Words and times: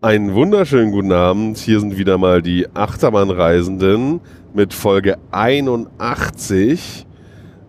Einen 0.00 0.32
wunderschönen 0.32 0.92
guten 0.92 1.10
Abend. 1.10 1.58
Hier 1.58 1.80
sind 1.80 1.98
wieder 1.98 2.18
mal 2.18 2.40
die 2.40 2.68
Achterbahnreisenden 2.72 4.20
mit 4.54 4.72
Folge 4.72 5.18
81. 5.32 7.04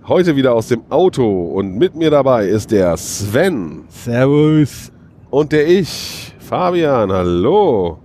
Heute 0.06 0.36
wieder 0.36 0.54
aus 0.54 0.68
dem 0.68 0.84
Auto 0.92 1.26
und 1.48 1.76
mit 1.76 1.96
mir 1.96 2.12
dabei 2.12 2.46
ist 2.46 2.70
der 2.70 2.96
Sven 2.98 3.86
Servus. 3.88 4.92
und 5.32 5.52
der 5.52 5.68
ich, 5.68 6.36
Fabian. 6.38 7.12
Hallo. 7.12 7.98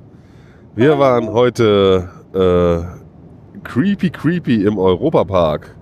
Wir 0.74 0.98
waren 0.98 1.28
heute 1.28 2.08
äh, 2.32 3.60
creepy 3.62 4.08
creepy 4.08 4.64
im 4.64 4.78
Europapark, 4.78 5.76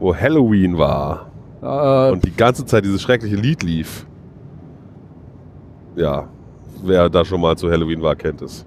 wo 0.00 0.12
Halloween 0.12 0.76
war 0.76 1.30
Äh, 1.62 2.10
und 2.10 2.24
die 2.24 2.34
ganze 2.34 2.66
Zeit 2.66 2.84
dieses 2.84 3.00
schreckliche 3.00 3.36
Lied 3.36 3.62
lief. 3.62 4.08
Ja, 5.94 6.28
wer 6.86 7.08
da 7.08 7.24
schon 7.24 7.40
mal 7.40 7.56
zu 7.56 7.70
Halloween 7.70 8.02
war, 8.02 8.16
kennt 8.16 8.42
es. 8.42 8.66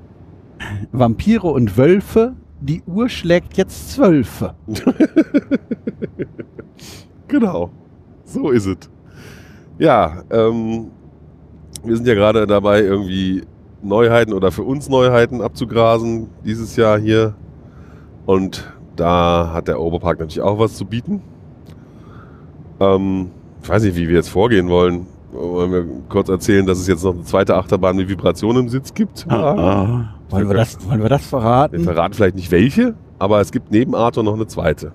Vampire 0.91 1.47
und 1.47 1.77
Wölfe, 1.77 2.35
die 2.59 2.81
Uhr 2.85 3.09
schlägt 3.09 3.57
jetzt 3.57 3.91
Zwölfe. 3.91 4.55
Genau, 7.29 7.69
so 8.25 8.49
ist 8.49 8.65
es. 8.65 8.89
Ja, 9.77 10.23
ähm, 10.31 10.89
wir 11.83 11.95
sind 11.95 12.07
ja 12.07 12.15
gerade 12.15 12.47
dabei, 12.47 12.81
irgendwie 12.81 13.43
Neuheiten 13.83 14.33
oder 14.33 14.51
für 14.51 14.63
uns 14.63 14.89
Neuheiten 14.89 15.39
abzugrasen 15.41 16.27
dieses 16.43 16.75
Jahr 16.75 16.97
hier. 16.97 17.35
Und 18.25 18.73
da 18.95 19.51
hat 19.53 19.67
der 19.67 19.79
Oberpark 19.79 20.19
natürlich 20.19 20.41
auch 20.41 20.57
was 20.57 20.75
zu 20.75 20.85
bieten. 20.85 21.21
Ähm, 22.79 23.29
ich 23.61 23.69
weiß 23.69 23.83
nicht, 23.83 23.95
wie 23.95 24.07
wir 24.07 24.15
jetzt 24.15 24.29
vorgehen 24.29 24.67
wollen. 24.67 25.05
Wollen 25.31 25.71
wir 25.71 25.85
kurz 26.09 26.29
erzählen, 26.29 26.65
dass 26.65 26.79
es 26.79 26.87
jetzt 26.87 27.03
noch 27.03 27.13
eine 27.13 27.23
zweite 27.23 27.55
Achterbahn 27.55 27.95
mit 27.95 28.09
Vibration 28.09 28.55
im 28.57 28.69
Sitz 28.69 28.93
gibt? 28.93 29.25
Ah, 29.29 30.13
wollen, 30.29 30.47
wir 30.47 30.55
das, 30.55 30.77
wollen 30.89 31.01
wir 31.01 31.09
das 31.09 31.21
Wir 31.21 31.27
verraten? 31.39 31.83
verraten 31.83 32.13
vielleicht 32.13 32.35
nicht 32.35 32.51
welche, 32.51 32.95
aber 33.19 33.39
es 33.41 33.51
gibt 33.51 33.71
neben 33.71 33.93
Arthur 33.95 34.23
noch 34.23 34.33
eine 34.33 34.47
zweite. 34.47 34.93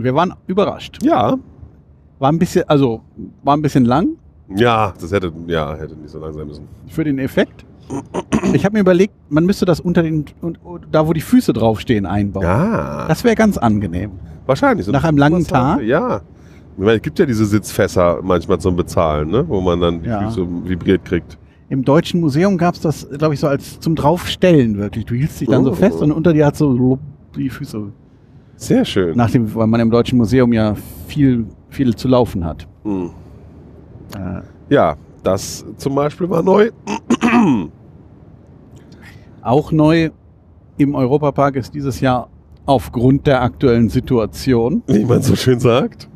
Wir 0.00 0.14
waren 0.14 0.32
überrascht. 0.46 0.98
Ja, 1.02 1.36
War 2.20 2.30
ein 2.30 2.38
bisschen, 2.38 2.68
also 2.68 3.00
war 3.42 3.56
ein 3.56 3.62
bisschen 3.62 3.84
lang 3.84 4.10
ja, 4.54 4.94
das 4.98 5.12
hätte, 5.12 5.30
ja, 5.46 5.74
hätte 5.76 5.94
nicht 5.96 6.10
so 6.10 6.18
lang 6.18 6.32
sein 6.32 6.46
müssen. 6.46 6.66
für 6.88 7.04
den 7.04 7.18
Effekt. 7.18 7.66
Ich 8.52 8.64
habe 8.64 8.74
mir 8.74 8.80
überlegt, 8.80 9.12
man 9.28 9.44
müsste 9.44 9.66
das 9.66 9.78
unter 9.80 10.02
den, 10.02 10.24
da 10.90 11.06
wo 11.06 11.12
die 11.12 11.20
Füße 11.20 11.52
draufstehen, 11.52 12.06
einbauen. 12.06 12.44
Ja. 12.44 13.06
Das 13.08 13.24
wäre 13.24 13.34
ganz 13.34 13.58
angenehm. 13.58 14.12
Wahrscheinlich. 14.46 14.86
So 14.86 14.92
Nach 14.92 15.04
einem 15.04 15.18
langen 15.18 15.44
Tag? 15.44 15.82
Ja. 15.82 16.22
Ich 16.78 16.84
meine, 16.84 16.96
es 16.98 17.02
gibt 17.02 17.18
ja 17.18 17.26
diese 17.26 17.44
Sitzfässer 17.44 18.20
manchmal 18.22 18.60
zum 18.60 18.76
Bezahlen, 18.76 19.30
ne? 19.30 19.44
wo 19.48 19.60
man 19.60 19.80
dann 19.80 20.00
die 20.00 20.08
Ja. 20.08 20.28
Füße 20.30 20.46
vibriert 20.64 21.04
kriegt. 21.04 21.36
Im 21.70 21.84
Deutschen 21.84 22.20
Museum 22.20 22.56
gab 22.56 22.76
es 22.76 22.80
das, 22.80 23.08
glaube 23.18 23.34
ich, 23.34 23.40
so 23.40 23.48
als 23.48 23.80
zum 23.80 23.96
Draufstellen 23.96 24.78
wirklich. 24.78 25.04
Du 25.04 25.14
hielst 25.16 25.40
dich 25.40 25.48
dann 25.48 25.64
so 25.64 25.72
Oh. 25.72 25.74
fest 25.74 26.00
und 26.00 26.12
unter 26.12 26.32
dir 26.32 26.46
hat 26.46 26.56
so 26.56 26.98
die 27.36 27.50
Füße. 27.50 27.82
Sehr 28.54 28.84
schön. 28.84 29.16
Nach 29.16 29.28
dem, 29.28 29.52
weil 29.56 29.66
man 29.66 29.80
im 29.80 29.90
Deutschen 29.90 30.18
Museum 30.18 30.52
ja 30.52 30.74
viel, 31.08 31.46
viel 31.68 31.96
zu 31.96 32.06
laufen 32.06 32.44
hat. 32.44 32.66
Hm. 32.84 33.10
Äh, 34.16 34.40
Ja, 34.72 34.94
das 35.24 35.64
zum 35.78 35.96
Beispiel 35.96 36.30
war 36.30 36.44
neu. 36.44 36.70
Auch 39.42 39.72
neu 39.72 40.10
im 40.76 40.94
Europapark 40.94 41.56
ist 41.56 41.74
dieses 41.74 42.00
Jahr 42.00 42.28
aufgrund 42.66 43.26
der 43.26 43.42
aktuellen 43.42 43.88
Situation, 43.88 44.82
Wie 44.86 45.04
man 45.04 45.22
so 45.22 45.34
schön 45.34 45.58
sagt. 45.58 46.08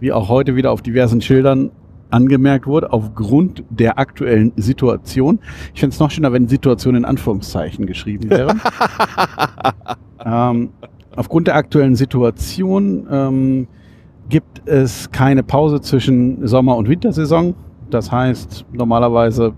Wie 0.00 0.12
auch 0.12 0.28
heute 0.28 0.56
wieder 0.56 0.72
auf 0.72 0.82
diversen 0.82 1.20
Schildern 1.20 1.70
angemerkt 2.10 2.66
wurde, 2.66 2.92
aufgrund 2.92 3.64
der 3.70 3.98
aktuellen 3.98 4.52
Situation. 4.56 5.40
Ich 5.74 5.80
fände 5.80 5.94
es 5.94 6.00
noch 6.00 6.10
schöner, 6.10 6.32
wenn 6.32 6.48
Situation 6.48 6.94
in 6.94 7.04
Anführungszeichen 7.04 7.86
geschrieben 7.86 8.30
wäre. 8.30 8.56
ähm, 10.24 10.70
aufgrund 11.16 11.48
der 11.48 11.56
aktuellen 11.56 11.96
Situation 11.96 13.06
ähm, 13.10 13.68
gibt 14.28 14.66
es 14.66 15.10
keine 15.10 15.42
Pause 15.42 15.80
zwischen 15.80 16.46
Sommer- 16.46 16.76
und 16.76 16.88
Wintersaison. 16.88 17.54
Das 17.90 18.12
heißt, 18.12 18.66
normalerweise 18.72 19.52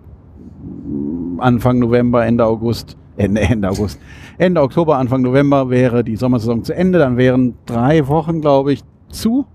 mm, 0.62 1.41
Anfang 1.41 1.78
November, 1.78 2.25
Ende 2.25 2.44
August, 2.44 2.97
Ende, 3.16 3.41
Ende 3.43 3.69
August, 3.69 4.00
Ende 4.38 4.62
Oktober, 4.62 4.97
Anfang 4.97 5.22
November 5.22 5.69
wäre 5.70 6.04
die 6.04 6.16
Sommersaison 6.16 6.64
zu 6.64 6.75
Ende. 6.75 6.98
Dann 6.98 7.16
wären 7.16 7.54
drei 7.66 8.06
Wochen, 8.09 8.41
glaube 8.41 8.72
ich, 8.72 8.82
zu. 9.10 9.47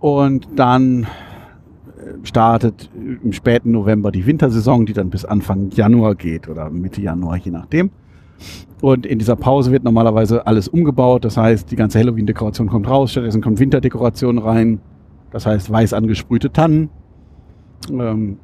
Und 0.00 0.48
dann 0.56 1.04
äh, 1.04 1.06
startet 2.24 2.90
im 2.94 3.32
späten 3.32 3.70
November 3.70 4.10
die 4.10 4.26
Wintersaison, 4.26 4.86
die 4.86 4.94
dann 4.94 5.10
bis 5.10 5.24
Anfang 5.24 5.70
Januar 5.70 6.14
geht 6.14 6.48
oder 6.48 6.70
Mitte 6.70 7.00
Januar, 7.02 7.36
je 7.36 7.50
nachdem. 7.50 7.90
Und 8.80 9.04
in 9.04 9.18
dieser 9.18 9.36
Pause 9.36 9.70
wird 9.70 9.84
normalerweise 9.84 10.46
alles 10.46 10.68
umgebaut. 10.68 11.24
Das 11.24 11.36
heißt, 11.36 11.70
die 11.70 11.76
ganze 11.76 11.98
Halloween-Dekoration 11.98 12.68
kommt 12.68 12.88
raus, 12.88 13.12
stattdessen 13.12 13.42
kommt 13.42 13.60
Winterdekoration 13.60 14.38
rein. 14.38 14.80
Das 15.30 15.44
heißt, 15.44 15.70
weiß 15.70 15.92
angesprühte 15.92 16.50
Tannen. 16.50 16.88
Ähm, 17.90 18.38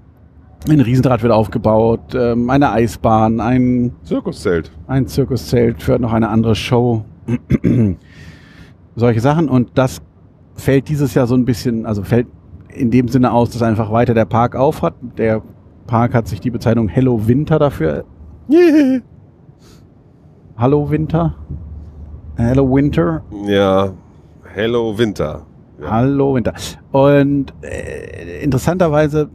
ein 0.69 0.81
Riesenrad 0.81 1.23
wird 1.23 1.33
aufgebaut, 1.33 2.15
ähm, 2.15 2.51
eine 2.51 2.73
Eisbahn, 2.73 3.41
ein, 3.41 3.93
Zirkuszelt. 4.03 4.71
ein 4.87 5.07
Zirkuszelt 5.07 5.83
für 5.83 5.99
noch 5.99 6.13
eine 6.13 6.29
andere 6.29 6.55
Show. 6.55 7.05
Solche 8.97 9.21
Sachen. 9.21 9.49
Und 9.49 9.71
das 9.75 10.03
fällt 10.57 10.89
dieses 10.89 11.15
Jahr 11.15 11.27
so 11.27 11.35
ein 11.35 11.45
bisschen, 11.45 11.87
also 11.87 12.03
fällt 12.03 12.27
in 12.69 12.91
dem 12.91 13.09
Sinne 13.09 13.33
aus, 13.33 13.51
dass 13.51 13.63
einfach 13.63 13.91
weiter 13.93 14.15
der 14.15 14.25
Park 14.25 14.57
auf 14.57 14.83
hat. 14.83 14.95
Der 15.17 15.43
Park 15.87 16.15
hat 16.15 16.29
sich 16.29 16.41
die 16.41 16.51
Bezeichnung 16.51 16.89
Hello 16.89 17.27
Winter 17.27 17.59
dafür 17.59 18.05
Yeah. 18.49 19.01
Hallo 20.57 20.89
Winter. 20.89 21.35
Hello 22.37 22.75
Winter. 22.75 23.23
Ja, 23.47 23.93
Hello 24.55 24.97
Winter. 24.97 25.45
Ja. 25.81 25.91
Hallo 25.91 26.35
Winter. 26.35 26.55
Und 26.93 27.53
äh, 27.63 28.43
interessanterweise 28.43 29.29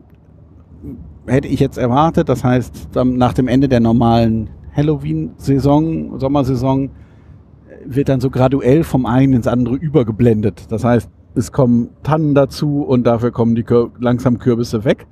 hätte 1.27 1.47
ich 1.47 1.59
jetzt 1.59 1.77
erwartet, 1.77 2.29
das 2.29 2.43
heißt, 2.43 2.95
nach 2.95 3.33
dem 3.33 3.47
Ende 3.47 3.67
der 3.67 3.81
normalen 3.81 4.49
Halloween-Saison, 4.75 6.19
Sommersaison, 6.19 6.89
wird 7.85 8.09
dann 8.09 8.21
so 8.21 8.29
graduell 8.29 8.83
vom 8.83 9.05
einen 9.05 9.33
ins 9.33 9.47
andere 9.47 9.75
übergeblendet. 9.75 10.71
Das 10.71 10.83
heißt, 10.83 11.09
es 11.35 11.51
kommen 11.51 11.89
Tannen 12.03 12.35
dazu 12.35 12.83
und 12.83 13.03
dafür 13.05 13.31
kommen 13.31 13.55
die 13.55 13.63
Kür 13.63 13.91
langsam 13.99 14.39
Kürbisse 14.39 14.83
weg. 14.83 15.07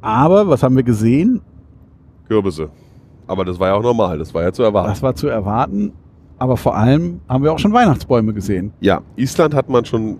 Aber 0.00 0.48
was 0.48 0.62
haben 0.62 0.76
wir 0.76 0.82
gesehen? 0.82 1.40
Kürbisse. 2.28 2.70
Aber 3.26 3.44
das 3.44 3.58
war 3.58 3.68
ja 3.68 3.74
auch 3.74 3.82
normal, 3.82 4.18
das 4.18 4.32
war 4.34 4.42
ja 4.42 4.52
zu 4.52 4.62
erwarten. 4.62 4.88
Das 4.88 5.02
war 5.02 5.14
zu 5.14 5.28
erwarten. 5.28 5.92
Aber 6.38 6.56
vor 6.56 6.76
allem 6.76 7.20
haben 7.28 7.42
wir 7.42 7.52
auch 7.52 7.58
schon 7.58 7.72
Weihnachtsbäume 7.72 8.32
gesehen. 8.34 8.72
Ja, 8.80 9.00
Island 9.16 9.54
hat 9.54 9.68
man 9.68 9.84
schon 9.84 10.18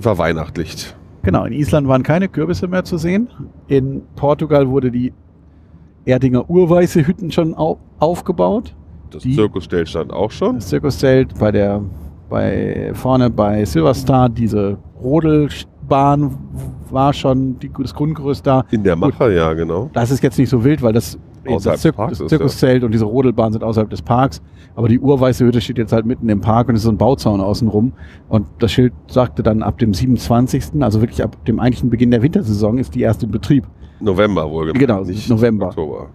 verweihnachtlicht. 0.00 0.96
Genau, 1.22 1.44
in 1.44 1.52
Island 1.52 1.88
waren 1.88 2.02
keine 2.02 2.28
Kürbisse 2.28 2.68
mehr 2.68 2.84
zu 2.84 2.96
sehen. 2.96 3.28
In 3.66 4.02
Portugal 4.16 4.68
wurde 4.68 4.90
die 4.90 5.12
Erdinger 6.04 6.48
Urweiße 6.48 7.06
Hütten 7.06 7.30
schon 7.30 7.54
au 7.54 7.78
aufgebaut. 7.98 8.74
Das 9.10 9.22
Zirkuszelt 9.22 9.88
stand 9.88 10.12
auch 10.12 10.30
schon. 10.30 10.56
Das 10.56 10.68
Zirkuszelt 10.68 11.38
bei 11.38 11.50
der, 11.52 11.82
bei, 12.28 12.90
vorne 12.94 13.30
bei 13.30 13.64
Silverstar, 13.64 14.28
diese 14.28 14.78
Rodelbahn 15.02 16.36
war 16.90 17.12
schon 17.12 17.58
die, 17.58 17.70
das 17.80 17.94
Grundgerüst 17.94 18.46
da. 18.46 18.64
In 18.70 18.82
der 18.82 18.96
Macher, 18.96 19.30
ja, 19.30 19.52
genau. 19.54 19.90
Das 19.92 20.10
ist 20.10 20.22
jetzt 20.22 20.38
nicht 20.38 20.48
so 20.48 20.64
wild, 20.64 20.82
weil 20.82 20.92
das, 20.92 21.18
das, 21.44 21.80
Zir 21.80 21.92
das 21.92 22.18
Zirkuszelt 22.26 22.84
und 22.84 22.92
diese 22.92 23.04
Rodelbahn 23.04 23.52
sind 23.52 23.64
außerhalb 23.64 23.90
des 23.90 24.02
Parks. 24.02 24.42
Aber 24.74 24.88
die 24.88 25.00
Urweiße 25.00 25.44
Hütte 25.44 25.60
steht 25.60 25.78
jetzt 25.78 25.92
halt 25.92 26.06
mitten 26.06 26.28
im 26.28 26.40
Park 26.40 26.68
und 26.68 26.74
es 26.74 26.82
ist 26.82 26.84
so 26.84 26.90
ein 26.92 26.98
Bauzaun 26.98 27.40
außenrum. 27.40 27.92
Und 28.28 28.46
das 28.60 28.70
Schild 28.70 28.92
sagte 29.08 29.42
dann 29.42 29.62
ab 29.62 29.78
dem 29.78 29.92
27., 29.92 30.80
also 30.80 31.00
wirklich 31.00 31.22
ab 31.22 31.44
dem 31.46 31.58
eigentlichen 31.58 31.90
Beginn 31.90 32.10
der 32.10 32.22
Wintersaison, 32.22 32.78
ist 32.78 32.94
die 32.94 33.00
erste 33.00 33.26
in 33.26 33.32
Betrieb. 33.32 33.66
November 34.00 34.48
wohl 34.48 34.72
Genau, 34.72 35.04
November. 35.28 35.66
Oktober. 35.66 36.06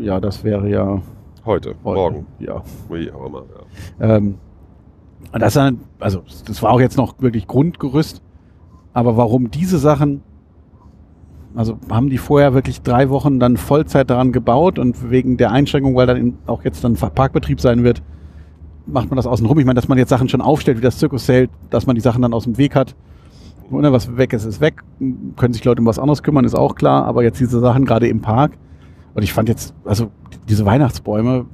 Ja, 0.00 0.18
das 0.20 0.42
wäre 0.42 0.68
ja 0.68 1.00
Heute, 1.44 1.74
heute. 1.84 2.00
morgen, 2.00 2.26
Ja. 2.38 2.62
wie 2.88 3.10
auch 3.10 3.26
immer. 3.26 3.42
Ja. 4.00 4.16
Ähm, 4.16 4.36
und 5.32 5.40
das, 5.42 5.54
dann, 5.54 5.80
also, 6.00 6.22
das 6.46 6.62
war 6.62 6.70
auch 6.72 6.80
jetzt 6.80 6.96
noch 6.96 7.14
wirklich 7.20 7.46
Grundgerüst. 7.46 8.22
Aber 8.92 9.16
warum 9.16 9.50
diese 9.50 9.78
Sachen, 9.78 10.22
also 11.54 11.78
haben 11.90 12.08
die 12.10 12.18
vorher 12.18 12.54
wirklich 12.54 12.82
drei 12.82 13.10
Wochen 13.10 13.40
dann 13.40 13.56
Vollzeit 13.56 14.10
daran 14.10 14.32
gebaut 14.32 14.78
und 14.78 15.10
wegen 15.10 15.36
der 15.36 15.50
Einschränkung, 15.50 15.94
weil 15.96 16.06
dann 16.06 16.38
auch 16.46 16.64
jetzt 16.64 16.84
dann 16.84 16.94
Parkbetrieb 16.94 17.60
sein 17.60 17.82
wird, 17.84 18.02
macht 18.86 19.10
man 19.10 19.16
das 19.16 19.26
außen 19.26 19.46
rum. 19.46 19.58
Ich 19.58 19.64
meine, 19.64 19.74
dass 19.74 19.88
man 19.88 19.98
jetzt 19.98 20.10
Sachen 20.10 20.28
schon 20.28 20.40
aufstellt, 20.40 20.78
wie 20.78 20.82
das 20.82 20.98
Zirkuszelt, 20.98 21.50
dass 21.70 21.86
man 21.86 21.94
die 21.96 22.00
Sachen 22.02 22.22
dann 22.22 22.32
aus 22.34 22.44
dem 22.44 22.56
Weg 22.58 22.74
hat. 22.76 22.94
Oder 23.70 23.92
was 23.92 24.16
weg 24.16 24.32
ist, 24.32 24.44
ist 24.44 24.60
weg. 24.60 24.82
Können 25.36 25.54
sich 25.54 25.64
Leute 25.64 25.80
um 25.80 25.86
was 25.86 25.98
anderes 25.98 26.22
kümmern, 26.22 26.44
ist 26.44 26.54
auch 26.54 26.74
klar. 26.74 27.06
Aber 27.06 27.22
jetzt 27.22 27.40
diese 27.40 27.60
Sachen 27.60 27.84
gerade 27.84 28.06
im 28.08 28.20
Park. 28.20 28.52
Und 29.14 29.22
ich 29.22 29.32
fand 29.32 29.48
jetzt, 29.48 29.74
also 29.84 30.10
diese 30.48 30.64
Weihnachtsbäume 30.66 31.46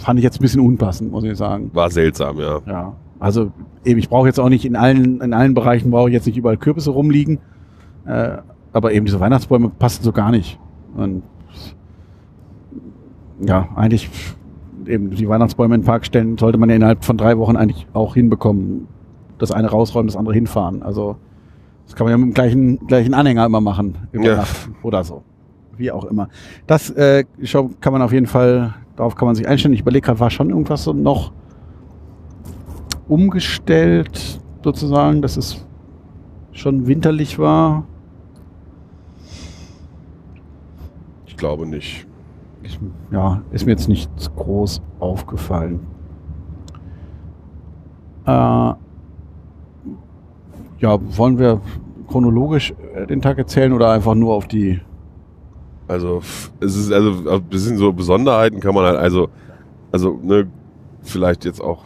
fand 0.00 0.18
ich 0.18 0.24
jetzt 0.24 0.38
ein 0.40 0.42
bisschen 0.42 0.60
unpassend, 0.60 1.10
muss 1.12 1.24
ich 1.24 1.36
sagen. 1.36 1.70
War 1.74 1.90
seltsam, 1.90 2.38
ja. 2.38 2.60
Ja. 2.66 2.92
Also 3.18 3.50
eben, 3.84 3.98
ich 3.98 4.08
brauche 4.08 4.26
jetzt 4.26 4.40
auch 4.40 4.48
nicht 4.48 4.64
in 4.64 4.76
allen, 4.76 5.20
in 5.20 5.32
allen 5.34 5.54
Bereichen 5.54 5.90
brauche 5.90 6.08
ich 6.08 6.14
jetzt 6.14 6.26
nicht 6.26 6.36
überall 6.38 6.56
Kürbisse 6.56 6.90
rumliegen. 6.90 7.38
Äh, 8.06 8.38
aber 8.72 8.92
eben 8.92 9.04
diese 9.04 9.20
Weihnachtsbäume 9.20 9.68
passen 9.68 10.02
so 10.02 10.12
gar 10.12 10.30
nicht. 10.30 10.58
Und 10.96 11.22
ja, 13.40 13.68
eigentlich 13.74 14.08
eben 14.86 15.10
die 15.10 15.28
Weihnachtsbäume 15.28 15.74
in 15.74 15.82
den 15.82 15.86
Park 15.86 16.06
stellen, 16.06 16.38
sollte 16.38 16.58
man 16.58 16.68
ja 16.70 16.76
innerhalb 16.76 17.04
von 17.04 17.16
drei 17.16 17.36
Wochen 17.38 17.56
eigentlich 17.56 17.86
auch 17.92 18.14
hinbekommen. 18.14 18.88
Das 19.38 19.52
eine 19.52 19.68
rausräumen, 19.68 20.06
das 20.08 20.16
andere 20.16 20.34
hinfahren. 20.34 20.82
Also 20.82 21.16
das 21.86 21.94
kann 21.96 22.04
man 22.06 22.12
ja 22.12 22.18
mit 22.18 22.28
dem 22.28 22.34
gleichen, 22.34 22.86
gleichen 22.86 23.14
Anhänger 23.14 23.46
immer 23.46 23.60
machen. 23.60 23.96
Über 24.12 24.24
Ja. 24.24 24.36
Nacht 24.36 24.70
oder 24.82 25.02
so. 25.04 25.22
Wie 25.76 25.90
auch 25.90 26.04
immer. 26.04 26.28
Das 26.66 26.90
äh, 26.90 27.24
schon 27.42 27.80
kann 27.80 27.92
man 27.92 28.02
auf 28.02 28.12
jeden 28.12 28.26
Fall, 28.26 28.74
darauf 28.96 29.14
kann 29.14 29.26
man 29.26 29.34
sich 29.34 29.48
einstellen. 29.48 29.74
Ich 29.74 29.80
überlege 29.80 30.04
gerade, 30.04 30.20
war 30.20 30.30
schon 30.30 30.50
irgendwas 30.50 30.84
so 30.84 30.92
noch 30.92 31.32
umgestellt, 33.08 34.40
sozusagen, 34.62 35.22
dass 35.22 35.36
es 35.36 35.66
schon 36.52 36.86
winterlich 36.86 37.38
war. 37.38 37.84
Ich 41.26 41.36
glaube 41.36 41.66
nicht. 41.66 42.06
Ich, 42.62 42.78
ja, 43.10 43.40
ist 43.50 43.64
mir 43.64 43.72
jetzt 43.72 43.88
nichts 43.88 44.30
groß 44.34 44.82
aufgefallen. 44.98 45.80
Äh, 48.26 48.30
ja, 48.30 48.76
wollen 51.16 51.38
wir 51.38 51.60
chronologisch 52.08 52.74
äh, 52.94 53.06
den 53.06 53.22
Tag 53.22 53.38
erzählen 53.38 53.72
oder 53.72 53.90
einfach 53.90 54.14
nur 54.14 54.34
auf 54.34 54.46
die. 54.46 54.80
Also 55.90 56.22
es 56.60 56.76
ist 56.76 56.92
also 56.92 57.28
ein 57.28 57.42
bisschen 57.44 57.76
so 57.76 57.92
Besonderheiten 57.92 58.60
kann 58.60 58.74
man 58.74 58.84
halt 58.84 58.96
also 58.98 59.28
also 59.92 60.18
ne 60.22 60.46
vielleicht 61.02 61.44
jetzt 61.44 61.60
auch 61.60 61.84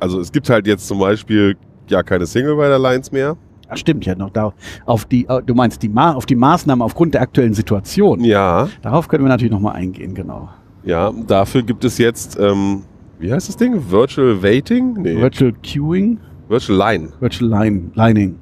also 0.00 0.20
es 0.20 0.30
gibt 0.32 0.48
halt 0.50 0.66
jetzt 0.66 0.86
zum 0.86 0.98
Beispiel 0.98 1.56
ja 1.88 2.02
keine 2.02 2.26
Single 2.26 2.52
Rider 2.54 2.78
Lines 2.78 3.10
mehr. 3.12 3.36
Ach, 3.68 3.76
stimmt 3.78 4.04
ja 4.06 4.14
noch 4.14 4.30
da 4.30 4.52
auf 4.86 5.06
die. 5.06 5.26
äh, 5.26 5.42
Du 5.44 5.54
meinst 5.54 5.82
die 5.82 5.88
Ma 5.88 6.12
auf 6.12 6.26
die 6.26 6.34
Maßnahmen 6.34 6.82
aufgrund 6.82 7.14
der 7.14 7.22
aktuellen 7.22 7.54
Situation. 7.54 8.22
Ja, 8.22 8.68
Darauf 8.82 9.08
können 9.08 9.24
wir 9.24 9.28
natürlich 9.30 9.52
noch 9.52 9.60
mal 9.60 9.72
eingehen, 9.72 10.14
genau. 10.14 10.48
ja. 10.84 11.10
Dafür 11.26 11.62
gibt 11.62 11.84
es 11.84 11.96
jetzt 11.98 12.38
ähm, 12.38 12.82
wie 13.18 13.32
heißt 13.32 13.48
das 13.48 13.56
Ding? 13.56 13.90
Virtual 13.90 14.42
Waiting? 14.42 14.94
Nee. 15.00 15.16
Virtual 15.16 15.52
Queuing, 15.62 16.18
Virtual 16.48 16.78
Line. 16.78 17.08
Virtual 17.20 17.48
Line, 17.50 17.90
Lining. 17.94 18.36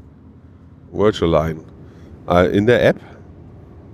Virtual 0.92 1.30
Line. 1.30 1.60
Äh, 2.28 2.56
In 2.56 2.66
der 2.66 2.84
App 2.88 2.96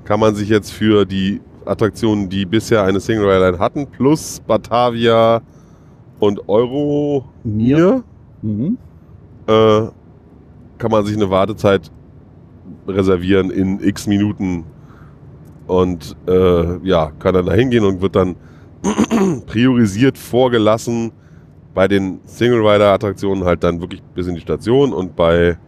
kann 0.08 0.20
man 0.20 0.34
sich 0.34 0.48
jetzt 0.48 0.72
für 0.72 1.04
die 1.04 1.38
Attraktionen, 1.66 2.30
die 2.30 2.46
bisher 2.46 2.82
eine 2.82 2.98
Single 2.98 3.26
Rider 3.26 3.50
Line 3.50 3.58
hatten, 3.58 3.86
plus 3.86 4.40
Batavia 4.40 5.42
und 6.18 6.48
Euro 6.48 7.26
Mir. 7.44 8.02
Mhm. 8.40 8.78
äh, 9.46 9.82
kann 10.78 10.90
man 10.90 11.04
sich 11.04 11.14
eine 11.14 11.28
Wartezeit 11.28 11.90
reservieren 12.86 13.50
in 13.50 13.82
x 13.82 14.06
Minuten 14.06 14.64
und 15.66 16.16
äh, 16.26 16.78
ja, 16.88 17.12
kann 17.18 17.34
dann 17.34 17.44
da 17.44 17.52
hingehen 17.52 17.84
und 17.84 18.00
wird 18.00 18.16
dann 18.16 18.36
priorisiert 19.46 20.16
vorgelassen 20.16 21.12
bei 21.74 21.86
den 21.86 22.20
Single 22.24 22.66
Rider 22.66 22.94
Attraktionen 22.94 23.44
halt 23.44 23.62
dann 23.62 23.82
wirklich 23.82 24.02
bis 24.14 24.26
in 24.26 24.36
die 24.36 24.40
Station 24.40 24.94
und 24.94 25.16
bei 25.16 25.58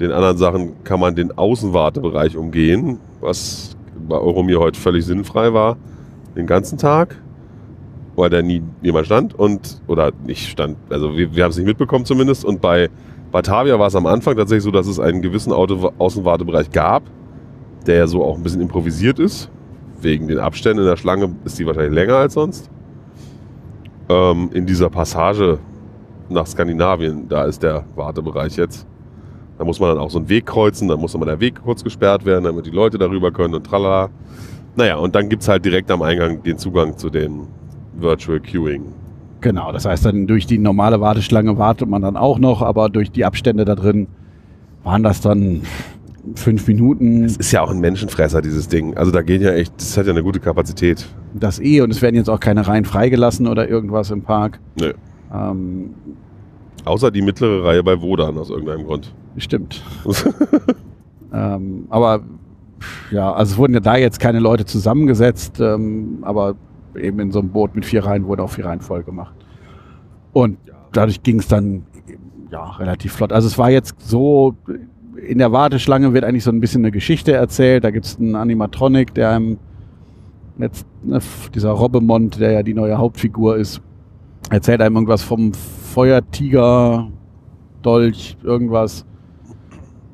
den 0.00 0.12
anderen 0.12 0.38
Sachen 0.38 0.82
kann 0.82 0.98
man 0.98 1.14
den 1.14 1.36
Außenwartebereich 1.36 2.36
umgehen, 2.36 2.98
was 3.20 3.76
bei 4.08 4.16
Euromir 4.16 4.58
heute 4.58 4.80
völlig 4.80 5.04
sinnfrei 5.04 5.52
war, 5.52 5.76
den 6.34 6.46
ganzen 6.46 6.78
Tag, 6.78 7.16
weil 8.16 8.30
da 8.30 8.40
nie 8.40 8.62
jemand 8.80 9.06
stand 9.06 9.34
und 9.34 9.80
oder 9.86 10.10
nicht 10.26 10.48
stand, 10.48 10.78
also 10.88 11.16
wir, 11.16 11.34
wir 11.36 11.44
haben 11.44 11.50
es 11.50 11.58
nicht 11.58 11.66
mitbekommen 11.66 12.06
zumindest 12.06 12.44
und 12.44 12.60
bei 12.60 12.88
Batavia 13.30 13.78
war 13.78 13.86
es 13.86 13.94
am 13.94 14.06
Anfang 14.06 14.36
tatsächlich 14.36 14.64
so, 14.64 14.70
dass 14.70 14.86
es 14.86 14.98
einen 14.98 15.22
gewissen 15.22 15.52
Auto 15.52 15.92
Außenwartebereich 15.98 16.70
gab, 16.70 17.02
der 17.86 17.96
ja 17.96 18.06
so 18.06 18.24
auch 18.24 18.36
ein 18.36 18.42
bisschen 18.42 18.60
improvisiert 18.60 19.18
ist. 19.18 19.50
Wegen 20.00 20.28
den 20.28 20.38
Abständen 20.38 20.82
in 20.82 20.88
der 20.88 20.96
Schlange 20.96 21.36
ist 21.44 21.58
die 21.58 21.66
wahrscheinlich 21.66 21.94
länger 21.94 22.16
als 22.16 22.34
sonst. 22.34 22.70
Ähm, 24.08 24.50
in 24.52 24.66
dieser 24.66 24.90
Passage 24.90 25.58
nach 26.28 26.46
Skandinavien, 26.46 27.28
da 27.28 27.44
ist 27.44 27.62
der 27.62 27.84
Wartebereich 27.94 28.56
jetzt. 28.56 28.86
Da 29.60 29.66
muss 29.66 29.78
man 29.78 29.90
dann 29.90 29.98
auch 29.98 30.08
so 30.08 30.16
einen 30.16 30.30
Weg 30.30 30.46
kreuzen, 30.46 30.88
dann 30.88 30.98
muss 30.98 31.14
immer 31.14 31.26
der 31.26 31.38
Weg 31.38 31.62
kurz 31.62 31.84
gesperrt 31.84 32.24
werden, 32.24 32.44
damit 32.44 32.64
die 32.64 32.70
Leute 32.70 32.96
darüber 32.96 33.30
können 33.30 33.52
und 33.52 33.62
tralala. 33.62 34.08
Naja, 34.74 34.96
und 34.96 35.14
dann 35.14 35.28
gibt 35.28 35.42
es 35.42 35.48
halt 35.48 35.66
direkt 35.66 35.90
am 35.90 36.00
Eingang 36.00 36.42
den 36.42 36.56
Zugang 36.56 36.96
zu 36.96 37.10
dem 37.10 37.46
Virtual 37.92 38.40
Queuing. 38.40 38.84
Genau, 39.42 39.70
das 39.70 39.84
heißt 39.84 40.06
dann 40.06 40.26
durch 40.26 40.46
die 40.46 40.56
normale 40.56 41.02
Warteschlange 41.02 41.58
wartet 41.58 41.90
man 41.90 42.00
dann 42.00 42.16
auch 42.16 42.38
noch, 42.38 42.62
aber 42.62 42.88
durch 42.88 43.10
die 43.10 43.26
Abstände 43.26 43.66
da 43.66 43.74
drin 43.74 44.06
waren 44.82 45.02
das 45.02 45.20
dann 45.20 45.60
fünf 46.36 46.66
Minuten, 46.66 47.24
Es 47.24 47.36
ist 47.36 47.52
ja 47.52 47.60
auch 47.60 47.70
ein 47.70 47.80
Menschenfresser, 47.80 48.40
dieses 48.40 48.66
Ding. 48.66 48.96
Also 48.96 49.12
da 49.12 49.20
gehen 49.20 49.42
ja 49.42 49.52
echt, 49.52 49.74
das 49.76 49.94
hat 49.98 50.06
ja 50.06 50.12
eine 50.12 50.22
gute 50.22 50.40
Kapazität. 50.40 51.06
das 51.34 51.60
eh 51.60 51.82
und 51.82 51.90
es 51.90 52.00
werden 52.00 52.16
jetzt 52.16 52.30
auch 52.30 52.40
keine 52.40 52.66
Reihen 52.66 52.86
freigelassen 52.86 53.46
oder 53.46 53.68
irgendwas 53.68 54.10
im 54.10 54.22
Park. 54.22 54.58
Nö. 54.80 54.94
Ähm, 55.34 55.90
Außer 56.86 57.10
die 57.10 57.20
mittlere 57.20 57.62
Reihe 57.62 57.82
bei 57.82 58.00
Wodan 58.00 58.38
aus 58.38 58.48
irgendeinem 58.48 58.86
Grund. 58.86 59.12
Stimmt. 59.36 59.82
ähm, 61.32 61.86
aber 61.88 62.22
ja, 63.10 63.32
also 63.32 63.52
es 63.52 63.58
wurden 63.58 63.74
ja 63.74 63.80
da 63.80 63.96
jetzt 63.96 64.20
keine 64.20 64.40
Leute 64.40 64.64
zusammengesetzt, 64.64 65.60
ähm, 65.60 66.18
aber 66.22 66.54
eben 66.96 67.20
in 67.20 67.32
so 67.32 67.40
einem 67.40 67.50
Boot 67.50 67.74
mit 67.74 67.84
vier 67.84 68.04
Reihen 68.04 68.26
wurde 68.26 68.42
auch 68.42 68.50
vier 68.50 68.66
Reihen 68.66 68.80
voll 68.80 69.02
gemacht. 69.02 69.34
Und 70.32 70.58
dadurch 70.92 71.22
ging 71.22 71.38
es 71.38 71.48
dann 71.48 71.84
ja 72.50 72.64
relativ 72.70 73.12
flott. 73.12 73.32
Also 73.32 73.46
es 73.46 73.58
war 73.58 73.70
jetzt 73.70 73.94
so, 74.00 74.54
in 75.16 75.38
der 75.38 75.52
Warteschlange 75.52 76.12
wird 76.12 76.24
eigentlich 76.24 76.44
so 76.44 76.50
ein 76.50 76.60
bisschen 76.60 76.82
eine 76.82 76.90
Geschichte 76.90 77.32
erzählt. 77.32 77.84
Da 77.84 77.90
gibt 77.90 78.06
es 78.06 78.18
einen 78.18 78.34
Animatronic, 78.34 79.14
der 79.14 79.30
einem 79.30 79.58
jetzt, 80.58 80.86
ne, 81.02 81.20
dieser 81.54 81.70
Robbemont, 81.70 82.40
der 82.40 82.52
ja 82.52 82.62
die 82.62 82.74
neue 82.74 82.98
Hauptfigur 82.98 83.56
ist, 83.56 83.80
erzählt 84.50 84.80
einem 84.80 84.96
irgendwas 84.96 85.22
vom 85.22 85.52
Feuertiger, 85.54 87.08
Dolch, 87.82 88.36
irgendwas. 88.42 89.06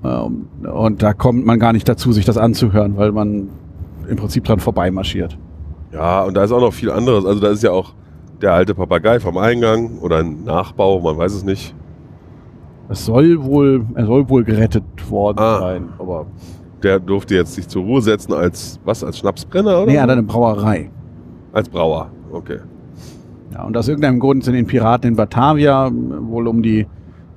Ähm, 0.07 0.47
Und 0.71 1.03
da 1.03 1.13
kommt 1.13 1.45
man 1.45 1.59
gar 1.59 1.73
nicht 1.73 1.89
dazu, 1.89 2.13
sich 2.13 2.25
das 2.25 2.37
anzuhören, 2.39 2.97
weil 2.97 3.13
man 3.13 3.49
im 4.09 4.17
Prinzip 4.17 4.45
dran 4.45 4.61
vorbeimarschiert. 4.61 5.37
Ja, 5.93 6.23
und 6.25 6.35
da 6.37 6.45
ist 6.45 6.53
auch 6.53 6.61
noch 6.61 6.73
viel 6.73 6.91
anderes. 6.91 7.25
Also 7.25 7.41
da 7.41 7.49
ist 7.49 7.63
ja 7.63 7.73
auch 7.73 7.93
der 8.41 8.53
alte 8.53 8.75
Papagei 8.75 9.19
vom 9.19 9.39
Eingang 9.39 9.99
oder 10.01 10.19
ein 10.19 10.45
Nachbau, 10.45 11.01
man 11.01 11.17
weiß 11.17 11.33
es 11.35 11.45
nicht. 11.45 11.75
Es 12.89 13.05
soll 13.05 13.43
wohl, 13.43 13.85
er 13.95 14.07
soll 14.07 14.29
wohl 14.29 14.45
gerettet 14.45 14.85
worden 15.11 15.39
Ah. 15.41 15.59
sein, 15.59 15.89
aber 15.99 16.27
Der 16.83 17.01
durfte 17.01 17.35
jetzt 17.35 17.55
sich 17.55 17.67
zur 17.67 17.83
Ruhe 17.83 18.01
setzen 18.03 18.33
als, 18.35 18.79
was, 18.85 19.03
als 19.03 19.19
Schnapsbrenner 19.19 19.79
oder? 19.83 19.87
nee, 19.91 19.99
an 19.99 20.11
eine 20.11 20.23
Brauerei. 20.23 20.91
Als 21.53 21.69
Brauer, 21.69 22.11
okay. 22.31 22.59
Ja, 23.55 23.65
und 23.65 23.77
aus 23.77 23.89
irgendeinem 23.89 24.21
Grund 24.21 24.45
sind 24.45 24.55
den 24.55 24.67
Piraten 24.67 25.09
in 25.11 25.17
Batavia 25.17 25.91
wohl 25.93 26.47
um 26.47 26.63
die 26.63 26.87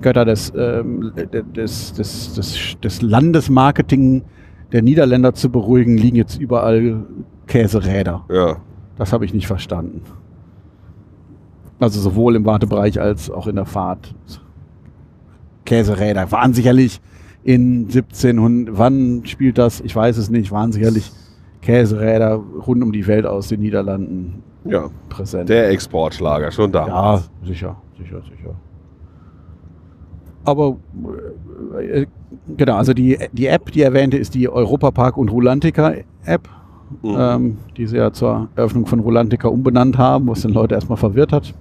Götter 0.01 0.25
des, 0.25 0.53
ähm, 0.55 1.11
des, 1.55 1.93
des, 1.93 2.33
des, 2.33 2.77
des 2.81 3.01
Landesmarketing 3.01 4.23
der 4.71 4.81
Niederländer 4.81 5.33
zu 5.33 5.49
beruhigen, 5.49 5.97
liegen 5.97 6.15
jetzt 6.15 6.39
überall 6.39 7.03
Käseräder. 7.47 8.25
Ja, 8.29 8.57
Das 8.97 9.13
habe 9.13 9.25
ich 9.25 9.33
nicht 9.33 9.47
verstanden. 9.47 10.01
Also 11.79 11.99
sowohl 11.99 12.35
im 12.35 12.45
Wartebereich 12.45 12.99
als 12.99 13.29
auch 13.29 13.47
in 13.47 13.55
der 13.55 13.65
Fahrt. 13.65 14.13
Käseräder 15.65 16.31
waren 16.31 16.53
sicherlich 16.53 17.01
in 17.43 17.85
1700, 17.85 18.77
wann 18.77 19.21
spielt 19.25 19.57
das? 19.57 19.81
Ich 19.81 19.95
weiß 19.95 20.17
es 20.17 20.29
nicht, 20.29 20.51
waren 20.51 20.71
sicherlich 20.71 21.11
Käseräder 21.61 22.35
rund 22.35 22.83
um 22.83 22.91
die 22.91 23.07
Welt 23.07 23.25
aus 23.25 23.47
den 23.47 23.61
Niederlanden 23.61 24.43
ja. 24.65 24.89
präsent. 25.09 25.49
Der 25.49 25.69
Exportschlager, 25.69 26.51
schon 26.51 26.71
da. 26.71 26.87
Ja, 26.87 27.23
sicher, 27.45 27.75
sicher, 27.97 28.21
sicher. 28.21 28.55
Aber 30.49 30.77
äh, 31.79 32.05
genau, 32.57 32.75
also 32.75 32.93
die, 32.93 33.17
die 33.31 33.47
App, 33.47 33.71
die 33.71 33.81
erwähnte, 33.81 34.17
ist 34.17 34.33
die 34.35 34.49
Europapark 34.49 35.17
und 35.17 35.29
Rulantica 35.31 35.93
App, 36.25 36.47
Mhm. 37.03 37.15
ähm, 37.19 37.57
die 37.77 37.85
sie 37.85 37.97
ja 37.97 38.11
zur 38.11 38.47
Eröffnung 38.55 38.87
von 38.87 38.99
Rulantica 38.99 39.47
umbenannt 39.47 39.99
haben, 39.99 40.27
was 40.27 40.41
den 40.41 40.51
Leute 40.51 40.73
erstmal 40.73 40.97
verwirrt 40.97 41.31
hat. 41.31 41.53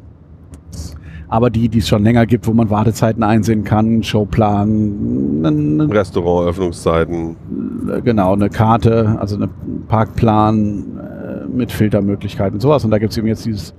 Aber 1.31 1.51
die, 1.51 1.69
die 1.69 1.81
es 1.81 1.89
schon 1.89 2.03
länger 2.03 2.25
gibt, 2.25 2.47
wo 2.47 2.55
man 2.55 2.71
Wartezeiten 2.71 3.23
einsehen 3.23 3.63
kann, 3.63 4.03
Showplan, 4.03 5.45
n- 5.45 5.81
Restaurant, 5.91 6.49
Öffnungszeiten. 6.49 7.37
n- 7.51 8.01
genau, 8.03 8.33
eine 8.33 8.49
Karte, 8.49 9.19
also 9.21 9.37
einen 9.37 9.51
Parkplan 9.89 10.85
äh, 10.99 11.47
mit 11.55 11.71
Filtermöglichkeiten 11.73 12.55
und 12.55 12.61
sowas. 12.61 12.83
Und 12.87 12.91
da 12.91 12.97
gibt 12.97 13.13
es 13.13 13.19
eben 13.19 13.27
jetzt 13.27 13.45
dieses, 13.45 13.75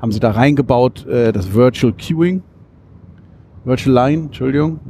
haben 0.00 0.10
sie 0.12 0.20
da 0.20 0.30
reingebaut, 0.30 1.06
äh, 1.06 1.32
das 1.32 1.52
Virtual 1.52 1.92
Queuing. 1.92 2.42
Virtual 3.64 3.94
Line, 3.94 4.24
Entschuldigung. 4.24 4.80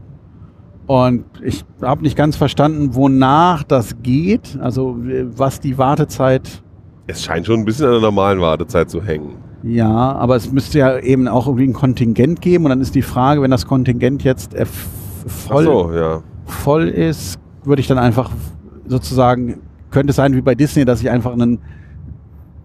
Und 0.86 1.24
ich 1.42 1.64
habe 1.80 2.02
nicht 2.02 2.16
ganz 2.16 2.36
verstanden, 2.36 2.94
wonach 2.94 3.62
das 3.62 4.02
geht, 4.02 4.58
also 4.60 4.98
äh, 5.08 5.24
was 5.36 5.60
die 5.60 5.78
Wartezeit 5.78 6.62
Es 7.06 7.24
scheint 7.24 7.46
schon 7.46 7.60
ein 7.60 7.64
bisschen 7.64 7.86
an 7.86 7.92
der 7.92 8.00
normalen 8.02 8.40
Wartezeit 8.40 8.90
zu 8.90 9.02
hängen. 9.02 9.36
Ja, 9.62 10.12
aber 10.12 10.36
es 10.36 10.52
müsste 10.52 10.78
ja 10.78 10.98
eben 10.98 11.26
auch 11.26 11.46
irgendwie 11.46 11.66
ein 11.66 11.72
Kontingent 11.72 12.42
geben 12.42 12.64
und 12.64 12.70
dann 12.70 12.82
ist 12.82 12.94
die 12.94 13.02
Frage, 13.02 13.40
wenn 13.40 13.50
das 13.50 13.66
Kontingent 13.66 14.22
jetzt 14.22 14.54
voll, 15.26 15.64
so, 15.64 15.92
ja. 15.94 16.22
voll 16.44 16.88
ist, 16.88 17.38
würde 17.64 17.80
ich 17.80 17.86
dann 17.86 17.96
einfach 17.96 18.30
sozusagen, 18.86 19.60
könnte 19.90 20.10
es 20.10 20.16
sein 20.16 20.34
wie 20.34 20.42
bei 20.42 20.54
Disney, 20.54 20.84
dass 20.84 21.00
ich 21.00 21.08
einfach 21.08 21.32
einen 21.32 21.60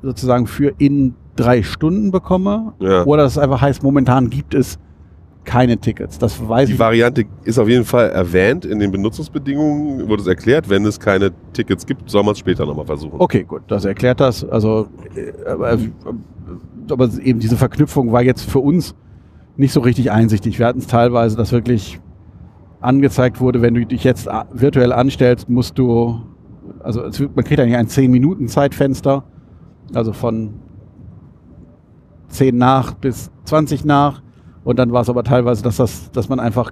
sozusagen 0.02 0.46
für 0.46 0.74
in 0.78 1.16
drei 1.38 1.64
Stunden 1.64 2.12
bekomme 2.12 2.74
Ja. 2.80 3.06
oder 3.06 3.24
dass 3.24 3.34
es 3.34 3.38
einfach 3.38 3.62
heißt, 3.62 3.82
momentan 3.82 4.30
gibt 4.30 4.54
es 4.54 4.78
keine 5.50 5.78
Tickets. 5.78 6.20
Das 6.20 6.48
weiß 6.48 6.68
Die 6.68 6.74
ich. 6.74 6.80
Variante 6.80 7.26
ist 7.44 7.58
auf 7.58 7.68
jeden 7.68 7.84
Fall 7.84 8.10
erwähnt 8.12 8.66
in 8.66 8.78
den 8.78 8.92
Benutzungsbedingungen, 8.92 10.08
wurde 10.08 10.22
es 10.22 10.28
erklärt, 10.28 10.70
wenn 10.70 10.86
es 10.86 11.00
keine 11.00 11.32
Tickets 11.54 11.88
gibt, 11.88 12.08
soll 12.08 12.24
man 12.24 12.34
es 12.34 12.40
später 12.40 12.68
nochmal 12.68 12.86
versuchen. 12.86 13.16
Okay, 13.20 13.44
gut, 13.46 13.64
das 13.68 13.84
erklärt 13.84 14.20
das. 14.20 14.44
Also, 14.48 14.88
äh, 15.16 15.50
aber, 15.50 15.80
aber 16.92 17.10
eben 17.24 17.40
diese 17.40 17.58
Verknüpfung 17.58 18.12
war 18.12 18.22
jetzt 18.22 18.50
für 18.50 18.60
uns 18.60 18.94
nicht 19.58 19.74
so 19.74 19.80
richtig 19.80 20.12
einsichtig. 20.12 20.60
Wir 20.60 20.68
hatten 20.68 20.80
es 20.80 20.88
teilweise, 20.88 21.36
dass 21.36 21.52
wirklich 21.52 22.00
angezeigt 22.80 23.42
wurde, 23.42 23.62
wenn 23.64 23.74
du 23.74 23.86
dich 23.86 24.04
jetzt 24.04 24.30
a- 24.30 24.46
virtuell 24.54 24.94
anstellst, 24.94 25.50
musst 25.50 25.80
du, 25.80 26.22
also 26.80 27.02
man 27.36 27.44
kriegt 27.44 27.60
eigentlich 27.60 27.76
ein 27.76 27.88
10-Minuten-Zeitfenster, 27.88 29.24
also 29.96 30.14
von 30.14 30.54
10 32.28 32.56
nach 32.56 32.94
bis 32.94 33.32
20 33.46 33.84
nach. 33.86 34.22
Und 34.64 34.78
dann 34.80 34.92
war 34.92 35.02
es 35.02 35.10
aber 35.10 35.24
teilweise, 35.24 35.64
dass, 35.64 35.78
das, 35.78 36.12
dass 36.12 36.30
man 36.30 36.40
einfach, 36.40 36.72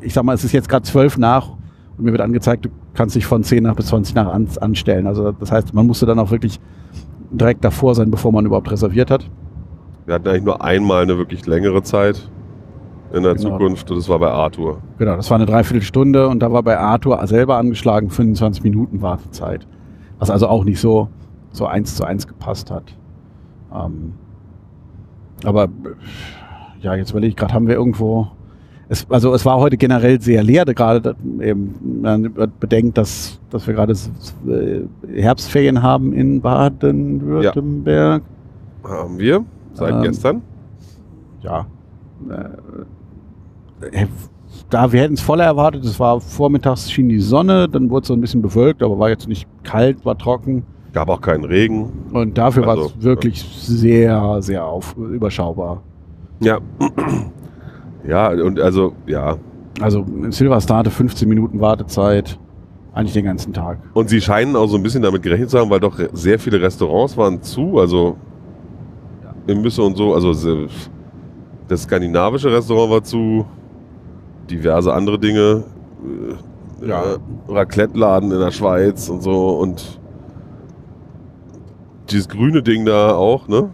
ich 0.00 0.12
sag 0.12 0.24
mal, 0.24 0.34
es 0.34 0.44
ist 0.44 0.52
jetzt 0.52 0.68
gerade 0.68 0.84
12 0.84 1.18
nach 1.18 1.50
und 1.96 2.04
mir 2.04 2.12
wird 2.12 2.20
angezeigt, 2.20 2.66
du 2.66 2.70
kannst 2.94 3.14
dich 3.16 3.26
von 3.26 3.42
10 3.42 3.62
nach 3.62 3.76
bis 3.76 3.86
20 3.86 4.14
nach 4.14 4.32
an, 4.32 4.48
anstellen. 4.60 5.06
Also 5.06 5.32
das 5.32 5.52
heißt, 5.52 5.74
man 5.74 5.86
musste 5.86 6.06
dann 6.06 6.18
auch 6.18 6.30
wirklich 6.30 6.60
direkt 7.30 7.64
davor 7.64 7.94
sein, 7.94 8.10
bevor 8.10 8.32
man 8.32 8.46
überhaupt 8.46 8.70
reserviert 8.70 9.10
hat. 9.10 9.28
Wir 10.06 10.14
hatten 10.14 10.28
eigentlich 10.28 10.44
nur 10.44 10.62
einmal 10.64 11.02
eine 11.02 11.18
wirklich 11.18 11.46
längere 11.46 11.82
Zeit 11.82 12.30
in 13.12 13.22
der 13.22 13.34
Genau. 13.34 13.50
Zukunft 13.50 13.90
und 13.90 13.96
das 13.96 14.08
war 14.08 14.18
bei 14.18 14.30
Arthur. 14.30 14.78
Genau, 14.98 15.16
das 15.16 15.30
war 15.30 15.36
eine 15.36 15.46
Dreiviertelstunde 15.46 16.28
und 16.28 16.40
da 16.40 16.52
war 16.52 16.62
bei 16.62 16.78
Arthur 16.78 17.24
selber 17.26 17.56
angeschlagen 17.56 18.10
25 18.10 18.62
Minuten 18.64 19.02
Wartezeit. 19.02 19.66
Was 20.18 20.30
also 20.30 20.48
auch 20.48 20.64
nicht 20.64 20.80
so, 20.80 21.08
so 21.52 21.66
eins 21.66 21.94
zu 21.94 22.04
eins 22.04 22.26
gepasst 22.26 22.70
hat. 22.70 22.96
Ähm, 23.74 24.14
aber 25.44 25.64
äh, 25.64 25.68
ja, 26.80 26.94
jetzt 26.94 27.10
überlege 27.10 27.30
ich 27.30 27.36
gerade, 27.36 27.54
haben 27.54 27.66
wir 27.68 27.74
irgendwo. 27.74 28.28
Es, 28.90 29.06
also 29.10 29.34
es 29.34 29.44
war 29.44 29.58
heute 29.58 29.76
generell 29.76 30.20
sehr 30.20 30.42
leer, 30.42 30.64
gerade 30.64 31.14
eben, 31.40 32.00
man 32.02 32.32
bedenkt, 32.58 32.96
dass, 32.96 33.38
dass 33.50 33.66
wir 33.66 33.74
gerade 33.74 33.92
äh, 33.92 34.80
Herbstferien 35.20 35.82
haben 35.82 36.12
in 36.14 36.40
Baden-Württemberg. 36.40 38.22
Haben 38.84 39.18
wir 39.18 39.44
seit 39.74 39.92
Ähm, 39.94 40.02
gestern. 40.02 40.42
ja, 41.42 41.66
äh, 42.30 44.06
da 44.70 44.92
wir 44.92 45.00
hätten 45.02 45.14
es 45.14 45.20
voller 45.20 45.44
erwartet. 45.44 45.84
Es 45.84 45.98
war 46.00 46.20
vormittags 46.20 46.90
schien 46.90 47.08
die 47.08 47.20
Sonne, 47.20 47.68
dann 47.68 47.90
wurde 47.90 48.02
es 48.02 48.08
so 48.08 48.14
ein 48.14 48.20
bisschen 48.20 48.42
bewölkt, 48.42 48.82
aber 48.82 48.98
war 48.98 49.08
jetzt 49.08 49.28
nicht 49.28 49.46
kalt, 49.62 50.04
war 50.04 50.16
trocken. 50.18 50.62
Gab 50.92 51.08
auch 51.10 51.20
keinen 51.20 51.44
Regen. 51.44 51.90
Und 52.12 52.38
dafür 52.38 52.66
war 52.66 52.76
Also, 52.76 52.92
es 52.98 53.02
wirklich 53.04 53.42
sehr, 53.42 54.40
sehr 54.42 54.64
auf, 54.64 54.96
überschaubar. 54.96 55.82
Ja. 56.40 56.58
Ja, 58.06 58.28
und 58.30 58.60
also, 58.60 58.92
ja. 59.06 59.36
Also 59.80 60.00
in 60.02 60.32
Silverstar 60.32 60.78
hatte 60.78 60.90
15 60.90 61.28
Minuten 61.28 61.60
Wartezeit, 61.60 62.38
eigentlich 62.92 63.12
den 63.12 63.24
ganzen 63.26 63.52
Tag. 63.52 63.78
Und 63.94 64.08
sie 64.08 64.20
scheinen 64.20 64.56
auch 64.56 64.66
so 64.66 64.76
ein 64.76 64.82
bisschen 64.82 65.02
damit 65.02 65.22
gerechnet 65.22 65.50
zu 65.50 65.58
haben, 65.58 65.70
weil 65.70 65.80
doch 65.80 65.98
sehr 66.12 66.38
viele 66.38 66.60
Restaurants 66.60 67.16
waren 67.16 67.42
zu, 67.42 67.78
also 67.78 68.16
Imbisse 69.46 69.82
und 69.82 69.96
so. 69.96 70.14
Also 70.14 70.66
das 71.68 71.82
skandinavische 71.82 72.50
Restaurant 72.52 72.90
war 72.90 73.02
zu, 73.04 73.44
diverse 74.50 74.92
andere 74.92 75.18
Dinge. 75.18 75.64
äh, 76.82 76.86
Ja. 76.88 77.02
äh, 77.14 77.18
Raclette-Laden 77.48 78.32
in 78.32 78.38
der 78.38 78.50
Schweiz 78.52 79.08
und 79.08 79.22
so 79.22 79.50
und 79.58 80.00
dieses 82.10 82.28
grüne 82.28 82.62
Ding 82.62 82.84
da 82.86 83.14
auch, 83.14 83.48
ne? 83.48 83.68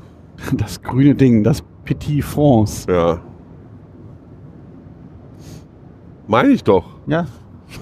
Das 0.53 0.83
grüne 0.83 1.15
Ding, 1.15 1.45
das 1.45 1.63
Petit 1.85 2.23
France. 2.23 2.87
Ja. 2.91 3.19
Meine 6.27 6.49
ich 6.51 6.65
doch. 6.65 6.85
Ja, 7.07 7.27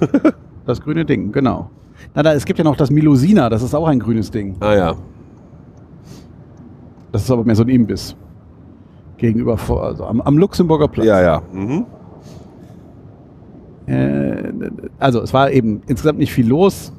das 0.66 0.80
grüne 0.80 1.04
Ding, 1.04 1.30
genau. 1.32 1.70
Na, 2.14 2.22
da, 2.22 2.32
es 2.34 2.44
gibt 2.44 2.58
ja 2.58 2.64
noch 2.64 2.76
das 2.76 2.90
Milusina, 2.90 3.48
das 3.48 3.62
ist 3.62 3.74
auch 3.74 3.86
ein 3.86 4.00
grünes 4.00 4.30
Ding. 4.30 4.56
Ah 4.60 4.74
ja. 4.74 4.94
Das 7.12 7.22
ist 7.22 7.30
aber 7.30 7.44
mehr 7.44 7.54
so 7.54 7.62
ein 7.62 7.68
Imbiss. 7.68 8.16
Gegenüber, 9.18 9.56
vor- 9.56 9.84
also 9.84 10.04
am, 10.06 10.20
am 10.22 10.36
Luxemburger 10.38 10.88
Platz. 10.88 11.06
Ja, 11.06 11.20
ja. 11.22 11.42
Mhm. 11.52 11.86
Äh, 13.86 14.52
also 14.98 15.20
es 15.22 15.32
war 15.32 15.50
eben 15.52 15.82
insgesamt 15.86 16.18
nicht 16.18 16.32
viel 16.32 16.48
los. 16.48 16.92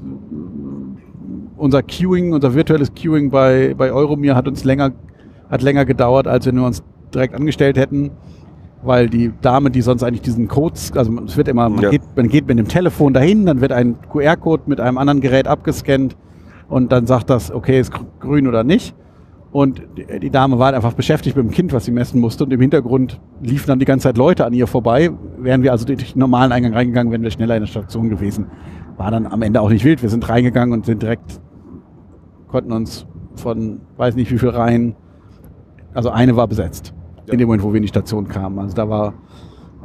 Unser 1.58 1.84
Queuing, 1.84 2.34
unser 2.34 2.54
virtuelles 2.54 2.92
Queuing 2.94 3.30
bei, 3.30 3.74
bei 3.78 3.92
Euromir 3.92 4.36
hat 4.36 4.48
uns 4.48 4.64
länger, 4.64 4.92
hat 5.50 5.62
länger 5.62 5.84
gedauert, 5.86 6.28
als 6.28 6.46
wenn 6.46 6.56
wir 6.56 6.66
uns 6.66 6.84
direkt 7.14 7.36
angestellt 7.36 7.78
hätten, 7.78 8.12
weil 8.82 9.10
die 9.10 9.32
Dame, 9.42 9.72
die 9.72 9.82
sonst 9.82 10.04
eigentlich 10.04 10.22
diesen 10.22 10.48
Codes, 10.48 10.92
also 10.96 11.12
es 11.26 11.38
wird 11.38 11.48
immer, 11.48 11.70
man, 11.70 11.82
Ja. 11.82 11.90
geht, 11.90 12.02
man 12.16 12.28
geht 12.28 12.48
mit 12.48 12.58
dem 12.60 12.68
Telefon 12.68 13.14
dahin, 13.14 13.46
dann 13.46 13.62
wird 13.62 13.72
ein 13.72 13.96
QR-Code 14.12 14.64
mit 14.68 14.80
einem 14.80 14.98
anderen 14.98 15.22
Gerät 15.22 15.48
abgescannt 15.48 16.18
und 16.70 16.92
dann 16.92 17.06
sagt 17.08 17.30
das, 17.30 17.52
okay, 17.52 17.80
ist 17.80 17.92
gr- 17.92 18.06
grün 18.20 18.48
oder 18.48 18.64
nicht. 18.64 18.96
Und 19.52 19.84
die, 20.20 20.32
Dame 20.32 20.58
war 20.58 20.66
halt 20.68 20.76
einfach 20.76 20.94
beschäftigt 20.94 21.38
mit 21.38 21.46
dem 21.46 21.52
Kind, 21.52 21.74
was 21.74 21.86
sie 21.86 21.92
messen 21.92 22.20
musste. 22.20 22.44
Und 22.44 22.52
im 22.52 22.60
Hintergrund 22.60 23.22
liefen 23.40 23.68
dann 23.68 23.78
die 23.78 23.86
ganze 23.86 24.06
Zeit 24.06 24.18
Leute 24.18 24.48
an 24.48 24.54
ihr 24.54 24.66
vorbei. 24.66 25.12
Wären 25.38 25.62
wir 25.62 25.72
also 25.72 25.86
durch 25.86 26.14
den 26.14 26.20
normalen 26.20 26.52
Eingang 26.52 26.74
reingegangen, 26.74 27.12
wären 27.12 27.22
wir 27.22 27.30
schneller 27.30 27.56
in 27.56 27.62
der 27.62 27.68
Station 27.68 28.10
gewesen. 28.10 28.48
War 28.98 29.12
dann 29.12 29.28
am 29.28 29.44
Ende 29.44 29.62
auch 29.62 29.70
nicht 29.70 29.86
wild. 29.86 30.02
Wir 30.02 30.10
sind 30.10 30.28
reingegangen 30.28 30.74
und 30.74 30.88
sind 30.88 31.04
direkt, 31.04 31.40
konnten 32.48 32.72
uns 32.72 33.06
von 33.36 33.82
weiß 33.98 34.16
nicht 34.16 34.32
wie 34.32 34.40
viel 34.40 34.50
Reihen, 34.50 34.96
also 35.94 36.10
eine 36.10 36.36
war 36.36 36.48
besetzt. 36.48 36.92
In 37.28 37.38
dem 37.38 37.48
Moment, 37.48 37.64
wo 37.64 37.70
wir 37.72 37.78
in 37.78 37.84
die 37.84 37.88
Station 37.90 38.28
kamen. 38.28 38.60
Also 38.60 38.76
da 38.76 38.90
war, 38.90 39.14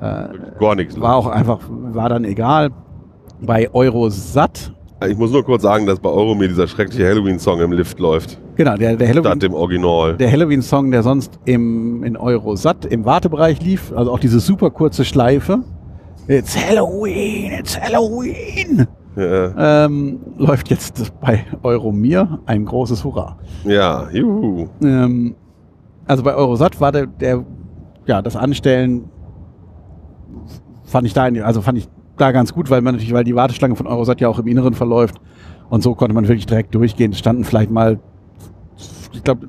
äh, 0.01 0.29
Gar 0.59 0.75
nichts. 0.77 1.01
war 1.01 1.17
auch 1.17 1.27
einfach, 1.29 1.61
war 1.69 2.09
dann 2.09 2.25
egal. 2.25 2.71
Bei 3.41 3.73
Eurosat, 3.73 4.73
Ich 5.09 5.17
muss 5.17 5.31
nur 5.31 5.45
kurz 5.45 5.63
sagen, 5.63 5.87
dass 5.87 6.01
bei 6.01 6.09
Euromir 6.11 6.49
dieser 6.49 6.67
schreckliche 6.67 7.07
Halloween-Song 7.07 7.61
im 7.61 7.71
Lift 7.73 8.01
läuft. 8.01 8.41
genau, 8.57 8.75
der, 8.77 8.97
der 8.97 9.07
Halloween, 9.09 9.31
Statt 9.31 9.43
dem 9.43 9.55
Original. 9.55 10.17
der 10.17 10.31
Halloween-Song, 10.33 10.91
der 10.91 11.05
sonst 11.05 11.39
im, 11.45 12.03
in 12.03 12.17
Eurosat 12.17 12.85
im 12.87 13.05
Wartebereich 13.05 13.63
lief, 13.63 13.93
also 13.95 14.11
auch 14.13 14.19
diese 14.19 14.41
super 14.41 14.71
kurze 14.71 15.05
Schleife. 15.05 15.61
It's 16.27 16.57
Halloween, 16.57 17.53
it's 17.61 17.81
Halloween. 17.81 18.87
Ja, 19.17 19.85
Ähm, 19.87 20.19
läuft 20.37 20.69
jetzt 20.71 21.13
bei 21.21 21.45
Euromir 21.63 22.41
ein 22.47 22.65
großes 22.65 23.05
Hurra. 23.05 23.37
ja, 23.65 24.09
juhu. 24.13 24.67
Ähm, 24.83 25.35
also 26.09 26.23
bei 26.23 26.35
Eurosat 26.35 26.81
war 26.81 26.91
der, 26.91 27.07
der, 27.07 27.45
ja, 28.07 28.23
das 28.23 28.35
Anstellen 28.35 29.09
fand 30.85 31.07
ich 31.07 31.13
da, 31.13 31.25
also 31.25 31.61
fand 31.61 31.79
ich 31.79 31.89
da 32.17 32.33
ganz 32.33 32.53
gut, 32.53 32.71
weil 32.71 32.81
man 32.81 32.95
natürlich, 32.95 33.13
weil 33.13 33.25
die 33.25 33.35
Warteschlange 33.35 33.77
von 33.77 33.87
Eurosat 33.87 34.21
ja 34.21 34.29
auch 34.29 34.39
im 34.39 34.47
Inneren 34.47 34.75
verläuft 34.75 35.21
und 35.69 35.83
so 35.83 35.95
konnte 35.95 36.15
man 36.15 36.27
wirklich 36.27 36.47
direkt 36.47 36.75
durchgehen. 36.75 37.13
Es 37.13 37.19
standen 37.19 37.45
vielleicht 37.45 37.71
mal, 37.71 38.01
ich 39.13 39.23
glaube, 39.23 39.49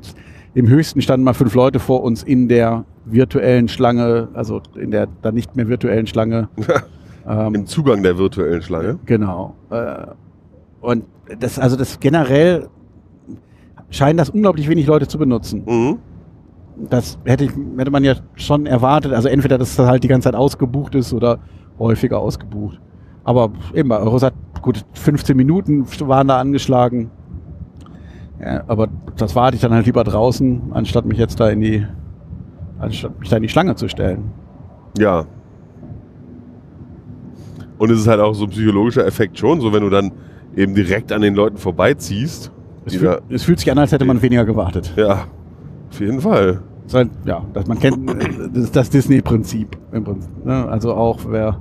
im 0.54 0.68
höchsten 0.68 1.02
standen 1.02 1.24
mal 1.24 1.34
fünf 1.34 1.56
Leute 1.56 1.80
vor 1.80 2.04
uns 2.04 2.24
in 2.24 2.48
der 2.48 2.86
virtuellen 3.06 3.68
Schlange, 3.68 4.28
also 4.34 4.62
in 4.76 4.92
der 4.92 5.08
dann 5.22 5.36
nicht 5.36 5.56
mehr 5.56 5.68
virtuellen 5.68 6.08
Schlange. 6.08 6.50
ähm, 7.28 7.56
Im 7.56 7.66
Zugang 7.66 8.04
der 8.04 8.18
virtuellen 8.18 8.62
Schlange. 8.62 9.00
Genau. 9.06 9.56
Äh, 9.70 10.08
und 10.82 11.06
das, 11.40 11.58
also 11.58 11.76
das 11.76 12.00
generell 12.00 12.68
scheinen 13.90 14.18
das 14.18 14.30
unglaublich 14.30 14.70
wenig 14.70 14.86
Leute 14.88 15.08
zu 15.08 15.18
benutzen. 15.18 15.64
Mhm. 15.66 16.00
Das 16.90 17.20
hätte, 17.26 17.46
ich, 17.46 17.52
hätte 17.78 17.92
man 17.92 18.04
ja 18.04 18.16
schon 18.36 18.66
erwartet. 18.66 19.14
Also 19.14 19.28
entweder, 19.28 19.58
dass 19.58 19.76
das 19.76 19.88
halt 19.88 20.04
die 20.04 20.08
ganze 20.08 20.26
Zeit 20.26 20.36
ausgebucht 20.36 20.96
ist 20.96 21.14
oder 21.14 21.40
häufiger 21.78 22.20
ausgebucht. 22.20 22.80
Aber 23.24 23.52
eben 23.74 23.90
bei 23.90 24.00
Eurosat, 24.00 24.34
gut, 24.62 24.86
15 24.94 25.36
Minuten 25.36 25.86
waren 26.08 26.28
da 26.28 26.40
angeschlagen. 26.40 27.12
Ja, 28.40 28.64
aber 28.68 28.88
das 29.18 29.36
warte 29.36 29.56
ich 29.56 29.62
dann 29.62 29.74
halt 29.74 29.86
lieber 29.86 30.04
draußen, 30.04 30.72
anstatt 30.72 31.06
mich 31.06 31.18
jetzt 31.18 31.40
da 31.40 31.50
in 31.50 31.60
die, 31.60 31.86
anstatt 32.80 33.20
mich 33.20 33.30
da 33.30 33.36
in 33.36 33.44
die 33.44 33.50
Schlange 33.50 33.76
zu 33.76 33.90
stellen. 33.90 34.32
Ja. 34.98 35.26
Und 37.78 37.92
es 37.92 38.00
ist 38.00 38.08
halt 38.08 38.22
auch 38.22 38.34
so 38.34 38.46
ein 38.46 38.50
psychologischer 38.50 39.06
Effekt 39.06 39.38
schon, 39.38 39.60
so 39.62 39.74
wenn 39.74 39.84
du 39.84 39.90
dann 39.90 40.12
eben 40.56 40.74
direkt 40.74 41.12
an 41.12 41.22
den 41.22 41.36
Leuten 41.36 41.58
vorbeiziehst. 41.58 42.52
Es, 42.86 42.94
die 42.94 43.00
fühlt, 43.00 43.22
es 43.30 43.44
fühlt 43.44 43.60
sich 43.60 43.72
an, 43.72 43.78
als 43.78 43.92
hätte 43.92 44.06
man 44.06 44.22
weniger 44.22 44.46
gewartet. 44.46 44.94
ja, 44.96 45.26
auf 45.90 46.00
jeden 46.00 46.22
Fall. 46.22 46.62
Halt, 46.94 47.10
ja, 47.26 47.44
das, 47.54 47.68
man 47.68 47.80
kennt 47.80 48.10
äh, 48.10 48.50
das, 48.54 48.72
das 48.72 48.90
Disney-Prinzip 48.90 49.78
im 49.92 50.04
Prinzip. 50.04 50.46
Ne? 50.46 50.68
Also 50.68 50.94
auch 50.94 51.20
wer, 51.28 51.60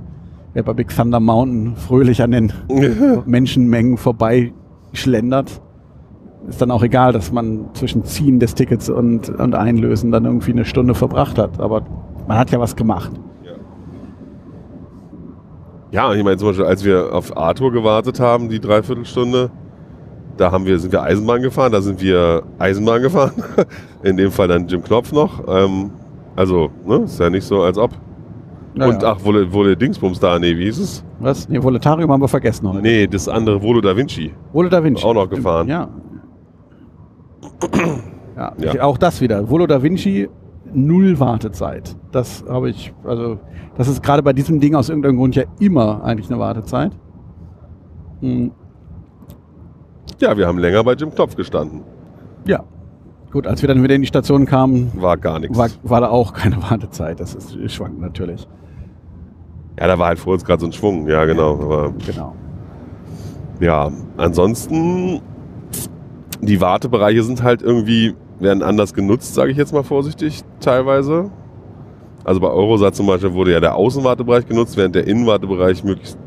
wer 0.53 0.63
bei 0.63 0.73
Big 0.73 0.95
Thunder 0.95 1.19
Mountain 1.19 1.75
fröhlich 1.75 2.21
an 2.21 2.31
den 2.31 2.53
Menschenmengen 3.25 3.97
vorbei 3.97 4.53
schlendert, 4.93 5.61
ist 6.47 6.61
dann 6.61 6.71
auch 6.71 6.83
egal, 6.83 7.13
dass 7.13 7.31
man 7.31 7.69
zwischen 7.73 8.05
Ziehen 8.05 8.39
des 8.39 8.55
Tickets 8.55 8.89
und, 8.89 9.29
und 9.29 9.55
Einlösen 9.55 10.11
dann 10.11 10.25
irgendwie 10.25 10.51
eine 10.51 10.65
Stunde 10.65 10.95
verbracht 10.95 11.37
hat. 11.37 11.59
Aber 11.59 11.83
man 12.27 12.37
hat 12.37 12.51
ja 12.51 12.59
was 12.59 12.75
gemacht. 12.75 13.11
Ja, 15.91 16.13
ich 16.13 16.23
meine 16.23 16.37
zum 16.37 16.49
Beispiel, 16.49 16.65
als 16.65 16.85
wir 16.85 17.13
auf 17.13 17.35
Arthur 17.35 17.71
gewartet 17.71 18.19
haben, 18.19 18.49
die 18.49 18.59
Dreiviertelstunde, 18.59 19.49
Da 20.39 20.49
haben 20.53 20.65
wir, 20.65 20.79
sind 20.79 20.93
wir 20.93 21.03
Eisenbahn 21.03 21.41
gefahren, 21.41 21.73
da 21.73 21.81
sind 21.81 22.01
wir 22.01 22.43
Eisenbahn 22.57 23.01
gefahren. 23.01 23.33
In 24.03 24.15
dem 24.15 24.31
Fall 24.31 24.47
dann 24.47 24.67
Jim 24.67 24.81
Knopf 24.81 25.11
noch. 25.11 25.43
Ähm, 25.49 25.91
also, 26.33 26.69
ne, 26.85 26.99
ist 26.99 27.19
ja 27.19 27.29
nicht 27.29 27.43
so, 27.43 27.61
als 27.61 27.77
ob. 27.77 27.91
Naja. 28.73 28.93
Und 28.93 29.03
ach, 29.03 29.17
Wolle, 29.25 29.51
Wolle 29.51 29.75
Dingsbums 29.75 30.17
da, 30.17 30.39
nee, 30.39 30.55
wie 30.57 30.63
hieß 30.63 30.79
es? 30.79 31.03
Was? 31.19 31.49
Nee, 31.49 31.61
Voletarium 31.61 32.09
haben 32.09 32.21
wir 32.21 32.29
vergessen 32.29 32.69
heute. 32.69 32.81
Nee, 32.81 33.05
das 33.05 33.27
andere, 33.27 33.61
Volo 33.61 33.81
da 33.81 33.93
Vinci. 33.97 34.33
Volo 34.53 34.69
da 34.69 34.81
Vinci. 34.81 35.03
Auch 35.03 35.13
noch 35.13 35.29
gefahren. 35.29 35.67
Ja. 35.67 35.89
ja. 38.37 38.53
Ja. 38.59 38.83
Auch 38.83 38.97
das 38.97 39.19
wieder. 39.19 39.49
Volo 39.49 39.67
da 39.67 39.83
Vinci, 39.83 40.29
null 40.73 41.19
Wartezeit. 41.19 41.97
Das 42.13 42.45
habe 42.47 42.69
ich, 42.69 42.93
also, 43.03 43.39
das 43.75 43.89
ist 43.89 44.01
gerade 44.01 44.23
bei 44.23 44.31
diesem 44.31 44.61
Ding 44.61 44.73
aus 44.73 44.87
irgendeinem 44.87 45.17
Grund 45.17 45.35
ja 45.35 45.43
immer 45.59 46.01
eigentlich 46.01 46.29
eine 46.29 46.39
Wartezeit. 46.39 46.93
Hm, 48.21 48.51
Ja, 50.19 50.37
wir 50.37 50.47
haben 50.47 50.57
länger 50.59 50.83
bei 50.83 50.93
Jim 50.93 51.13
Knopf 51.13 51.35
gestanden. 51.35 51.81
ja. 52.45 52.63
Gut, 53.31 53.45
als 53.45 53.61
wir 53.61 53.67
dann 53.69 53.83
wieder 53.83 53.93
in 53.93 54.01
die 54.01 54.07
Station 54.07 54.47
kamen, 54.47 54.91
War 54.95 55.15
gar 55.15 55.37
nichts. 55.37 55.55
war, 55.55 55.69
war 55.83 56.01
da 56.01 56.09
auch 56.09 56.33
keine 56.33 56.57
Wartezeit. 56.69 57.19
Das 57.19 57.35
ist 57.35 57.55
schwankend 57.71 58.01
natürlich. 58.01 58.47
Ja, 59.79 59.85
da 59.85 59.99
war 59.99 60.07
halt 60.07 60.17
vor 60.17 60.33
uns 60.33 60.43
gerade 60.43 60.61
so 60.61 60.65
ein 60.65 60.71
Schwung. 60.73 61.07
Ja, 61.07 61.25
genau. 61.25 61.53
Aber 61.53 61.93
Genau. 62.07 62.33
ja, 63.59 63.91
ansonsten, 64.17 65.21
die 66.41 66.59
Wartebereiche 66.59 67.21
sind 67.21 67.43
halt 67.43 67.61
irgendwie, 67.61 68.15
werden 68.39 68.63
anders 68.63 68.95
genutzt, 68.95 69.35
sage 69.35 69.51
ich 69.51 69.57
jetzt 69.57 69.73
mal 69.73 69.83
vorsichtig, 69.83 70.41
teilweise. 70.59 71.29
Also 72.23 72.39
bei 72.39 72.47
Eurosat 72.49 72.95
zum 72.95 73.05
Beispiel 73.05 73.33
wurde 73.33 73.51
ja 73.51 73.59
der 73.59 73.75
Außenwartebereich 73.75 74.47
genutzt, 74.47 74.75
während 74.75 74.95
der 74.95 75.05
Innenwartebereich 75.05 75.83
möglichst 75.83 76.17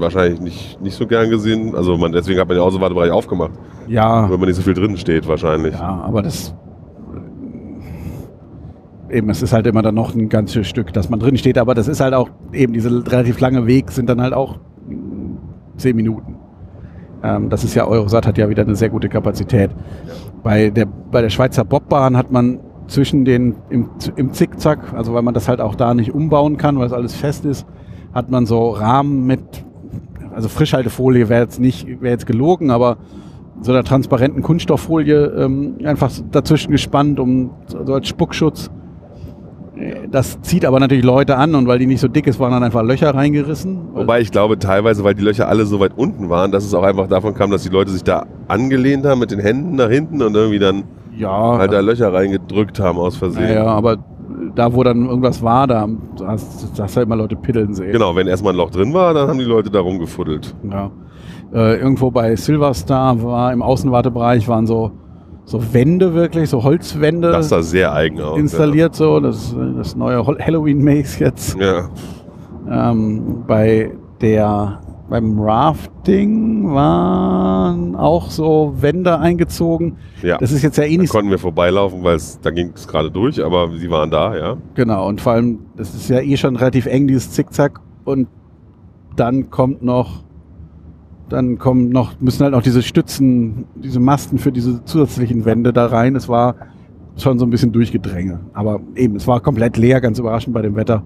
wahrscheinlich 0.00 0.40
nicht, 0.40 0.80
nicht 0.80 0.94
so 0.96 1.06
gern 1.06 1.30
gesehen. 1.30 1.74
Also 1.74 1.96
man, 1.96 2.12
deswegen 2.12 2.40
hat 2.40 2.48
man 2.48 2.56
den 2.56 2.64
Außenwartebereich 2.64 3.10
aufgemacht, 3.10 3.52
Ja, 3.86 4.28
weil 4.30 4.38
man 4.38 4.48
nicht 4.48 4.56
so 4.56 4.62
viel 4.62 4.74
drin 4.74 4.96
steht 4.96 5.26
wahrscheinlich. 5.28 5.74
Ja, 5.74 6.02
aber 6.04 6.22
das. 6.22 6.54
Eben, 9.08 9.28
es 9.30 9.42
ist 9.42 9.52
halt 9.52 9.66
immer 9.66 9.82
dann 9.82 9.96
noch 9.96 10.14
ein 10.14 10.28
ganzes 10.28 10.68
Stück, 10.68 10.92
dass 10.92 11.10
man 11.10 11.18
drin 11.18 11.36
steht, 11.36 11.58
aber 11.58 11.74
das 11.74 11.88
ist 11.88 12.00
halt 12.00 12.14
auch 12.14 12.30
eben 12.52 12.72
diese 12.72 12.90
relativ 13.10 13.40
lange 13.40 13.66
Weg 13.66 13.90
sind 13.90 14.08
dann 14.08 14.20
halt 14.20 14.32
auch 14.34 14.58
zehn 15.76 15.96
Minuten. 15.96 16.36
Ähm, 17.22 17.50
das 17.50 17.64
ist 17.64 17.74
ja 17.74 17.86
Eurosat 17.86 18.26
hat 18.26 18.38
ja 18.38 18.48
wieder 18.48 18.62
eine 18.62 18.76
sehr 18.76 18.88
gute 18.88 19.08
Kapazität. 19.08 19.70
Bei 20.42 20.70
der 20.70 20.86
bei 20.86 21.22
der 21.22 21.30
Schweizer 21.30 21.64
Bobbahn 21.64 22.16
hat 22.16 22.30
man 22.30 22.60
zwischen 22.86 23.24
den 23.24 23.56
im, 23.70 23.90
im 24.16 24.32
Zickzack, 24.32 24.92
also 24.94 25.14
weil 25.14 25.22
man 25.22 25.34
das 25.34 25.48
halt 25.48 25.60
auch 25.60 25.74
da 25.74 25.94
nicht 25.94 26.12
umbauen 26.12 26.56
kann, 26.56 26.78
weil 26.78 26.86
es 26.86 26.92
alles 26.92 27.14
fest 27.14 27.44
ist, 27.44 27.66
hat 28.12 28.30
man 28.30 28.46
so 28.46 28.70
Rahmen 28.70 29.26
mit, 29.26 29.64
also 30.34 30.48
Frischhaltefolie 30.48 31.28
wäre 31.28 31.42
jetzt 31.42 31.60
nicht, 31.60 31.86
wäre 32.00 32.12
jetzt 32.12 32.26
gelogen, 32.26 32.70
aber 32.70 32.98
so 33.62 33.72
einer 33.72 33.84
transparenten 33.84 34.42
Kunststofffolie 34.42 35.26
ähm, 35.26 35.76
einfach 35.84 36.10
dazwischen 36.30 36.70
gespannt, 36.70 37.20
um 37.20 37.50
so 37.66 37.94
als 37.94 38.08
Spuckschutz. 38.08 38.70
Das 40.10 40.40
zieht 40.42 40.66
aber 40.66 40.78
natürlich 40.78 41.04
Leute 41.04 41.36
an 41.36 41.54
und 41.54 41.66
weil 41.66 41.78
die 41.78 41.86
nicht 41.86 42.00
so 42.00 42.08
dick 42.08 42.26
ist, 42.26 42.38
waren 42.38 42.52
dann 42.52 42.62
einfach 42.62 42.82
Löcher 42.82 43.14
reingerissen. 43.14 43.78
Wobei 43.94 44.20
ich 44.20 44.30
glaube 44.30 44.58
teilweise, 44.58 45.04
weil 45.04 45.14
die 45.14 45.22
Löcher 45.22 45.48
alle 45.48 45.64
so 45.64 45.80
weit 45.80 45.92
unten 45.96 46.28
waren, 46.28 46.52
dass 46.52 46.64
es 46.64 46.74
auch 46.74 46.82
einfach 46.82 47.06
davon 47.06 47.34
kam, 47.34 47.50
dass 47.50 47.62
die 47.62 47.70
Leute 47.70 47.90
sich 47.90 48.04
da 48.04 48.26
angelehnt 48.48 49.06
haben 49.06 49.20
mit 49.20 49.30
den 49.30 49.40
Händen 49.40 49.76
nach 49.76 49.88
hinten 49.88 50.20
und 50.20 50.34
irgendwie 50.34 50.58
dann 50.58 50.84
ja, 51.16 51.58
halt 51.58 51.72
da 51.72 51.80
Löcher 51.80 52.12
reingedrückt 52.12 52.78
haben 52.78 52.98
aus 52.98 53.16
Versehen. 53.16 53.54
ja, 53.54 53.66
aber 53.66 53.98
da, 54.54 54.72
wo 54.74 54.82
dann 54.82 55.06
irgendwas 55.06 55.42
war, 55.42 55.66
da 55.66 55.88
hast 56.26 56.76
du 56.76 56.82
hast 56.82 56.96
halt 56.96 57.06
immer 57.06 57.16
Leute 57.16 57.36
piddeln 57.36 57.74
sehen. 57.74 57.92
Genau, 57.92 58.14
wenn 58.16 58.26
erstmal 58.26 58.52
ein 58.52 58.56
Loch 58.56 58.70
drin 58.70 58.92
war, 58.94 59.14
dann 59.14 59.28
haben 59.28 59.38
die 59.38 59.44
Leute 59.44 59.70
da 59.70 59.80
rumgefuddelt. 59.80 60.54
Ja. 60.70 60.90
Äh, 61.52 61.76
irgendwo 61.80 62.10
bei 62.10 62.36
Silverstar 62.36 63.22
war 63.22 63.52
im 63.52 63.62
Außenwartebereich 63.62 64.46
waren 64.48 64.66
so, 64.66 64.92
so 65.44 65.60
Wände 65.72 66.14
wirklich, 66.14 66.48
so 66.48 66.62
Holzwände 66.62 67.32
Das 67.32 67.48
sah 67.48 67.62
sehr 67.62 67.92
eigen 67.92 68.20
aus. 68.20 68.38
installiert 68.38 68.94
so. 68.94 69.18
Das, 69.20 69.54
das 69.76 69.96
neue 69.96 70.24
Halloween-Maze 70.24 71.24
jetzt. 71.24 71.56
Ja. 71.58 71.88
Ähm, 72.70 73.42
bei 73.46 73.90
der 74.20 74.80
beim 75.10 75.40
Rafting 75.40 76.72
waren 76.72 77.96
auch 77.96 78.30
so 78.30 78.74
Wände 78.78 79.18
eingezogen. 79.18 79.96
ja. 80.22 80.38
Das 80.38 80.52
ist 80.52 80.62
jetzt 80.62 80.78
ja 80.78 80.84
eh 80.84 80.94
Da 80.96 81.02
nicht 81.02 81.10
konnten 81.10 81.30
wir 81.30 81.38
vorbeilaufen, 81.38 82.02
weil 82.04 82.14
es, 82.14 82.40
da 82.40 82.50
ging 82.50 82.72
es 82.74 82.86
gerade 82.86 83.10
durch, 83.10 83.44
aber 83.44 83.70
sie 83.76 83.90
waren 83.90 84.10
da, 84.10 84.36
ja. 84.36 84.56
genau. 84.74 85.08
Und 85.08 85.20
vor 85.20 85.32
allem, 85.32 85.58
das 85.76 85.94
ist 85.94 86.08
ja 86.08 86.20
eh 86.20 86.36
schon 86.36 86.54
relativ 86.56 86.86
eng, 86.86 87.08
dieses 87.08 87.32
Zickzack. 87.32 87.80
Und 88.04 88.28
dann 89.16 89.50
kommt 89.50 89.82
noch, 89.82 90.22
dann 91.28 91.58
kommen 91.58 91.88
noch, 91.88 92.18
müssen 92.20 92.44
halt 92.44 92.52
noch 92.52 92.62
diese 92.62 92.82
Stützen, 92.82 93.66
diese 93.74 93.98
Masten 93.98 94.38
für 94.38 94.52
diese 94.52 94.84
zusätzlichen 94.84 95.44
Wände 95.44 95.72
da 95.72 95.86
rein. 95.86 96.14
Es 96.14 96.28
war 96.28 96.54
schon 97.16 97.40
so 97.40 97.46
ein 97.46 97.50
bisschen 97.50 97.72
Durchgedränge. 97.72 98.38
Aber 98.52 98.80
eben, 98.94 99.16
es 99.16 99.26
war 99.26 99.40
komplett 99.40 99.76
leer, 99.76 100.00
ganz 100.00 100.20
überraschend 100.20 100.54
bei 100.54 100.62
dem 100.62 100.76
Wetter. 100.76 101.02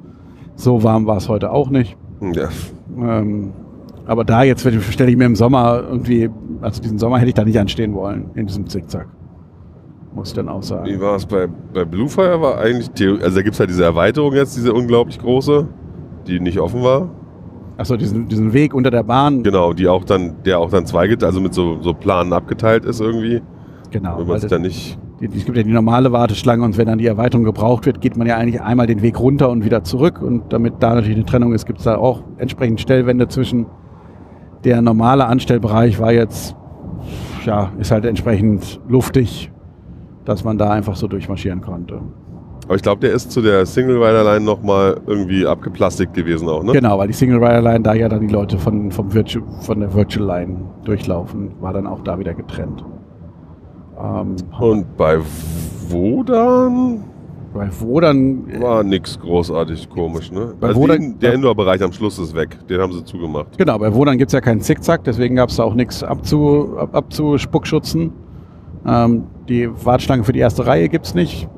So 0.56 0.82
warm 0.82 1.06
war 1.06 1.16
es 1.16 1.28
heute 1.30 1.50
auch 1.50 1.70
nicht. 1.70 1.96
ja. 2.20 2.50
Ähm, 2.96 3.52
aber 4.06 4.24
da 4.24 4.42
jetzt 4.42 4.66
stelle 4.92 5.10
ich 5.10 5.16
mir 5.16 5.26
im 5.26 5.36
Sommer 5.36 5.82
irgendwie, 5.88 6.30
also 6.60 6.82
diesen 6.82 6.98
Sommer 6.98 7.18
hätte 7.18 7.28
ich 7.28 7.34
da 7.34 7.44
nicht 7.44 7.58
anstehen 7.58 7.94
wollen, 7.94 8.30
in 8.34 8.46
diesem 8.46 8.66
Zickzack. 8.66 9.08
Muss 10.14 10.28
ich 10.28 10.34
dann 10.34 10.48
auch 10.48 10.60
Wie 10.60 10.66
sagen. 10.66 11.00
war 11.00 11.16
es 11.16 11.26
bei, 11.26 11.48
bei 11.72 11.84
Bluefire? 11.84 12.40
War 12.40 12.58
eigentlich, 12.58 12.90
also 13.20 13.36
da 13.36 13.42
gibt 13.42 13.54
es 13.54 13.60
halt 13.60 13.70
diese 13.70 13.84
Erweiterung 13.84 14.32
jetzt, 14.34 14.56
diese 14.56 14.72
unglaublich 14.72 15.18
große, 15.18 15.66
die 16.28 16.38
nicht 16.38 16.60
offen 16.60 16.82
war. 16.82 17.10
Achso, 17.76 17.96
diesen, 17.96 18.28
diesen 18.28 18.52
Weg 18.52 18.72
unter 18.74 18.92
der 18.92 19.02
Bahn. 19.02 19.42
Genau, 19.42 19.72
die 19.72 19.88
auch 19.88 20.04
dann, 20.04 20.36
der 20.44 20.60
auch 20.60 20.70
dann 20.70 20.86
zweiget, 20.86 21.24
also 21.24 21.40
mit 21.40 21.52
so, 21.52 21.82
so 21.82 21.92
Planen 21.92 22.32
abgeteilt 22.32 22.84
ist 22.84 23.00
irgendwie. 23.00 23.42
Genau. 23.90 24.18
wenn 24.18 24.26
man 24.26 24.40
sich 24.40 24.50
dann 24.50 24.62
nicht. 24.62 24.98
die, 25.20 25.26
es 25.26 25.44
gibt 25.44 25.56
ja 25.56 25.62
die 25.62 25.72
normale 25.72 26.12
Warteschlange 26.12 26.64
und 26.64 26.78
wenn 26.78 26.86
dann 26.86 26.98
die 26.98 27.06
Erweiterung 27.06 27.44
gebraucht 27.44 27.86
wird, 27.86 28.00
geht 28.00 28.16
man 28.16 28.26
ja 28.26 28.36
eigentlich 28.36 28.60
einmal 28.60 28.86
den 28.86 29.02
Weg 29.02 29.18
runter 29.18 29.50
und 29.50 29.64
wieder 29.64 29.82
zurück. 29.82 30.22
Und 30.22 30.52
damit 30.52 30.74
da 30.80 30.94
natürlich 30.94 31.16
eine 31.16 31.26
Trennung 31.26 31.52
ist, 31.52 31.66
gibt 31.66 31.80
es 31.80 31.84
da 31.84 31.96
auch 31.96 32.22
entsprechend 32.38 32.80
Stellwände 32.80 33.26
zwischen. 33.28 33.66
Der 34.64 34.80
normale 34.80 35.26
Anstellbereich 35.26 35.98
war 36.00 36.12
jetzt, 36.12 36.56
ja, 37.44 37.70
ist 37.78 37.90
halt 37.90 38.04
entsprechend 38.06 38.80
luftig, 38.88 39.50
dass 40.24 40.42
man 40.42 40.56
da 40.56 40.70
einfach 40.70 40.96
so 40.96 41.06
durchmarschieren 41.06 41.60
konnte. 41.60 42.00
Aber 42.64 42.76
ich 42.76 42.82
glaube, 42.82 43.02
der 43.02 43.12
ist 43.12 43.30
zu 43.30 43.42
der 43.42 43.66
Single 43.66 44.02
Rider 44.02 44.24
Line 44.24 44.42
nochmal 44.42 44.98
irgendwie 45.06 45.46
abgeplastigt 45.46 46.14
gewesen 46.14 46.48
auch, 46.48 46.62
ne? 46.62 46.72
Genau, 46.72 46.98
weil 46.98 47.08
die 47.08 47.12
Single 47.12 47.36
Rider 47.36 47.60
Line, 47.60 47.80
da 47.80 47.92
ja 47.92 48.08
dann 48.08 48.26
die 48.26 48.32
Leute 48.32 48.56
von, 48.56 48.90
vom 48.90 49.12
Virtu 49.12 49.42
von 49.60 49.80
der 49.80 49.92
Virtual 49.92 50.26
Line 50.26 50.56
durchlaufen, 50.84 51.50
war 51.60 51.74
dann 51.74 51.86
auch 51.86 52.00
da 52.00 52.18
wieder 52.18 52.32
getrennt. 52.32 52.82
Ähm, 54.02 54.36
Und 54.58 54.96
bei 54.96 55.18
Wodan 55.90 57.04
bei 57.54 57.68
wo 57.78 58.00
dann, 58.00 58.60
war 58.60 58.82
nix 58.82 59.18
großartig 59.18 59.88
komisch, 59.88 60.30
ne? 60.32 60.52
Bei 60.60 60.68
Also 60.68 60.80
Wodan- 60.80 61.00
die, 61.00 61.18
der 61.20 61.34
Indoor-Bereich 61.34 61.82
am 61.82 61.92
Schluss 61.92 62.18
ist 62.18 62.34
weg. 62.34 62.58
Den 62.68 62.80
haben 62.80 62.92
sie 62.92 63.04
zugemacht. 63.04 63.56
genau, 63.56 63.78
bei 63.78 63.94
wo 63.94 64.04
dann 64.04 64.18
gibt 64.18 64.28
es 64.30 64.32
ja 64.32 64.40
keinen 64.40 64.60
Zickzack, 64.60 65.04
deswegen 65.04 65.36
gab 65.36 65.48
es 65.50 65.56
da 65.56 65.62
auch 65.64 65.74
nichts 65.74 66.02
abzu, 66.02 66.76
ab, 66.76 66.90
abzuspuckschutzen. 66.94 68.12
Ähm, 68.86 69.24
die 69.48 69.68
Warteschlange 69.84 70.24
für 70.24 70.32
die 70.32 70.40
erste 70.40 70.66
Reihe 70.66 70.88
gibt 70.88 71.06
es 71.06 71.14
nicht. 71.14 71.48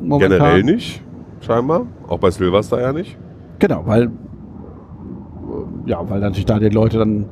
Momentan. 0.00 0.38
Generell 0.38 0.62
nicht, 0.64 1.04
scheinbar. 1.40 1.86
Auch 2.08 2.18
bei 2.18 2.30
Silverstar 2.30 2.80
ja 2.80 2.92
nicht. 2.92 3.16
Genau, 3.60 3.82
weil, 3.86 4.04
äh, 4.04 4.10
ja, 5.90 6.08
weil 6.08 6.20
natürlich 6.20 6.46
da 6.46 6.58
die 6.58 6.68
Leute 6.70 6.98
dann 6.98 7.26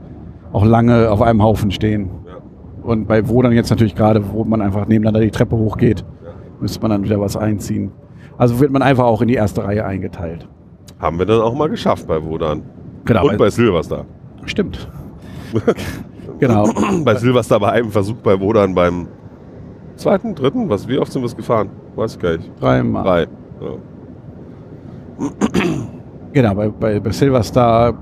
auch 0.53 0.65
lange 0.65 1.11
auf 1.11 1.23
einem 1.23 1.43
Haufen 1.43 1.71
stehen. 1.71 2.11
Ja. 2.27 2.37
Und 2.83 3.07
bei 3.09 3.29
wo 3.29 3.43
dann 3.43 3.53
jetzt 3.53 3.71
natürlich 3.71 3.95
gerade, 3.95 4.23
wo 4.33 4.45
man 4.45 4.61
einfach 4.61 4.87
nebeneinander 4.87 5.21
die 5.21 5.31
Treppe 5.31 5.57
hochgeht, 5.57 6.01
Ja. 6.25 6.31
müsste 6.61 6.81
man 6.83 6.91
dann 6.91 7.05
wieder 7.05 7.21
was 7.21 7.37
einziehen. 7.37 7.93
Also 8.41 8.59
wird 8.59 8.73
man 8.73 8.81
einfach 8.81 9.05
auch 9.05 9.21
in 9.21 9.29
die 9.29 9.35
erste 9.35 9.63
Reihe 9.63 9.85
eingeteilt. 9.85 10.49
Haben 10.99 11.19
wir 11.19 11.27
dann 11.27 11.43
auch 11.43 11.55
mal 11.55 11.69
geschafft 11.69 12.07
bei 12.07 12.25
Wodan. 12.25 12.63
Genau. 13.05 13.29
Und 13.29 13.37
bei 13.37 13.51
Silverstar. 13.51 14.07
stimmt. 14.47 14.89
genau. 16.39 16.67
bei 17.05 17.17
Silverstar 17.17 17.61
bei 17.61 17.73
einem 17.73 17.91
Versuch 17.91 18.17
bei 18.17 18.41
Wodan 18.41 18.75
beim 18.75 19.09
zweiten, 19.97 20.35
dritten, 20.35 20.71
was, 20.71 20.89
wie 20.89 20.97
oft 20.97 21.13
sind 21.13 21.21
wir 21.21 21.27
es 21.27 21.37
gefahren? 21.37 21.69
Weiß 21.97 22.15
ich 22.15 22.19
gar 22.19 22.39
nicht. 22.39 22.51
Dreimal. 22.59 23.05
Drei. 23.05 23.27
Ja. 23.61 25.29
Genau, 26.33 26.55
bei, 26.55 26.69
bei, 26.71 26.99
bei 26.99 27.11
Silverstar 27.11 27.93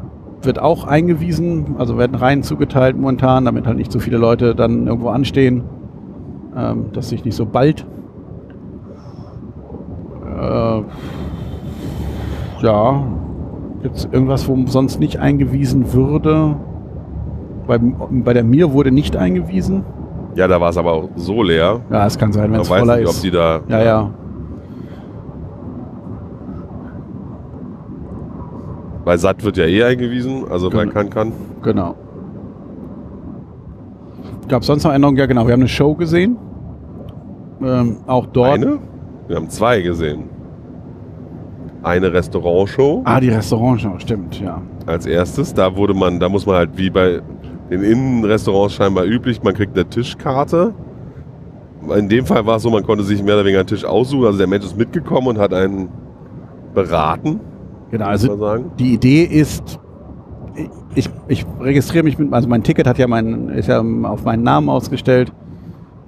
wird 0.42 0.60
auch 0.60 0.84
eingewiesen, 0.84 1.74
also 1.78 1.98
werden 1.98 2.14
Reihen 2.14 2.44
zugeteilt 2.44 2.96
momentan, 2.96 3.44
damit 3.44 3.66
halt 3.66 3.76
nicht 3.76 3.90
so 3.90 3.98
viele 3.98 4.18
Leute 4.18 4.54
dann 4.54 4.86
irgendwo 4.86 5.08
anstehen, 5.08 5.64
ähm, 6.56 6.92
dass 6.92 7.08
sich 7.08 7.24
nicht 7.24 7.34
so 7.34 7.44
bald. 7.44 7.84
Äh, 10.38 10.82
ja, 12.62 13.02
gibt 13.82 13.96
es 13.96 14.04
irgendwas, 14.06 14.48
wo 14.48 14.56
sonst 14.66 15.00
nicht 15.00 15.18
eingewiesen 15.18 15.92
würde? 15.92 16.56
Bei, 17.66 17.78
bei 17.78 18.32
der 18.32 18.44
Mir 18.44 18.72
wurde 18.72 18.90
nicht 18.90 19.16
eingewiesen. 19.16 19.84
ja, 20.34 20.48
da 20.48 20.60
war 20.60 20.70
es 20.70 20.76
aber 20.76 20.92
auch 20.92 21.08
so 21.16 21.42
leer. 21.42 21.80
Ja, 21.90 22.06
es 22.06 22.16
kann 22.18 22.32
sein, 22.32 22.52
wenn 22.52 22.60
es 22.60 22.68
voller 22.68 22.96
nicht, 22.96 23.06
ob 23.06 23.12
ist. 23.12 23.24
die 23.24 23.30
da. 23.30 23.60
Ja, 23.68 23.82
ja. 23.82 24.10
Bei 29.04 29.16
Satt 29.16 29.42
wird 29.44 29.56
ja 29.56 29.64
eh 29.64 29.82
eingewiesen, 29.84 30.44
also 30.50 30.68
bei 30.70 30.80
Genau. 30.82 30.92
Kann 30.92 31.10
Kann. 31.10 31.32
Genau. 31.62 31.94
Gab 34.48 34.62
es 34.62 34.66
sonst 34.66 34.84
noch 34.84 34.92
Änderungen? 34.92 35.18
Ja, 35.18 35.26
genau. 35.26 35.46
Wir 35.46 35.52
haben 35.52 35.60
eine 35.60 35.68
Show 35.68 35.94
gesehen. 35.94 36.36
Ähm, 37.62 37.98
auch 38.06 38.26
dort. 38.26 38.54
Eine? 38.54 38.78
Wir 39.28 39.36
haben 39.36 39.48
zwei 39.50 39.80
gesehen. 39.82 40.24
Eine 41.82 42.12
Restaurantshow 42.12 43.02
Ah, 43.04 43.20
die 43.20 43.28
Restaurantshow, 43.28 43.98
stimmt, 43.98 44.40
ja. 44.40 44.60
als 44.86 45.06
erstes. 45.06 45.54
Da 45.54 45.76
wurde 45.76 45.94
man, 45.94 46.18
da 46.18 46.28
muss 46.28 46.44
man 46.44 46.56
halt 46.56 46.70
wie 46.76 46.90
bei 46.90 47.20
den 47.70 47.82
Innenrestaurants 47.84 48.74
scheinbar 48.74 49.04
üblich, 49.04 49.42
man 49.42 49.54
kriegt 49.54 49.76
eine 49.76 49.88
Tischkarte. 49.88 50.74
In 51.96 52.08
dem 52.08 52.26
Fall 52.26 52.44
war 52.46 52.56
es 52.56 52.62
so, 52.62 52.70
man 52.70 52.82
konnte 52.82 53.04
sich 53.04 53.22
mehr 53.22 53.34
oder 53.34 53.44
weniger 53.44 53.60
einen 53.60 53.68
Tisch 53.68 53.84
aussuchen. 53.84 54.26
Also 54.26 54.38
der 54.38 54.48
Mensch 54.48 54.64
ist 54.64 54.76
mitgekommen 54.76 55.28
und 55.28 55.38
hat 55.38 55.54
einen 55.54 55.88
beraten, 56.74 57.40
Genau, 57.90 58.04
also 58.04 58.64
die 58.78 58.92
Idee 58.92 59.22
ist, 59.24 59.80
ich, 60.94 61.08
ich 61.28 61.46
registriere 61.58 62.04
mich 62.04 62.18
mit, 62.18 62.32
also 62.32 62.48
mein 62.48 62.62
Ticket 62.62 62.86
hat 62.86 62.98
ja 62.98 63.06
mein, 63.06 63.48
ist 63.50 63.68
ja 63.68 63.80
auf 63.80 64.24
meinen 64.24 64.42
Namen 64.42 64.68
ausgestellt. 64.68 65.32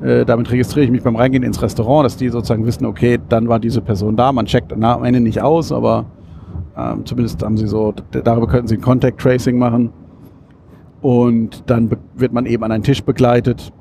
Äh, 0.02 0.24
damit 0.24 0.50
registriere 0.50 0.86
ich 0.86 0.90
mich 0.90 1.02
beim 1.02 1.16
Reingehen 1.16 1.42
ins 1.42 1.60
Restaurant, 1.60 2.06
dass 2.06 2.16
die 2.16 2.28
sozusagen 2.30 2.64
wissen, 2.64 2.86
okay, 2.86 3.18
dann 3.28 3.48
war 3.48 3.58
diese 3.58 3.82
Person 3.82 4.16
da. 4.16 4.32
Man 4.32 4.46
checkt 4.46 4.72
na, 4.76 4.94
am 4.94 5.04
Ende 5.04 5.20
nicht 5.20 5.42
aus, 5.42 5.72
aber 5.72 6.06
ähm, 6.76 7.04
zumindest 7.04 7.42
haben 7.42 7.56
sie 7.56 7.66
so, 7.66 7.92
darüber 8.10 8.46
könnten 8.46 8.68
sie 8.68 8.76
ein 8.76 8.80
Contact 8.80 9.20
Tracing 9.20 9.58
machen. 9.58 9.90
Und 11.02 11.68
dann 11.68 11.90
wird 12.16 12.32
man 12.32 12.46
eben 12.46 12.62
an 12.64 12.72
einen 12.72 12.82
Tisch 12.82 13.02
begleitet. 13.02 13.72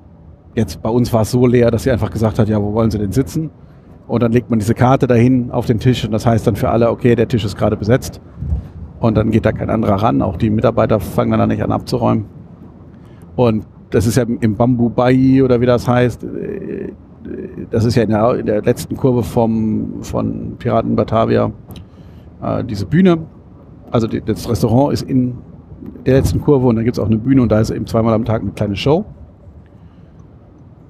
Jetzt 0.56 0.82
bei 0.82 0.90
uns 0.90 1.14
war 1.14 1.22
es 1.22 1.32
so 1.32 1.46
leer, 1.46 1.72
dass 1.72 1.84
sie 1.84 1.92
einfach 1.92 2.12
gesagt 2.12 2.40
hat, 2.40 2.50
ja, 2.50 2.62
wo 2.62 2.74
wollen 2.74 2.92
sie 2.92 2.98
denn 2.98 3.12
sitzen? 3.12 3.50
Und 4.08 4.24
dann 4.24 4.32
legt 4.32 4.50
man 4.50 4.60
diese 4.60 4.74
Karte 4.74 5.06
dahin 5.06 5.52
auf 5.52 5.68
den 5.68 5.80
Tisch 5.80 6.04
und 6.04 6.12
das 6.12 6.26
heißt 6.26 6.48
dann 6.48 6.56
für 6.56 6.70
alle, 6.70 6.90
okay, 6.90 7.16
der 7.16 7.28
Tisch 7.28 7.46
ist 7.46 7.56
gerade 7.56 7.78
besetzt. 7.78 8.20
Und 9.00 9.16
dann 9.16 9.32
geht 9.32 9.46
da 9.46 9.52
kein 9.52 9.70
anderer 9.70 9.96
ran. 9.96 10.22
Auch 10.22 10.36
die 10.36 10.50
Mitarbeiter 10.50 11.00
fangen 11.00 11.38
dann 11.38 11.50
nicht 11.50 11.64
an 11.64 11.72
abzuräumen. 11.72 12.26
Und 13.36 13.66
das 13.92 14.06
ist 14.06 14.16
ja 14.18 14.24
im 14.24 14.56
Bambu 14.56 14.90
Bai 14.90 15.42
oder 15.44 15.60
wie 15.62 15.66
das 15.66 15.88
heißt. 15.88 16.24
äh, 16.24 16.92
Das 17.72 17.86
ist 17.86 17.96
ja 17.96 18.04
in 18.04 18.10
der, 18.10 18.36
in 18.36 18.46
der 18.46 18.62
letzten 18.62 18.96
Kurve 18.96 19.24
vom, 19.24 20.02
von 20.02 20.56
Piraten 20.58 20.96
Batavia 20.96 21.52
äh, 22.42 22.64
diese 22.64 22.86
Bühne. 22.86 23.18
Also 23.92 24.08
die, 24.08 24.22
das 24.22 24.50
Restaurant 24.50 24.94
ist 24.94 25.04
in 25.04 25.38
der 26.06 26.16
letzten 26.16 26.42
Kurve 26.42 26.68
und 26.68 26.76
dann 26.76 26.86
gibt 26.86 26.98
es 26.98 27.04
auch 27.04 27.08
eine 27.08 27.18
Bühne 27.18 27.42
und 27.42 27.52
da 27.52 27.60
ist 27.60 27.72
eben 27.72 27.86
zweimal 27.88 28.14
am 28.14 28.26
Tag 28.26 28.42
eine 28.42 28.52
kleine 28.52 28.76
Show. 28.76 29.06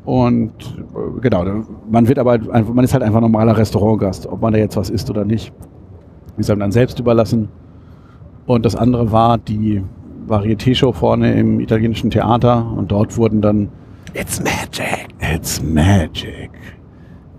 Und 0.06 0.52
äh, 0.96 1.20
genau, 1.22 1.46
man 1.90 2.08
wird 2.08 2.20
aber 2.20 2.38
man 2.38 2.84
ist 2.84 2.94
halt 2.94 3.04
einfach 3.04 3.22
normaler 3.22 3.58
Restaurantgast, 3.58 4.28
ob 4.28 4.42
man 4.42 4.54
da 4.54 4.60
jetzt 4.60 4.78
was 4.78 4.90
isst 4.90 5.10
oder 5.10 5.26
nicht. 5.26 5.52
Ist 6.38 6.50
einem 6.50 6.62
dann 6.62 6.72
selbst 6.72 7.00
überlassen. 7.00 7.50
Und 8.46 8.66
das 8.66 8.76
andere 8.76 9.12
war 9.12 9.38
die 9.38 9.84
Varieté-Show 10.30 10.94
vorne 10.94 11.34
im 11.40 11.60
italienischen 11.60 12.10
Theater 12.10 12.72
und 12.76 12.92
dort 12.92 13.18
wurden 13.18 13.42
dann 13.42 13.70
It's 14.14 14.42
Magic, 14.42 15.08
It's 15.20 15.62
Magic. 15.62 16.52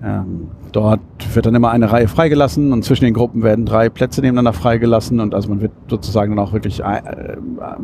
Ähm, 0.03 0.49
dort 0.73 1.01
wird 1.35 1.47
dann 1.47 1.55
immer 1.55 1.71
eine 1.71 1.93
Reihe 1.93 2.09
freigelassen 2.09 2.73
und 2.73 2.85
zwischen 2.85 3.05
den 3.05 3.15
Gruppen 3.15 3.43
werden 3.43 3.67
drei 3.67 3.89
Plätze 3.89 4.21
nebeneinander 4.23 4.53
freigelassen 4.53 5.21
und 5.21 5.35
also 5.35 5.49
man 5.51 5.61
wird 5.61 5.73
sozusagen 5.89 6.35
dann 6.35 6.45
auch 6.45 6.53
wirklich, 6.53 6.81
äh, 6.81 6.99
äh, 6.99 7.37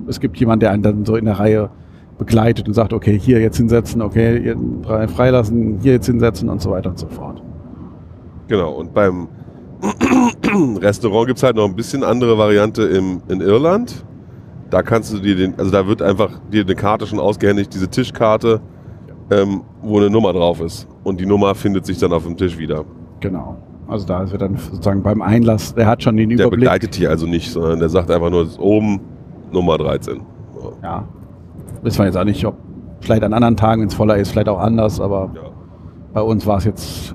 es 0.08 0.20
gibt 0.20 0.38
jemanden, 0.38 0.60
der 0.60 0.70
einen 0.70 0.82
dann 0.82 1.04
so 1.04 1.16
in 1.16 1.26
der 1.26 1.38
Reihe 1.38 1.70
begleitet 2.16 2.66
und 2.68 2.74
sagt, 2.74 2.92
okay, 2.92 3.18
hier 3.18 3.40
jetzt 3.40 3.58
hinsetzen, 3.58 4.00
okay, 4.00 4.40
hier 4.40 4.56
drei 4.82 5.08
freilassen, 5.08 5.78
hier 5.82 5.92
jetzt 5.92 6.06
hinsetzen 6.06 6.48
und 6.48 6.62
so 6.62 6.70
weiter 6.70 6.90
und 6.90 6.98
so 6.98 7.06
fort. 7.08 7.42
Genau, 8.48 8.72
und 8.72 8.94
beim 8.94 9.28
Restaurant 10.80 11.26
gibt 11.26 11.38
es 11.38 11.42
halt 11.42 11.56
noch 11.56 11.66
ein 11.66 11.76
bisschen 11.76 12.02
andere 12.02 12.38
Variante 12.38 12.82
im, 12.84 13.20
in 13.28 13.40
Irland. 13.40 14.06
Da 14.70 14.82
kannst 14.82 15.12
du 15.12 15.18
dir 15.18 15.36
den, 15.36 15.54
also 15.58 15.70
da 15.70 15.86
wird 15.86 16.02
einfach 16.02 16.30
dir 16.52 16.62
eine 16.64 16.74
Karte 16.74 17.06
schon 17.06 17.20
ausgehändigt, 17.20 17.72
diese 17.72 17.88
Tischkarte, 17.88 18.60
ähm, 19.30 19.62
wo 19.82 19.98
eine 19.98 20.10
Nummer 20.10 20.32
drauf 20.32 20.60
ist. 20.60 20.88
Und 21.04 21.20
die 21.20 21.26
Nummer 21.26 21.54
findet 21.54 21.86
sich 21.86 21.98
dann 21.98 22.12
auf 22.12 22.24
dem 22.24 22.36
Tisch 22.36 22.58
wieder. 22.58 22.84
Genau. 23.20 23.56
Also 23.88 24.04
da 24.06 24.28
wird 24.30 24.42
dann 24.42 24.56
sozusagen 24.56 25.02
beim 25.02 25.22
Einlass, 25.22 25.72
der 25.74 25.86
hat 25.86 26.02
schon 26.02 26.16
den 26.16 26.30
Der 26.30 26.38
Überblick. 26.46 26.60
begleitet 26.60 26.96
dich 26.96 27.08
also 27.08 27.26
nicht, 27.26 27.50
sondern 27.52 27.78
der 27.78 27.88
sagt 27.88 28.10
einfach 28.10 28.30
nur, 28.30 28.42
ist 28.42 28.58
oben 28.58 29.00
Nummer 29.52 29.78
13. 29.78 30.20
So. 30.60 30.72
Ja. 30.82 31.04
Wissen 31.82 31.98
wir 32.00 32.06
jetzt 32.06 32.16
auch 32.16 32.24
nicht, 32.24 32.44
ob 32.44 32.56
vielleicht 33.00 33.22
an 33.22 33.32
anderen 33.32 33.56
Tagen, 33.56 33.82
wenn 33.82 33.88
es 33.88 33.94
voller 33.94 34.16
ist, 34.16 34.32
vielleicht 34.32 34.48
auch 34.48 34.58
anders, 34.58 35.00
aber 35.00 35.30
Ja. 35.34 35.42
bei 36.12 36.20
uns 36.22 36.44
war 36.46 36.58
es 36.58 36.64
jetzt. 36.64 37.14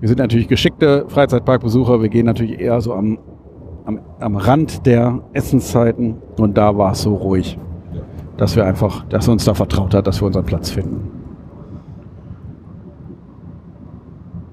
Wir 0.00 0.08
sind 0.08 0.18
natürlich 0.18 0.48
geschickte 0.48 1.04
Freizeitparkbesucher. 1.08 2.00
Wir 2.00 2.08
gehen 2.08 2.24
natürlich 2.24 2.58
eher 2.58 2.80
so 2.80 2.94
am, 2.94 3.18
am, 3.90 4.00
am 4.20 4.36
Rand 4.36 4.86
der 4.86 5.20
Essenszeiten 5.32 6.16
und 6.38 6.56
da 6.56 6.76
war 6.76 6.92
es 6.92 7.02
so 7.02 7.14
ruhig, 7.14 7.58
dass 8.36 8.54
wir 8.56 8.64
einfach, 8.64 9.04
dass 9.06 9.28
er 9.28 9.32
uns 9.32 9.44
da 9.44 9.54
vertraut 9.54 9.94
hat, 9.94 10.06
dass 10.06 10.20
wir 10.22 10.26
unseren 10.26 10.44
Platz 10.44 10.70
finden. 10.70 11.10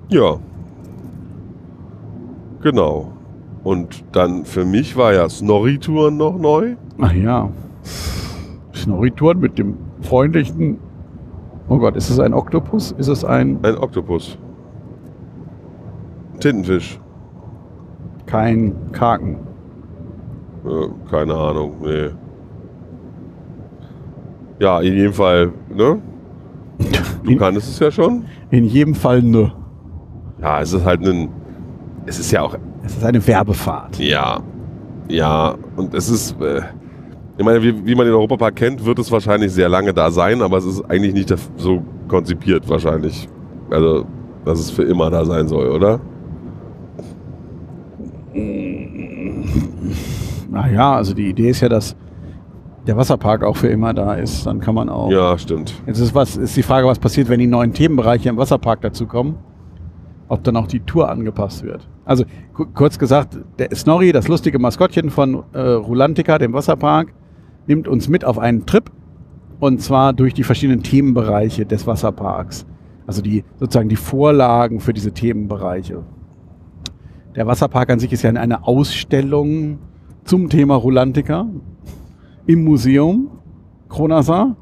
Ja. 0.10 0.38
Genau. 2.62 3.12
Und 3.63 4.04
dann 4.13 4.45
für 4.45 4.65
mich 4.65 4.95
war 4.95 5.13
ja 5.13 5.30
Snorri-Touren 5.30 6.17
noch 6.17 6.38
neu. 6.38 6.76
Ach 7.00 7.13
ja. 7.13 7.50
Snorri-Touren 8.73 9.39
mit 9.39 9.60
dem 9.60 9.78
freundlichen. 10.02 10.80
Oh 11.69 11.78
Gott, 11.78 11.95
ist 11.95 12.10
es 12.10 12.19
ein 12.19 12.34
Oktopus? 12.34 12.93
Ist 12.93 13.10
es 13.10 13.26
ein 13.26 13.60
Ein 13.63 13.78
Oktopus. 13.78 14.38
Tintenfisch. 16.39 17.00
Kein 18.28 18.76
Kraken? 18.92 19.38
Äh, 20.66 20.88
keine 21.10 21.34
Ahnung, 21.34 21.74
nee. 21.82 22.10
Ja, 24.60 24.80
in 24.82 24.94
jedem 24.94 25.13
Fall, 25.13 25.52
ne? 25.74 26.00
Du 27.24 27.32
In, 27.32 27.38
kanntest 27.40 27.70
es 27.70 27.80
ja 27.80 27.90
schon. 27.92 28.26
in 28.52 28.66
jedem 28.66 28.94
Fall 28.96 29.22
ne. 29.22 29.52
Ja, 30.42 30.62
es 30.62 30.74
ist 30.74 30.86
halt 30.86 31.06
ein. 31.06 31.30
Es 32.06 32.20
ist 32.20 32.32
ja 32.32 32.42
auch. 32.42 32.56
Es 32.84 32.96
ist 32.98 33.04
eine 33.04 33.26
Werbefahrt. 33.26 33.98
Ja. 34.00 34.40
Ja, 35.10 35.56
und 35.76 35.94
es 35.94 36.10
ist. 36.10 36.40
Äh, 36.42 36.62
ich 37.38 37.46
meine, 37.46 37.62
wie, 37.62 37.86
wie 37.86 37.94
man 37.96 38.06
den 38.06 38.16
Europapark 38.16 38.56
kennt, 38.56 38.84
wird 38.86 38.98
es 39.00 39.12
wahrscheinlich 39.12 39.52
sehr 39.52 39.70
lange 39.70 39.94
da 39.94 40.10
sein, 40.10 40.42
aber 40.42 40.58
es 40.58 40.66
ist 40.66 40.82
eigentlich 40.90 41.13
nicht 41.13 41.34
so 41.58 41.84
konzipiert, 42.08 42.68
wahrscheinlich. 42.68 43.30
Also, 43.70 44.06
dass 44.44 44.60
es 44.60 44.72
für 44.72 44.84
immer 44.84 45.10
da 45.12 45.24
sein 45.24 45.48
soll, 45.48 45.68
oder? 45.70 46.00
Naja, 50.58 50.93
also 50.96 51.13
die 51.13 51.30
Idee 51.30 51.50
ist 51.52 51.62
ja, 51.62 51.70
dass 51.70 51.96
der 52.88 52.98
Wasserpark 52.98 53.43
auch 53.43 53.56
für 53.56 53.67
immer 53.67 53.93
da 53.93 54.13
ist. 54.15 54.46
Dann 54.48 54.60
kann 54.60 54.74
man 54.76 54.89
auch. 54.89 55.12
Ja, 55.12 55.38
stimmt. 55.38 55.74
Jetzt 55.86 56.00
ist, 56.00 56.15
was, 56.15 56.36
ist 56.38 56.56
die 56.58 56.63
Frage, 56.63 56.88
was 56.88 56.98
passiert, 57.00 57.30
wenn 57.30 57.39
die 57.39 57.48
neuen 57.48 57.74
Themenbereiche 57.74 58.30
im 58.30 58.38
Wasserpark 58.38 58.82
dazukommen. 58.82 59.36
Ob 60.30 60.43
dann 60.43 60.58
auch 60.58 60.67
die 60.67 60.80
Tour 60.82 61.10
angepasst 61.10 61.63
wird. 61.63 61.88
Also 62.06 62.26
ku- 62.54 62.65
kurz 62.74 62.98
gesagt, 63.00 63.38
der 63.60 63.74
Snorri, 63.76 64.12
das 64.12 64.28
lustige 64.28 64.60
Maskottchen 64.60 65.10
von 65.10 65.43
äh, 65.54 65.60
Rulantica, 65.60 66.38
dem 66.38 66.54
Wasserpark, 66.54 67.13
nimmt 67.67 67.88
uns 67.88 68.10
mit 68.10 68.26
auf 68.26 68.38
einen 68.39 68.65
Trip. 68.65 68.89
Und 69.60 69.82
zwar 69.82 70.13
durch 70.13 70.34
die 70.34 70.43
verschiedenen 70.43 70.84
Themenbereiche 70.84 71.65
des 71.65 71.88
Wasserparks. 71.88 72.65
Also 73.06 73.22
die 73.22 73.43
sozusagen 73.60 73.89
die 73.89 73.96
Vorlagen 73.96 74.80
für 74.80 74.93
diese 74.93 75.12
Themenbereiche. 75.12 76.04
Der 77.36 77.48
Wasserpark 77.48 77.89
an 77.89 78.00
sich 78.00 78.12
ist 78.12 78.24
ja 78.24 78.32
eine 78.32 78.65
Ausstellung 78.67 79.80
zum 80.28 80.50
Thema 80.50 80.76
Rulantica 80.76 81.48
im 82.46 82.63
Museum 82.66 83.30
Kronasar 83.88 84.56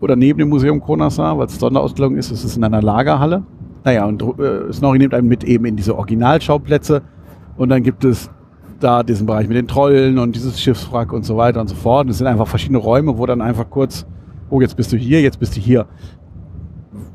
oder 0.00 0.14
neben 0.14 0.38
dem 0.38 0.50
Museum 0.50 0.80
Kronasar, 0.80 1.38
weil 1.38 1.46
es 1.46 1.58
Sonderausstellung 1.58 2.16
ist. 2.16 2.30
Es 2.30 2.44
ist 2.44 2.56
in 2.56 2.64
einer 2.64 2.82
Lagerhalle. 2.82 3.44
Naja, 3.84 4.04
und 4.04 4.22
äh, 4.38 4.72
Snorri 4.72 4.98
nimmt 4.98 5.14
einen 5.14 5.26
mit 5.26 5.42
eben 5.44 5.64
in 5.64 5.76
diese 5.76 5.96
Originalschauplätze 5.96 7.02
und 7.56 7.70
dann 7.70 7.82
gibt 7.82 8.04
es 8.04 8.30
da 8.78 9.02
diesen 9.02 9.26
Bereich 9.26 9.48
mit 9.48 9.56
den 9.56 9.66
Trollen 9.66 10.18
und 10.18 10.36
dieses 10.36 10.60
Schiffswrack 10.60 11.12
und 11.12 11.24
so 11.24 11.36
weiter 11.36 11.60
und 11.60 11.68
so 11.68 11.74
fort. 11.74 12.04
Und 12.04 12.10
es 12.10 12.18
sind 12.18 12.26
einfach 12.26 12.46
verschiedene 12.46 12.78
Räume, 12.78 13.16
wo 13.16 13.24
dann 13.24 13.40
einfach 13.40 13.68
kurz, 13.70 14.06
oh, 14.50 14.60
jetzt 14.60 14.76
bist 14.76 14.92
du 14.92 14.96
hier, 14.96 15.22
jetzt 15.22 15.38
bist 15.38 15.56
du 15.56 15.60
hier. 15.60 15.86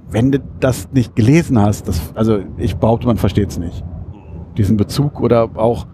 Wenn 0.10 0.32
du 0.32 0.40
das 0.60 0.92
nicht 0.92 1.16
gelesen 1.16 1.60
hast, 1.62 1.88
das, 1.88 2.02
also 2.16 2.40
ich 2.58 2.78
behaupte, 2.78 3.06
man 3.08 3.18
versteht 3.18 3.50
es 3.50 3.60
nicht. 3.60 3.84
Diesen 4.58 4.78
Bezug 4.78 5.22
oder 5.22 5.50
auch, 5.56 5.88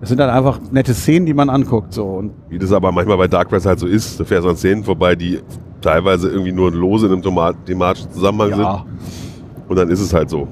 es 0.00 0.08
sind 0.08 0.18
dann 0.18 0.30
einfach 0.30 0.60
nette 0.70 0.92
Szenen, 0.92 1.26
die 1.26 1.34
man 1.34 1.48
anguckt. 1.48 1.92
So. 1.94 2.04
Und 2.04 2.32
Wie 2.48 2.58
das 2.58 2.72
aber 2.72 2.92
manchmal 2.92 3.16
bei 3.16 3.28
Dark 3.28 3.48
Press 3.48 3.64
halt 3.64 3.78
so 3.78 3.86
ist, 3.86 4.20
da 4.20 4.24
fährst 4.24 4.44
du 4.44 4.50
an 4.50 4.56
Szenen 4.56 4.84
vorbei, 4.84 5.14
die 5.14 5.40
teilweise 5.80 6.30
irgendwie 6.30 6.52
nur 6.52 6.72
lose 6.72 7.06
in 7.06 7.12
einem 7.12 7.56
thematischen 7.64 8.10
Zusammenhang 8.10 8.50
ja, 8.50 8.56
sind. 8.56 9.68
Und 9.68 9.76
dann 9.76 9.88
ist 9.90 10.00
es 10.00 10.12
halt 10.12 10.30
so. 10.30 10.48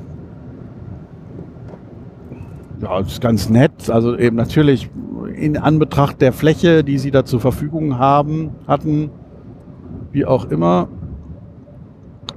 Ja, 2.81 3.01
das 3.01 3.13
ist 3.13 3.21
ganz 3.21 3.49
nett. 3.49 3.91
Also 3.91 4.17
eben 4.17 4.37
natürlich 4.37 4.91
in 5.35 5.57
Anbetracht 5.57 6.21
der 6.21 6.33
Fläche, 6.33 6.83
die 6.85 6.99
sie 6.99 7.11
da 7.11 7.25
zur 7.25 7.41
Verfügung 7.41 7.99
haben, 7.99 8.51
hatten, 8.67 9.11
wie 10.13 10.25
auch 10.25 10.51
immer, 10.51 10.89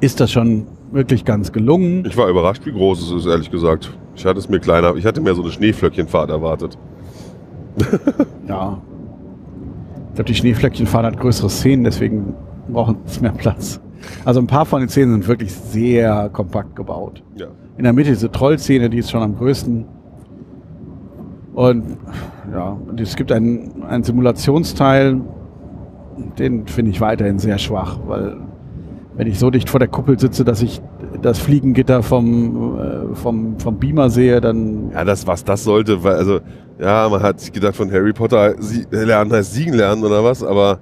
ist 0.02 0.20
das 0.20 0.32
schon 0.32 0.68
wirklich 0.92 1.26
ganz 1.26 1.52
gelungen. 1.52 2.06
Ich 2.06 2.16
war 2.18 2.30
überrascht, 2.30 2.66
wie 2.66 2.72
groß 2.72 3.02
es 3.02 3.12
ist, 3.12 3.26
ehrlich 3.26 3.52
gesagt. 3.52 3.92
Ich 4.16 4.26
hatte 4.26 4.40
es 4.40 4.48
mir 4.48 4.60
kleiner, 4.60 4.96
ich 4.96 5.06
hatte 5.06 5.20
mehr 5.20 5.36
so 5.36 5.42
eine 5.42 5.52
Schneeflöckchenfahrt 5.52 6.30
erwartet. 6.30 6.78
Ja. 8.48 8.82
Ich 10.10 10.16
glaube, 10.16 10.28
die 10.30 10.36
Schneeflöckchenfahrt 10.36 11.06
hat 11.06 11.20
größere 11.20 11.50
Szenen, 11.50 11.84
deswegen 11.84 12.36
brauchen 12.70 12.98
es 13.06 13.20
mehr 13.20 13.34
Platz. 13.34 13.82
Also 14.24 14.40
ein 14.40 14.48
paar 14.48 14.66
von 14.66 14.80
den 14.80 14.88
Szenen 14.88 15.12
sind 15.12 15.28
wirklich 15.28 15.54
sehr 15.54 16.30
kompakt 16.32 16.76
gebaut. 16.76 17.22
Ja. 17.36 17.48
In 17.78 17.84
der 17.84 17.92
Mitte 17.92 18.12
diese 18.12 18.32
Trollszene, 18.32 18.90
die 18.90 19.00
ist 19.00 19.12
schon 19.12 19.22
am 19.22 19.36
größten. 19.36 19.86
Und 21.54 21.98
ja, 22.54 22.78
es 22.98 23.16
gibt 23.16 23.32
einen, 23.32 23.84
einen 23.84 24.04
Simulationsteil, 24.04 25.20
den 26.40 26.68
finde 26.68 26.92
ich 26.92 27.02
weiterhin 27.02 27.40
sehr 27.40 27.58
schwach, 27.58 28.00
weil 28.08 28.38
wenn 29.16 29.28
ich 29.28 29.40
so 29.40 29.50
dicht 29.50 29.70
vor 29.70 29.80
der 29.80 29.90
Kuppel 29.90 30.20
sitze, 30.20 30.44
dass 30.44 30.62
ich 30.62 30.82
das 31.26 31.40
Fliegengitter 31.40 32.04
vom, 32.04 32.78
äh, 32.80 33.16
vom, 33.16 33.60
vom 33.60 33.78
Beamer 33.78 34.10
sehe, 34.10 34.40
dann 34.42 34.92
Ja, 34.92 35.04
das, 35.04 35.26
was 35.28 35.44
das 35.44 35.64
sollte, 35.64 36.04
weil, 36.04 36.16
also, 36.16 36.40
ja, 36.80 37.08
man 37.10 37.22
hat 37.22 37.40
sich 37.40 37.52
gedacht, 37.52 37.76
von 37.76 37.92
Harry 37.92 38.14
Potter 38.14 38.56
sie 38.60 38.86
lernen 38.92 39.32
heißt 39.32 39.54
siegen 39.54 39.74
lernen 39.74 40.04
oder 40.04 40.24
was, 40.24 40.44
aber 40.44 40.80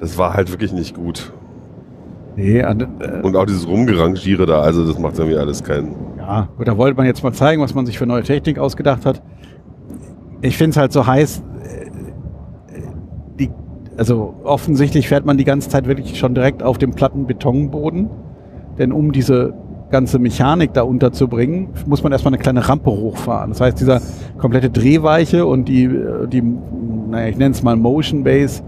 das 0.00 0.16
war 0.18 0.34
halt 0.34 0.50
wirklich 0.50 0.72
nicht 0.72 0.94
gut. 0.94 1.32
nee, 2.36 2.62
an, 2.62 2.80
äh, 3.00 3.20
Und 3.22 3.34
auch 3.36 3.46
dieses 3.46 3.66
Rumgerangiere 3.66 4.46
da, 4.46 4.60
also 4.60 4.86
das 4.86 4.98
macht 4.98 5.18
irgendwie 5.18 5.38
alles 5.38 5.62
keinen. 5.64 5.96
Ja, 6.18 6.48
gut, 6.56 6.68
da 6.68 6.76
wollte 6.76 6.96
man 6.96 7.06
jetzt 7.06 7.22
mal 7.22 7.32
zeigen, 7.32 7.62
was 7.62 7.74
man 7.74 7.86
sich 7.86 7.98
für 7.98 8.06
neue 8.06 8.22
Technik 8.22 8.58
ausgedacht 8.58 9.06
hat. 9.06 9.22
Ich 10.42 10.56
finde 10.56 10.70
es 10.70 10.76
halt 10.76 10.92
so 10.92 11.06
heiß. 11.06 11.42
äh, 11.64 11.90
Die, 13.38 13.50
also 13.96 14.34
offensichtlich 14.44 15.08
fährt 15.08 15.24
man 15.24 15.36
die 15.38 15.44
ganze 15.44 15.68
Zeit 15.68 15.86
wirklich 15.88 16.18
schon 16.18 16.34
direkt 16.34 16.62
auf 16.62 16.78
dem 16.78 16.92
platten 16.92 17.26
Betonboden. 17.26 18.10
Denn 18.78 18.92
um 18.92 19.10
diese 19.10 19.54
ganze 19.90 20.18
Mechanik 20.18 20.72
da 20.74 20.82
unterzubringen, 20.82 21.68
muss 21.86 22.02
man 22.02 22.12
erstmal 22.12 22.34
eine 22.34 22.42
kleine 22.42 22.68
Rampe 22.68 22.90
hochfahren. 22.90 23.50
Das 23.50 23.60
heißt, 23.60 23.80
dieser 23.80 24.00
komplette 24.38 24.70
Drehweiche 24.70 25.46
und 25.46 25.66
die, 25.68 25.84
äh, 25.84 26.26
die 26.26 26.42
naja, 26.42 27.28
ich 27.28 27.36
nenne 27.38 27.52
es 27.52 27.62
mal 27.62 27.76
Motion 27.76 28.22
Base 28.24 28.62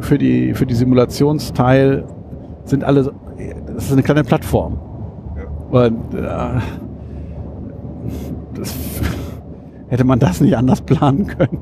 für 0.00 0.18
die, 0.18 0.54
für 0.54 0.66
die 0.66 0.74
Simulationsteil 0.74 2.04
sind 2.64 2.84
alle, 2.84 3.12
das 3.74 3.84
ist 3.86 3.92
eine 3.92 4.02
kleine 4.02 4.24
Plattform. 4.24 4.78
Und 5.70 6.14
äh, 6.14 6.60
das, 8.54 8.74
hätte 9.88 10.04
man 10.04 10.18
das 10.18 10.40
nicht 10.40 10.56
anders 10.56 10.80
planen 10.80 11.26
können? 11.26 11.58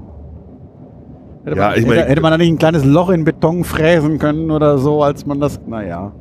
Hätte, 1.44 1.56
Ja, 1.58 1.68
man, 1.70 1.78
ich 1.78 1.86
mein- 1.86 1.96
hätte, 1.98 2.08
hätte 2.10 2.20
man 2.22 2.30
da 2.32 2.38
nicht 2.38 2.48
ein 2.52 2.58
kleines 2.58 2.84
Loch 2.84 3.10
in 3.10 3.24
Beton 3.24 3.64
fräsen 3.64 4.18
können 4.18 4.50
oder 4.50 4.78
so, 4.78 5.02
als 5.02 5.26
man 5.26 5.40
das. 5.40 5.60
Naja. 5.66 6.12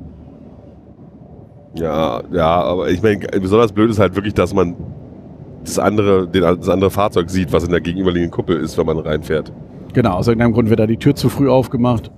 Ja, 1.79 2.23
ja, 2.31 2.61
aber 2.61 2.89
ich 2.89 3.01
meine, 3.01 3.19
besonders 3.39 3.71
blöd 3.71 3.89
ist 3.91 3.99
halt 3.99 4.15
wirklich, 4.15 4.33
dass 4.33 4.53
man 4.53 4.75
das 5.63 5.77
andere, 5.77 6.27
den, 6.27 6.41
das 6.41 6.69
andere 6.69 6.89
Fahrzeug 6.89 7.29
sieht, 7.29 7.51
was 7.51 7.63
in 7.63 7.71
der 7.71 7.81
gegenüberliegenden 7.81 8.31
Kuppel 8.31 8.57
ist, 8.57 8.77
wenn 8.77 8.85
man 8.85 8.97
reinfährt. 8.97 9.51
Genau, 9.93 10.13
aus 10.13 10.27
irgendeinem 10.27 10.53
Grund 10.53 10.69
wird 10.69 10.79
da 10.79 10.87
die 10.87 10.97
Tür 10.97 11.15
zu 11.15 11.29
früh 11.29 11.49
aufgemacht. 11.49 12.11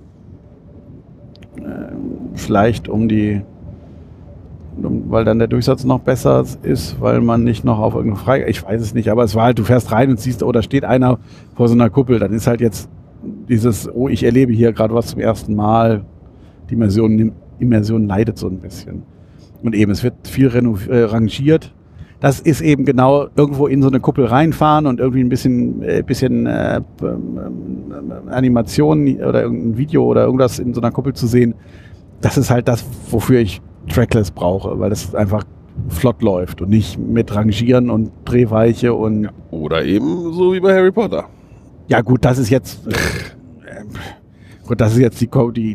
Ähm, 1.58 2.30
vielleicht 2.34 2.88
um 2.88 3.08
die. 3.08 3.42
Weil 4.76 5.24
dann 5.24 5.38
der 5.38 5.48
Durchsatz 5.48 5.84
noch 5.84 6.00
besser 6.00 6.44
ist, 6.62 7.00
weil 7.00 7.20
man 7.20 7.44
nicht 7.44 7.64
noch 7.64 7.80
auf 7.80 7.94
irgendeine 7.94 8.24
Frei. 8.24 8.48
Ich 8.48 8.64
weiß 8.64 8.80
es 8.80 8.94
nicht, 8.94 9.10
aber 9.10 9.24
es 9.24 9.34
war 9.34 9.44
halt, 9.44 9.58
du 9.58 9.64
fährst 9.64 9.92
rein 9.92 10.10
und 10.10 10.20
siehst, 10.20 10.42
oh, 10.42 10.52
da 10.52 10.62
steht 10.62 10.84
einer 10.84 11.18
vor 11.54 11.68
so 11.68 11.74
einer 11.74 11.90
Kuppel. 11.90 12.18
Dann 12.18 12.32
ist 12.32 12.46
halt 12.46 12.62
jetzt 12.62 12.88
dieses, 13.48 13.92
oh, 13.92 14.08
ich 14.08 14.22
erlebe 14.22 14.52
hier 14.52 14.72
gerade 14.72 14.94
was 14.94 15.08
zum 15.08 15.20
ersten 15.20 15.54
Mal. 15.54 16.04
Die 16.70 16.74
Immersion, 16.74 17.32
Immersion 17.58 18.06
leidet 18.06 18.38
so 18.38 18.46
ein 18.46 18.58
bisschen. 18.58 19.02
Und 19.62 19.74
eben, 19.74 19.92
es 19.92 20.02
wird 20.02 20.14
viel 20.26 20.48
äh, 20.48 21.02
rangiert. 21.02 21.74
Das 22.20 22.38
ist 22.38 22.60
eben 22.60 22.84
genau 22.84 23.28
irgendwo 23.34 23.66
in 23.66 23.80
so 23.80 23.88
eine 23.88 23.98
Kuppel 23.98 24.26
reinfahren 24.26 24.86
und 24.86 25.00
irgendwie 25.00 25.20
ein 25.20 25.30
bisschen, 25.30 25.82
äh, 25.82 26.02
bisschen 26.06 26.46
äh, 26.46 26.80
ähm, 27.02 28.12
Animation 28.28 29.06
oder 29.22 29.42
irgendein 29.42 29.78
Video 29.78 30.04
oder 30.04 30.24
irgendwas 30.24 30.58
in 30.58 30.74
so 30.74 30.82
einer 30.82 30.90
Kuppel 30.90 31.14
zu 31.14 31.26
sehen. 31.26 31.54
Das 32.20 32.36
ist 32.36 32.50
halt 32.50 32.68
das, 32.68 32.84
wofür 33.10 33.40
ich 33.40 33.62
Trackless 33.88 34.30
brauche, 34.30 34.78
weil 34.78 34.90
das 34.90 35.14
einfach 35.14 35.44
flott 35.88 36.20
läuft 36.22 36.60
und 36.60 36.68
nicht 36.68 36.98
mit 36.98 37.34
Rangieren 37.34 37.88
und 37.88 38.10
Drehweiche 38.26 38.92
und 38.92 39.30
Oder 39.50 39.84
eben 39.84 40.32
so 40.32 40.52
wie 40.52 40.60
bei 40.60 40.74
Harry 40.74 40.92
Potter. 40.92 41.26
ja 41.88 42.02
gut, 42.02 42.24
das 42.24 42.38
ist 42.38 42.50
jetzt 42.50 42.86
äh, 42.86 43.84
gut, 44.66 44.80
das 44.80 44.92
ist 44.92 44.98
jetzt 44.98 45.20
die 45.20 45.28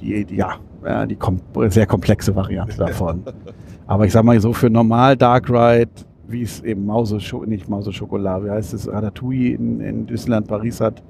die, 0.00 0.24
die 0.24 0.36
ja, 0.36 0.54
ja 0.86 1.06
die 1.06 1.16
kom 1.16 1.40
sehr 1.68 1.86
komplexe 1.86 2.34
Variante 2.34 2.76
davon. 2.76 3.22
Aber 3.86 4.04
ich 4.06 4.12
sag 4.12 4.24
mal 4.24 4.38
so 4.40 4.52
für 4.52 4.70
normal 4.70 5.16
Dark 5.16 5.48
Ride, 5.50 5.90
wie 6.28 6.42
es 6.42 6.60
eben 6.62 6.86
Mause 6.86 7.18
nicht 7.46 7.68
Mause 7.68 7.92
Schokolade, 7.92 8.46
wie 8.46 8.50
heißt 8.50 8.74
es 8.74 8.88
Ratatouille 8.90 9.54
in, 9.54 9.80
in 9.80 10.06
Disneyland 10.06 10.46
Paris 10.48 10.80
hat. 10.80 11.02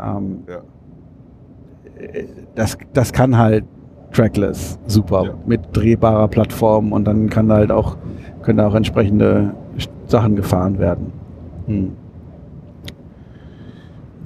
Ähm, 0.00 0.44
Ja. 0.48 0.58
äh, 1.98 2.24
das 2.54 2.78
das 2.92 3.12
kann 3.12 3.36
halt 3.36 3.64
Trackless 4.12 4.78
super 4.86 5.24
Ja. 5.24 5.34
mit 5.46 5.60
drehbarer 5.72 6.28
Plattform 6.28 6.92
und 6.92 7.04
dann 7.06 7.28
kann 7.30 7.48
da 7.48 7.56
halt 7.56 7.70
auch 7.72 7.96
können 8.42 8.58
da 8.58 8.66
auch 8.68 8.74
entsprechende 8.74 9.54
Sachen 10.06 10.34
gefahren 10.36 10.78
werden. 10.78 11.12
Hm. 11.66 11.92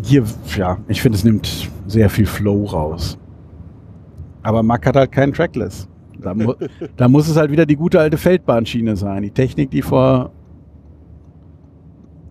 Hier, 0.02 0.24
ja, 0.56 0.78
ich 0.88 1.00
finde, 1.02 1.16
es 1.16 1.24
nimmt 1.24 1.70
sehr 1.86 2.10
viel 2.10 2.26
Flow 2.26 2.64
raus. 2.64 3.18
Aber 4.44 4.62
Mack 4.62 4.86
hat 4.86 4.94
halt 4.94 5.10
keinen 5.10 5.32
Trackless. 5.32 5.88
Da, 6.20 6.34
mu 6.34 6.52
da 6.96 7.08
muss 7.08 7.28
es 7.28 7.36
halt 7.36 7.50
wieder 7.50 7.66
die 7.66 7.76
gute 7.76 7.98
alte 7.98 8.16
Feldbahnschiene 8.16 8.94
sein. 8.94 9.22
Die 9.22 9.30
Technik, 9.30 9.70
die 9.70 9.82
vor. 9.82 10.30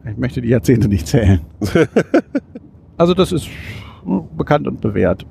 Ich 0.09 0.17
möchte 0.17 0.41
die 0.41 0.49
Jahrzehnte 0.49 0.87
nicht 0.87 1.07
zählen. 1.07 1.41
also, 2.97 3.13
das 3.13 3.31
ist 3.31 3.47
bekannt 4.37 4.67
und 4.67 4.79
bewährt. 4.81 5.25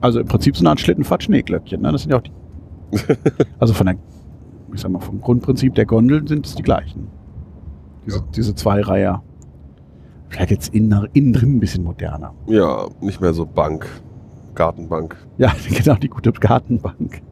Also 0.00 0.20
im 0.20 0.26
Prinzip 0.26 0.56
so 0.56 0.62
eine 0.62 0.70
Art 0.70 0.80
Schlittenfahrt-Schneeglöckchen. 0.80 1.82
Ne? 1.82 1.92
Das 1.92 2.02
sind 2.02 2.10
ja 2.10 2.18
auch 2.18 2.22
die. 2.22 2.32
Also 3.58 3.74
von 3.74 3.86
der, 3.86 3.96
ich 4.72 4.80
sag 4.80 4.90
mal, 4.92 5.00
vom 5.00 5.20
Grundprinzip 5.20 5.74
der 5.74 5.86
Gondeln 5.86 6.26
sind 6.26 6.46
es 6.46 6.54
die 6.54 6.62
gleichen. 6.62 7.08
Diese, 8.06 8.18
Ja. 8.18 8.24
diese 8.34 8.54
zwei 8.54 8.80
Reiher. 8.80 9.22
Vielleicht 10.28 10.50
jetzt 10.50 10.74
innen, 10.74 11.08
innen 11.12 11.32
drin 11.32 11.56
ein 11.56 11.60
bisschen 11.60 11.82
moderner. 11.82 12.32
Ja, 12.46 12.86
nicht 13.00 13.20
mehr 13.20 13.32
so 13.34 13.44
Bank, 13.46 13.86
Gartenbank. 14.56 15.16
Ja, 15.38 15.52
genau, 15.68 15.94
die 15.94 16.08
gute 16.08 16.32
Gartenbank. 16.32 17.22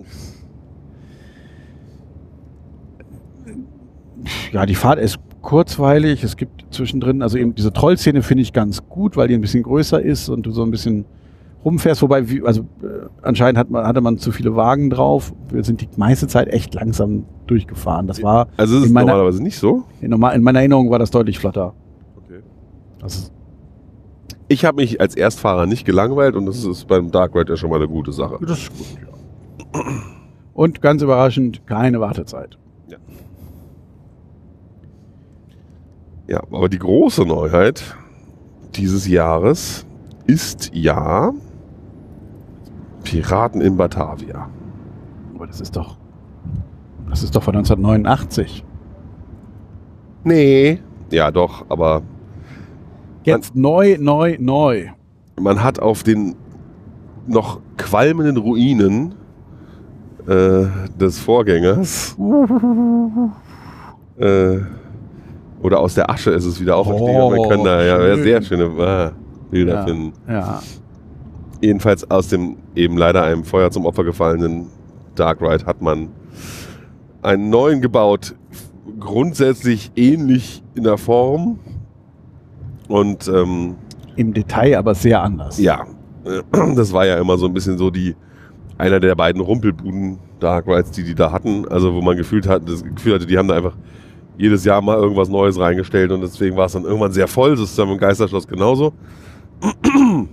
Ja, 4.53 4.65
die 4.67 4.75
Fahrt 4.75 4.99
ist 4.99 5.19
kurzweilig. 5.43 6.23
Es 6.25 6.37
gibt 6.37 6.65
zwischendrin, 6.73 7.21
also 7.23 7.37
eben 7.37 7.55
diese 7.55 7.73
Trollszene 7.73 8.23
finde 8.23 8.43
ich 8.43 8.53
ganz 8.53 8.89
gut, 8.89 9.17
weil 9.17 9.29
die 9.29 9.35
ein 9.35 9.41
bisschen 9.41 9.63
größer 9.63 10.01
ist 10.01 10.29
und 10.29 10.47
du 10.47 10.51
so 10.53 10.63
ein 10.63 10.71
bisschen 10.71 11.05
rumfährst. 11.65 12.01
Wobei, 12.03 12.25
also 12.45 12.63
äh, 12.83 13.07
anscheinend 13.23 13.59
hat 13.59 13.71
man, 13.71 13.87
hatte 13.87 14.01
man 14.01 14.17
zu 14.19 14.33
viele 14.33 14.55
Wagen 14.57 14.89
drauf. 14.91 15.35
Wir 15.51 15.65
sind 15.65 15.81
die 15.81 15.89
meiste 15.97 16.27
Zeit 16.29 16.49
echt 16.49 16.75
langsam 16.75 17.25
durchgefahren. 17.47 18.07
Das 18.07 18.23
war, 18.23 18.49
Also 18.57 18.77
ist 18.77 18.83
es 18.85 18.89
In 18.89 18.95
meiner- 18.95 19.09
normalerweise 19.13 19.43
nicht 19.43 19.59
so. 19.59 19.85
in, 20.01 20.13
in 20.13 20.19
meiner 20.43 20.59
Erinnerung 20.61 20.91
war 20.91 20.99
das 20.99 21.11
deutlich 21.11 21.39
flotter. 21.39 21.75
Okay. 22.25 22.41
Das 23.01 23.31
Ich 24.49 24.65
habe 24.65 24.77
mich 24.77 25.01
als 25.01 25.17
Erstfahrer 25.17 25.67
nicht 25.67 25.85
gelangweilt 25.85 26.37
und 26.37 26.47
das 26.47 26.65
ist 26.65 26.87
beim 26.87 27.11
Dark 27.11 27.35
Ride 27.35 27.53
ja 27.53 27.57
schon 27.57 27.71
mal 27.71 27.77
eine 27.77 27.89
gute 27.89 28.13
Sache. 28.13 28.39
Das 28.43 28.59
ist 28.59 28.73
gut, 28.77 28.87
ja. 29.01 29.83
Und 30.53 30.81
ganz 30.83 31.03
überraschend, 31.03 31.67
keine 31.67 32.01
Wartezeit. 32.01 32.59
Ja, 36.27 36.43
aber 36.51 36.69
die 36.69 36.79
große 36.79 37.25
Neuheit 37.25 37.97
dieses 38.75 39.07
Jahres 39.07 39.85
ist 40.27 40.71
ja 40.73 41.33
Piraten 43.03 43.61
in 43.61 43.77
Batavia. 43.77 44.49
Aber 45.35 45.47
das 45.47 45.61
ist 45.61 45.77
doch. 45.77 45.99
Das 47.11 47.23
ist 47.23 47.37
doch 47.37 47.43
von 47.43 47.55
1989. 47.57 48.65
Nee. 50.25 50.81
Ja, 51.11 51.31
doch, 51.31 51.67
aber 51.69 52.03
Jetzt 53.25 53.57
neu, 53.57 53.97
neu, 53.99 54.37
neu. 54.39 54.89
man 55.41 55.63
hat 55.63 55.81
auf 55.81 56.03
den 56.03 56.35
noch 57.27 57.61
qualmenden 57.77 58.37
Ruinen 58.37 59.15
äh, 60.27 60.65
des 60.99 61.19
Vorgängers 61.19 62.17
äh, 64.19 64.59
oder 65.63 65.81
aus 65.81 65.95
der 65.95 66.11
Asche 66.11 66.31
ist 66.33 66.45
es 66.45 66.61
wieder 66.61 66.77
auferstehen. 66.77 67.17
Oh, 67.21 67.31
man 67.31 67.49
kann 67.49 67.65
da 67.65 67.83
ja 67.83 68.17
sehr 68.17 68.43
schöne 68.43 68.65
ah, 68.79 69.13
Bilder 69.51 69.75
Ja. 69.75 69.87
finden. 69.87 70.13
Ja. 70.29 70.63
Jedenfalls 71.63 72.11
aus 72.11 72.29
dem 72.29 72.57
eben 72.75 72.99
leider 72.99 73.23
einem 73.23 73.45
Feuer 73.45 73.71
zum 73.71 73.87
Opfer 73.87 74.05
gefallenen 74.05 74.67
Dark 75.15 75.41
Ride 75.41 75.65
hat 75.65 75.81
man 75.81 76.09
einen 77.23 77.49
neuen 77.49 77.81
gebaut, 77.81 78.35
grundsätzlich 79.01 79.93
ähnlich 79.97 80.63
in 80.75 80.83
der 80.85 80.99
Form. 80.99 81.59
Und 82.89 83.29
ähm, 83.29 83.77
Im 84.17 84.35
Detail 84.35 84.77
aber 84.77 84.95
sehr 84.95 85.23
anders. 85.23 85.59
ja, 85.59 85.85
das 86.75 86.93
war 86.93 87.07
ja 87.07 87.19
immer 87.19 87.39
so 87.39 87.47
ein 87.47 87.55
bisschen 87.55 87.79
so 87.79 87.91
die 87.91 88.17
einer 88.77 89.01
der 89.01 89.15
beiden 89.15 89.41
Rumpelbuden 89.41 90.19
Dark 90.41 90.67
Rides, 90.67 90.91
die 90.91 91.05
die 91.05 91.15
da 91.15 91.31
hatten. 91.33 91.67
Also 91.69 91.95
wo 91.95 92.03
man 92.03 92.17
gefühlt 92.17 92.49
hat, 92.49 92.69
das 92.69 92.83
Gefühl 92.83 93.15
hatte, 93.15 93.27
die 93.27 93.39
haben 93.39 93.49
da 93.49 93.57
einfach 93.57 93.77
jedes 94.37 94.65
Jahr 94.65 94.83
mal 94.83 94.97
irgendwas 94.97 95.29
Neues 95.29 95.59
reingestellt 95.59 96.11
und 96.11 96.21
deswegen 96.21 96.57
war 96.57 96.67
es 96.67 96.73
dann 96.73 96.85
irgendwann 96.85 97.13
sehr 97.13 97.29
voll. 97.29 97.53
Das 97.53 97.61
ist 97.61 97.79
dann 97.79 97.89
im 97.89 97.99
Geisterschloss 97.99 98.49
genauso. 98.49 98.93
Genau. 99.83 100.27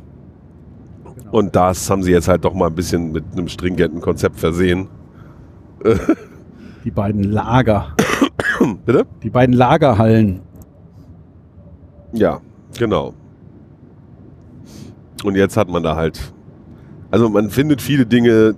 Und 1.32 1.56
das 1.56 1.90
haben 1.90 2.04
sie 2.04 2.12
jetzt 2.12 2.28
halt 2.28 2.44
doch 2.44 2.54
mal 2.54 2.68
ein 2.68 2.76
bisschen 2.76 3.14
mit 3.14 3.24
einem 3.32 3.48
stringenten 3.48 4.02
Konzept 4.02 4.40
versehen. 4.40 4.90
Die 6.84 6.92
beiden 6.92 7.24
Lager. 7.24 7.96
Bitte? 8.86 9.06
Die 9.24 9.30
beiden 9.30 9.56
Lagerhallen. 9.56 10.42
Ja, 12.14 12.42
genau. 12.78 13.14
Und 15.24 15.36
jetzt 15.36 15.58
hat 15.58 15.70
man 15.70 15.84
da 15.84 15.96
halt. 15.96 16.34
Also 17.10 17.30
man 17.30 17.50
findet 17.50 17.82
viele 17.82 18.06
Dinge, 18.06 18.56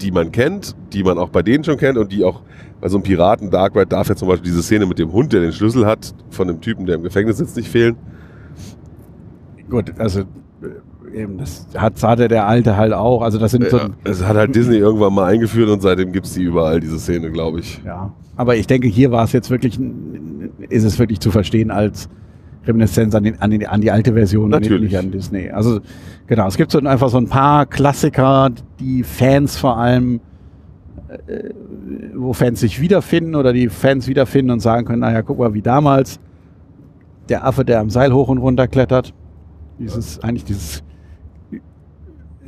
die 0.00 0.10
man 0.10 0.32
kennt, 0.32 0.76
die 0.92 1.02
man 1.02 1.18
auch 1.18 1.30
bei 1.30 1.42
denen 1.42 1.64
schon 1.64 1.76
kennt 1.76 1.98
und 1.98 2.12
die 2.12 2.24
auch 2.24 2.42
bei 2.80 2.88
so 2.88 2.96
einem 2.96 3.02
Piraten 3.02 3.50
Dark 3.50 3.74
Ride 3.74 3.86
darf 3.86 4.08
ja 4.08 4.16
zum 4.16 4.28
Beispiel 4.28 4.50
diese 4.50 4.62
Szene 4.62 4.86
mit 4.86 4.98
dem 4.98 5.12
Hund, 5.12 5.32
der 5.32 5.40
den 5.40 5.52
Schlüssel 5.52 5.86
hat, 5.86 6.14
von 6.30 6.48
dem 6.48 6.60
Typen, 6.60 6.86
der 6.86 6.96
im 6.96 7.02
Gefängnis 7.02 7.38
sitzt, 7.38 7.56
nicht 7.56 7.68
fehlen. 7.68 7.96
Gut, 9.68 9.92
also 9.98 10.20
äh, 10.20 11.22
eben, 11.22 11.38
das 11.38 11.66
hat 11.76 12.02
hatte 12.02 12.28
der 12.28 12.46
Alte 12.46 12.76
halt 12.76 12.92
auch. 12.92 13.22
Also 13.22 13.38
das 13.38 13.52
sind 13.52 13.68
so. 13.68 13.76
Ja, 13.76 13.90
das 14.04 14.24
hat 14.24 14.36
halt 14.36 14.54
Disney 14.54 14.76
irgendwann 14.76 15.14
mal 15.14 15.26
eingeführt 15.26 15.68
und 15.68 15.82
seitdem 15.82 16.12
gibt 16.12 16.26
es 16.26 16.34
die 16.34 16.42
überall, 16.42 16.80
diese 16.80 16.98
Szene, 16.98 17.30
glaube 17.30 17.60
ich. 17.60 17.80
Ja. 17.84 18.12
Aber 18.36 18.56
ich 18.56 18.66
denke, 18.66 18.88
hier 18.88 19.10
war 19.10 19.24
es 19.24 19.32
jetzt 19.32 19.50
wirklich, 19.50 19.78
ist 20.70 20.84
es 20.84 20.98
wirklich 20.98 21.20
zu 21.20 21.30
verstehen 21.30 21.70
als 21.70 22.08
Reminiszenz 22.66 23.14
an, 23.14 23.24
den, 23.24 23.40
an, 23.40 23.50
den, 23.50 23.66
an 23.66 23.80
die 23.80 23.90
alte 23.90 24.12
Version, 24.12 24.50
Natürlich. 24.50 24.96
an 24.96 25.10
Disney. 25.10 25.50
Also 25.50 25.80
genau, 26.26 26.46
es 26.46 26.56
gibt 26.56 26.70
so 26.72 26.78
einfach 26.78 27.08
so 27.08 27.18
ein 27.18 27.28
paar 27.28 27.66
Klassiker, 27.66 28.50
die 28.78 29.02
Fans 29.02 29.56
vor 29.56 29.78
allem, 29.78 30.20
äh, 31.08 31.50
wo 32.14 32.32
Fans 32.32 32.60
sich 32.60 32.80
wiederfinden 32.80 33.34
oder 33.34 33.52
die 33.52 33.68
Fans 33.68 34.06
wiederfinden 34.08 34.52
und 34.52 34.60
sagen 34.60 34.86
können, 34.86 35.00
naja, 35.00 35.22
guck 35.22 35.38
mal, 35.38 35.54
wie 35.54 35.62
damals 35.62 36.20
der 37.28 37.46
Affe, 37.46 37.64
der 37.64 37.80
am 37.80 37.90
Seil 37.90 38.12
hoch 38.12 38.28
und 38.28 38.38
runter 38.38 38.68
klettert. 38.68 39.14
Dieses, 39.78 40.22
eigentlich 40.22 40.44
dieses 40.44 40.82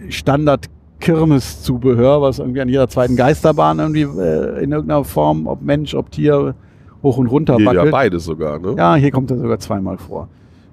Standard 0.08 0.68
Kirmeszubehör, 1.00 2.22
was 2.22 2.38
irgendwie 2.38 2.60
an 2.60 2.68
jeder 2.68 2.88
zweiten 2.88 3.16
Geisterbahn 3.16 3.78
irgendwie 3.78 4.02
äh, 4.02 4.62
in 4.62 4.72
irgendeiner 4.72 5.04
Form, 5.04 5.46
ob 5.46 5.62
Mensch, 5.62 5.94
ob 5.94 6.10
Tier, 6.10 6.54
hoch 7.02 7.18
und 7.18 7.26
runter 7.26 7.56
Hier 7.56 7.64
ja 7.66 7.74
wackelt. 7.76 7.92
beides 7.92 8.24
sogar, 8.24 8.58
ne? 8.58 8.74
Ja, 8.76 8.94
hier 8.94 9.10
kommt 9.10 9.30
er 9.30 9.38
sogar 9.38 9.58
zweimal 9.58 9.98
vor. 9.98 10.28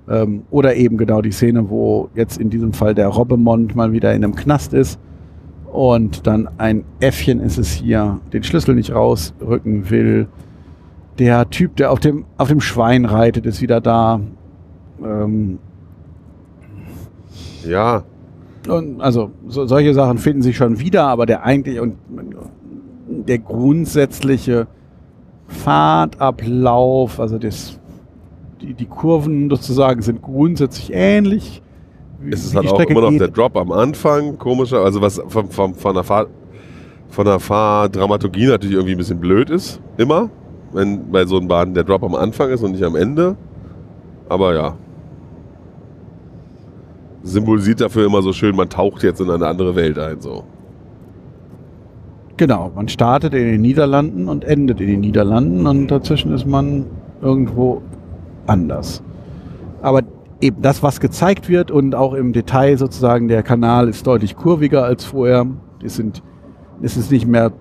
Ähm, 0.09 0.43
oder 0.49 0.75
eben 0.75 0.97
genau 0.97 1.21
die 1.21 1.31
Szene, 1.31 1.69
wo 1.69 2.09
jetzt 2.15 2.39
in 2.39 2.49
diesem 2.49 2.73
Fall 2.73 2.95
der 2.95 3.07
Robbemond 3.07 3.75
mal 3.75 3.91
wieder 3.91 4.13
in 4.13 4.23
einem 4.23 4.35
Knast 4.35 4.73
ist 4.73 4.99
und 5.71 6.25
dann 6.25 6.49
ein 6.57 6.83
Äffchen 6.99 7.39
ist 7.39 7.57
es 7.57 7.71
hier, 7.71 8.19
den 8.33 8.43
Schlüssel 8.43 8.73
nicht 8.75 8.93
rausrücken 8.93 9.89
will. 9.89 10.27
Der 11.19 11.49
Typ, 11.49 11.75
der 11.75 11.91
auf 11.91 11.99
dem, 11.99 12.25
auf 12.37 12.47
dem 12.47 12.61
Schwein 12.61 13.05
reitet, 13.05 13.45
ist 13.45 13.61
wieder 13.61 13.81
da. 13.81 14.19
Ähm, 15.03 15.59
Ja, 17.67 18.03
und 18.67 19.01
also 19.01 19.31
so, 19.47 19.65
solche 19.65 19.93
Sachen 19.93 20.17
finden 20.17 20.41
sich 20.41 20.57
schon 20.57 20.79
wieder, 20.79 21.03
aber 21.05 21.25
der 21.25 21.43
eigentlich 21.43 21.79
und 21.79 21.95
der 23.07 23.39
grundsätzliche 23.39 24.67
Fahrtablauf, 25.49 27.19
also 27.19 27.37
das, 27.37 27.79
die, 28.61 28.73
die 28.73 28.85
Kurven 28.85 29.49
sozusagen 29.49 30.01
sind 30.01 30.21
grundsätzlich 30.21 30.91
ähnlich. 30.93 31.61
wie- 32.21 32.31
es 32.31 32.45
ist 32.45 32.55
halt 32.55 32.67
auch 32.67 32.75
Strecke 32.75 32.91
immer 32.93 33.01
noch 33.01 33.09
geht. 33.09 33.21
der 33.21 33.27
Drop 33.29 33.57
am 33.57 33.71
Anfang, 33.71 34.37
komischer, 34.37 34.83
also 34.83 35.01
was 35.01 35.21
von, 35.27 35.49
von, 35.49 35.73
von 35.75 35.93
der 35.95 36.03
Fahr 36.03 36.27
von 37.09 37.25
der 37.25 37.39
Fahrdramaturgie 37.39 38.45
natürlich 38.45 38.75
irgendwie 38.75 38.91
ein 38.93 38.97
bisschen 38.99 39.19
blöd 39.19 39.49
ist, 39.49 39.81
immer, 39.97 40.29
wenn 40.73 41.09
bei 41.11 41.25
so 41.25 41.37
einem 41.37 41.47
Bahn 41.47 41.73
der 41.73 41.83
Drop 41.83 42.03
am 42.03 42.13
Anfang 42.13 42.51
ist 42.51 42.61
und 42.61 42.73
nicht 42.73 42.83
am 42.83 42.95
Ende. 42.95 43.35
Aber 44.29 44.53
ja. 44.53 44.75
Symbolisiert 47.23 47.81
dafür 47.81 48.05
immer 48.05 48.21
so 48.21 48.31
schön, 48.31 48.55
man 48.55 48.69
taucht 48.69 49.01
jetzt 49.03 49.19
in 49.21 49.29
eine 49.31 49.47
andere 49.47 49.75
Welt 49.75 49.97
ein, 49.97 50.21
so. 50.21 50.43
Genau, 52.39 52.71
man 52.73 52.87
startet 52.87 53.33
in 53.33 53.43
den 53.43 53.61
Niederlanden 53.61 54.29
und 54.29 54.45
endet 54.45 54.79
in 54.79 54.87
den 54.87 55.01
Niederlanden 55.01 55.67
und 55.67 55.87
dazwischen 55.91 56.33
ist 56.33 56.47
man 56.47 56.85
irgendwo 57.21 57.81
anders. 58.47 59.03
Aber 59.81 60.03
eben 60.39 60.61
das, 60.61 60.81
was 60.81 61.01
gezeigt 61.01 61.49
wird 61.49 61.69
und 61.69 61.95
auch 61.95 62.13
im 62.13 62.31
Detail 62.31 62.77
sozusagen, 62.77 63.27
der 63.27 63.43
Kanal 63.43 63.89
ist 63.89 64.07
deutlich 64.07 64.37
kurviger 64.37 64.85
als 64.85 65.03
vorher. 65.03 65.47
Es 65.83 65.97
sind, 65.97 66.23
es 66.81 66.95
ist 66.95 67.11
nicht 67.11 67.27
mehr 67.27 67.51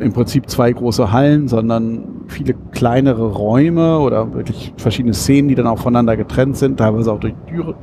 im 0.00 0.12
Prinzip 0.12 0.50
zwei 0.50 0.72
große 0.72 1.12
Hallen, 1.12 1.46
sondern 1.46 2.22
viele 2.26 2.54
kleinere 2.72 3.32
Räume 3.32 4.00
oder 4.00 4.34
wirklich 4.34 4.74
verschiedene 4.76 5.14
Szenen, 5.14 5.50
die 5.50 5.54
dann 5.54 5.68
auch 5.68 5.78
voneinander 5.78 6.16
getrennt 6.16 6.56
sind, 6.56 6.78
teilweise 6.78 7.12
auch 7.12 7.20
durch, 7.20 7.34
Türe, 7.46 7.76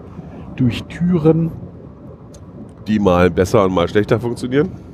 durch 0.57 0.83
Türen. 0.89 1.51
Die 2.85 2.99
mal 2.99 3.29
besser 3.31 3.63
und 3.63 3.73
mal 3.73 3.87
schlechter 3.87 4.19
funktionieren. 4.19 4.92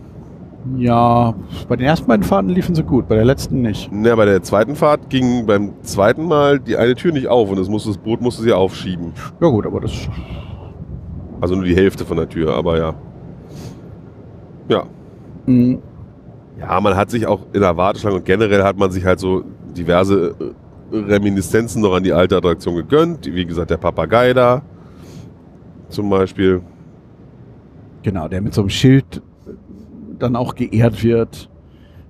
Ja, 0.77 1.33
bei 1.67 1.75
den 1.77 1.85
ersten 1.87 2.07
beiden 2.07 2.23
Fahrten 2.23 2.49
liefen 2.49 2.75
sie 2.75 2.83
gut, 2.83 3.07
bei 3.07 3.15
der 3.15 3.25
letzten 3.25 3.61
nicht. 3.61 3.89
Na, 3.91 4.13
bei 4.15 4.25
der 4.25 4.43
zweiten 4.43 4.75
Fahrt 4.75 5.09
ging 5.09 5.45
beim 5.45 5.71
zweiten 5.83 6.25
Mal 6.27 6.59
die 6.59 6.75
eine 6.75 6.95
Tür 6.95 7.11
nicht 7.13 7.27
auf 7.27 7.49
und 7.49 7.57
das, 7.57 7.69
musste, 7.69 7.89
das 7.89 7.97
Boot 7.97 8.21
musste 8.21 8.43
sie 8.43 8.51
aufschieben. 8.51 9.13
Ja 9.39 9.47
gut, 9.47 9.65
aber 9.65 9.79
das 9.79 9.93
Also 11.41 11.55
nur 11.55 11.63
die 11.63 11.75
Hälfte 11.75 12.05
von 12.05 12.17
der 12.17 12.27
Tür, 12.27 12.55
aber 12.55 12.77
ja. 12.77 12.93
Ja. 14.67 14.83
mh, 15.45 15.77
Ja, 16.59 16.79
man 16.81 16.95
hat 16.95 17.09
sich 17.09 17.25
auch 17.25 17.39
in 17.53 17.61
der 17.61 17.77
Warteschlange 17.77 18.17
und 18.17 18.25
generell 18.25 18.63
hat 18.63 18.77
man 18.77 18.91
sich 18.91 19.05
halt 19.05 19.19
so 19.19 19.43
diverse 19.77 20.35
äh, 20.91 20.95
Reminiszenzen 20.97 21.81
noch 21.81 21.93
an 21.93 22.03
die 22.03 22.11
alte 22.13 22.35
Attraktion 22.35 22.75
gegönnt. 22.75 23.25
Wie 23.33 23.45
gesagt, 23.45 23.71
der 23.71 23.77
Papagei 23.77 24.33
da 24.33 24.61
zum 25.87 26.09
Beispiel. 26.09 26.61
Genau, 28.03 28.27
der 28.27 28.41
mit 28.41 28.53
so 28.53 28.61
einem 28.61 28.69
Schild 28.69 29.21
dann 30.19 30.35
auch 30.35 30.55
geehrt 30.55 31.03
wird. 31.03 31.49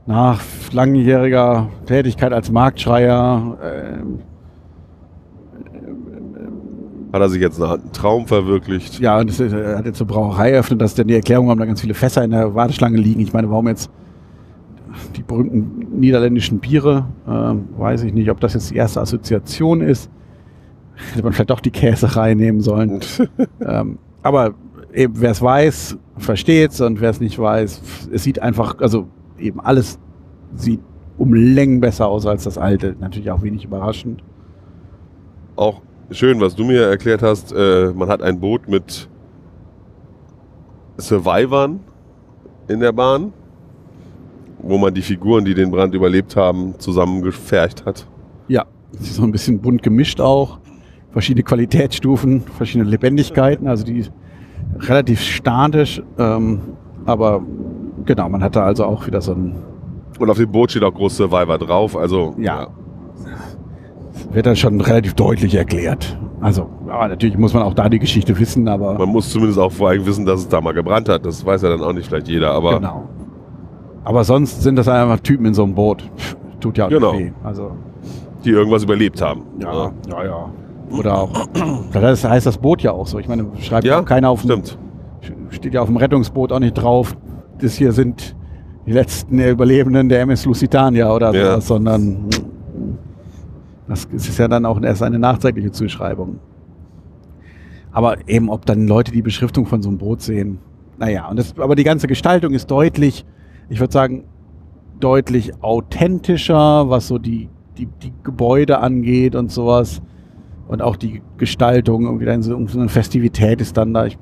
Nach 0.06 0.42
langjähriger 0.72 1.68
Tätigkeit 1.86 2.34
als 2.34 2.52
Marktschreier. 2.52 3.58
ähm, 3.64 4.20
Hat 7.12 7.22
er 7.22 7.30
sich 7.30 7.42
jetzt 7.42 7.62
einen 7.62 7.92
Traum 7.92 8.28
verwirklicht. 8.28 9.00
ja, 9.00 9.20
und 9.20 9.30
das, 9.30 9.40
ist- 9.40 9.54
er 9.54 9.78
hat 9.80 9.86
jetzt 9.86 10.00
eine 10.02 10.08
Brauerei 10.08 10.52
eröffnet, 10.52 10.80
dass 10.82 10.94
denn 10.96 11.08
die 11.08 11.16
Erklärung, 11.16 11.48
warum 11.48 11.60
da 11.60 11.66
ganz 11.66 11.82
viele 11.82 11.94
Fässer 11.96 12.24
in 12.24 12.32
der 12.32 12.54
Warteschlange 12.54 12.98
liegen. 12.98 13.20
Ich 13.20 13.34
meine, 13.34 13.50
warum 13.50 13.68
jetzt 13.68 13.90
die 15.16 15.24
berühmten 15.24 16.00
niederländischen 16.00 16.60
Biere, 16.60 17.06
ähm, 17.28 17.66
weiß 17.78 18.04
ich 18.04 18.14
nicht, 18.14 18.30
ob 18.30 18.40
das 18.40 18.54
jetzt 18.54 18.70
die 18.72 18.76
erste 18.76 19.02
Assoziation 19.02 19.82
ist. 19.82 20.10
Hätte 21.14 21.24
man 21.24 21.34
vielleicht 21.34 21.50
doch 21.50 21.62
die 21.62 21.72
Käserei 21.72 22.34
nehmen 22.36 22.62
sollen. 22.62 23.00
Ähm, 23.66 23.98
aber 24.24 24.54
eben, 25.00 25.22
wer 25.22 25.32
es 25.32 25.42
weiß, 25.42 25.98
versteht's 26.18 26.82
und 26.82 27.00
wer 27.00 27.10
es 27.10 27.22
nicht 27.22 27.40
weiß, 27.40 28.10
es 28.12 28.24
sieht 28.24 28.42
einfach, 28.42 28.80
also 28.80 29.08
eben 29.40 29.60
alles 29.62 29.98
sieht 30.56 30.82
um 31.18 31.34
Längen 31.34 31.80
besser 31.80 32.08
aus 32.08 32.26
als 32.26 32.44
das 32.44 32.58
alte. 32.58 32.96
Natürlich 33.00 33.32
auch 33.32 33.42
wenig 33.42 33.64
überraschend. 33.64 34.22
Auch 35.56 35.82
schön, 36.12 36.40
was 36.40 36.56
du 36.56 36.66
mir 36.66 36.84
erklärt 36.84 37.22
hast. 37.22 37.52
Äh, 37.52 37.94
man 37.94 38.10
hat 38.10 38.22
ein 38.22 38.40
Boot 38.40 38.68
mit 38.68 39.10
Survivern 40.98 41.80
in 42.68 42.80
der 42.80 42.92
Bahn, 42.92 43.34
wo 44.60 44.78
man 44.78 44.94
die 44.94 45.02
Figuren, 45.02 45.46
die 45.46 45.54
den 45.54 45.72
Brand 45.72 45.94
überlebt 45.94 46.36
haben, 46.36 46.76
zusammengefercht 46.78 47.86
hat. 47.86 48.06
Ja, 48.48 48.66
es 48.94 49.02
ist 49.02 49.16
so 49.16 49.24
ein 49.24 49.32
bisschen 49.32 49.60
bunt 49.60 49.84
gemischt 49.84 50.20
auch. 50.20 50.60
Verschiedene 51.12 51.44
Qualitätsstufen, 51.44 52.42
verschiedene 52.42 52.90
Lebendigkeiten, 52.90 53.68
also 53.68 53.84
die 53.84 54.06
relativ 54.78 55.22
statisch, 55.22 56.02
ähm, 56.18 56.62
aber 57.06 57.42
genau, 58.06 58.30
man 58.30 58.44
hat 58.44 58.56
da 58.56 58.64
also 58.64 58.86
auch 58.86 59.08
wieder 59.08 59.22
so 59.22 59.34
ein, 59.34 59.56
Und 60.20 60.30
auf 60.30 60.38
dem 60.38 60.52
Boot 60.52 60.72
steht 60.72 60.84
auch 60.84 60.94
groß 60.94 61.18
Survivor 61.18 61.58
drauf. 61.58 61.96
Also 61.98 62.34
Ja. 62.38 62.68
wird 64.32 64.46
dann 64.46 64.56
schon 64.56 64.80
relativ 64.82 65.14
deutlich 65.16 65.56
erklärt. 65.56 66.18
Also, 66.42 66.70
ja, 66.88 67.08
natürlich 67.08 67.38
muss 67.38 67.54
man 67.54 67.64
auch 67.64 67.74
da 67.74 67.90
die 67.90 68.00
Geschichte 68.00 68.38
wissen, 68.40 68.68
aber 68.68 68.98
Man 68.98 69.10
muss 69.10 69.30
zumindest 69.30 69.60
auch 69.60 69.72
vor 69.72 69.90
allem 69.90 70.06
wissen, 70.06 70.26
dass 70.26 70.40
es 70.42 70.48
da 70.48 70.62
mal 70.62 70.74
gebrannt 70.74 71.10
hat. 71.10 71.26
Das 71.26 71.46
weiß 71.46 71.62
ja 71.64 71.70
dann 71.70 71.82
auch 71.82 71.92
nicht 71.94 72.08
vielleicht 72.08 72.28
jeder, 72.30 72.52
aber 72.52 72.76
genau. 72.80 73.10
Aber 74.06 74.24
sonst 74.24 74.62
sind 74.62 74.78
das 74.78 74.88
einfach 74.88 75.20
Typen 75.20 75.46
in 75.46 75.54
so 75.54 75.64
einem 75.64 75.76
Boot. 75.76 76.10
Pff, 76.18 76.38
Tut 76.62 76.78
ja 76.78 76.86
auch 76.86 76.90
Genau. 76.90 77.14
weh. 77.14 77.32
Also, 77.44 77.72
die 78.46 78.50
irgendwas 78.52 78.84
überlebt 78.84 79.22
haben. 79.22 79.44
ja, 79.60 79.92
ja, 80.10 80.24
ja. 80.26 80.50
Oder 80.92 81.18
auch, 81.22 81.48
das 81.94 82.24
heißt 82.24 82.46
das 82.46 82.58
Boot 82.58 82.82
ja 82.82 82.92
auch 82.92 83.08
so. 83.08 83.20
Ich 83.20 83.28
meine, 83.28 83.46
schreibt 83.60 83.86
Ja, 83.86 84.00
auch 84.00 84.06
keiner 84.06 84.30
auf 84.30 84.42
dem, 84.42 84.64
stimmt. 84.64 84.78
steht 85.50 85.74
ja 85.74 85.82
auf 85.82 85.88
dem 85.88 85.98
Rettungsboot 85.98 86.52
auch 86.52 86.60
nicht 86.60 86.74
drauf, 86.74 87.16
das 87.60 87.76
hier 87.76 87.92
sind 87.92 88.36
die 88.86 88.92
letzten 88.94 89.40
Überlebenden 89.40 90.10
der 90.10 90.22
MS 90.22 90.46
Lusitania 90.46 91.14
oder 91.14 91.34
Ja. 91.34 91.52
sowas, 91.52 91.68
sondern 91.68 92.26
das 93.88 94.06
ist 94.06 94.38
ja 94.38 94.48
dann 94.48 94.66
auch 94.66 94.82
erst 94.82 95.04
eine 95.04 95.20
nachträgliche 95.20 95.72
Zuschreibung. 95.72 96.40
Aber 97.92 98.18
eben, 98.28 98.50
ob 98.50 98.66
dann 98.66 98.88
Leute 98.88 99.12
die 99.12 99.22
Beschriftung 99.22 99.66
von 99.66 99.82
so 99.82 99.90
einem 99.90 99.98
Boot 99.98 100.22
sehen, 100.22 100.60
naja, 100.98 101.28
und 101.28 101.38
das, 101.40 101.54
aber 101.58 101.76
die 101.76 101.84
ganze 101.84 102.08
Gestaltung 102.08 102.54
ist 102.54 102.70
deutlich, 102.70 103.26
ich 103.70 103.80
würde 103.80 103.94
sagen, 103.94 104.26
deutlich 105.00 105.52
authentischer, 105.64 106.90
was 106.90 107.08
so 107.08 107.18
die, 107.18 107.50
die, 107.78 107.86
die 107.86 108.12
Gebäude 108.24 108.80
angeht 108.80 109.36
und 109.36 109.52
sowas. 109.52 110.02
Und 110.70 110.84
auch 110.84 110.96
die 110.96 111.24
Gestaltung, 111.38 112.04
irgendwie 112.06 112.26
dann 112.26 112.44
so, 112.44 112.52
so 112.68 112.80
eine 112.80 112.90
Festivität 112.90 113.60
ist 113.60 113.76
dann 113.76 113.92
da. 113.92 114.06
Ich, 114.06 114.20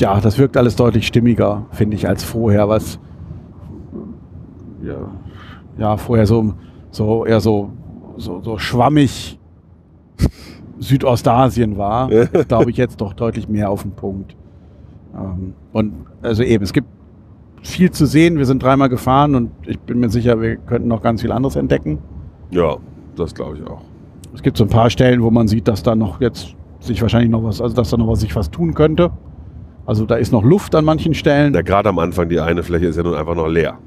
ja, 0.00 0.18
das 0.18 0.38
wirkt 0.38 0.56
alles 0.56 0.76
deutlich 0.76 1.06
stimmiger, 1.06 1.66
finde 1.72 1.94
ich, 1.94 2.08
als 2.08 2.24
vorher, 2.24 2.66
was 2.66 2.98
ja, 4.82 4.96
ja 5.76 5.96
vorher 5.98 6.26
so, 6.26 6.54
so 6.90 7.26
eher 7.26 7.40
so, 7.40 7.72
so, 8.16 8.40
so 8.40 8.56
schwammig 8.56 9.38
Südostasien 10.78 11.76
war, 11.76 12.08
glaube 12.48 12.70
ich 12.70 12.78
jetzt 12.78 13.02
doch 13.02 13.12
deutlich 13.12 13.46
mehr 13.50 13.68
auf 13.68 13.82
den 13.82 13.92
Punkt. 13.92 14.34
Ähm, 15.14 15.52
und 15.74 15.92
also 16.22 16.42
eben, 16.42 16.64
es 16.64 16.72
gibt 16.72 16.88
viel 17.60 17.90
zu 17.90 18.06
sehen. 18.06 18.38
Wir 18.38 18.46
sind 18.46 18.62
dreimal 18.62 18.88
gefahren 18.88 19.34
und 19.34 19.50
ich 19.66 19.78
bin 19.80 20.00
mir 20.00 20.08
sicher, 20.08 20.40
wir 20.40 20.56
könnten 20.56 20.88
noch 20.88 21.02
ganz 21.02 21.20
viel 21.20 21.30
anderes 21.30 21.56
entdecken. 21.56 21.98
Ja, 22.50 22.78
das 23.16 23.34
glaube 23.34 23.58
ich 23.58 23.66
auch. 23.66 23.82
Es 24.34 24.42
gibt 24.42 24.56
so 24.56 24.64
ein 24.64 24.70
paar 24.70 24.90
Stellen, 24.90 25.22
wo 25.22 25.30
man 25.30 25.48
sieht, 25.48 25.68
dass 25.68 25.82
da 25.82 25.94
noch 25.94 26.20
jetzt 26.20 26.54
sich 26.80 27.00
wahrscheinlich 27.00 27.30
noch 27.30 27.42
was, 27.42 27.60
also 27.60 27.74
dass 27.74 27.90
da 27.90 27.96
noch 27.96 28.08
was 28.08 28.20
sich 28.20 28.34
was 28.36 28.50
tun 28.50 28.74
könnte. 28.74 29.10
Also 29.86 30.06
da 30.06 30.16
ist 30.16 30.32
noch 30.32 30.42
Luft 30.42 30.74
an 30.74 30.84
manchen 30.84 31.14
Stellen. 31.14 31.54
Ja, 31.54 31.62
gerade 31.62 31.88
am 31.88 31.98
Anfang, 31.98 32.28
die 32.28 32.40
eine 32.40 32.62
Fläche 32.62 32.86
ist 32.86 32.96
ja 32.96 33.02
nun 33.02 33.14
einfach 33.14 33.34
noch 33.34 33.48
leer. 33.48 33.78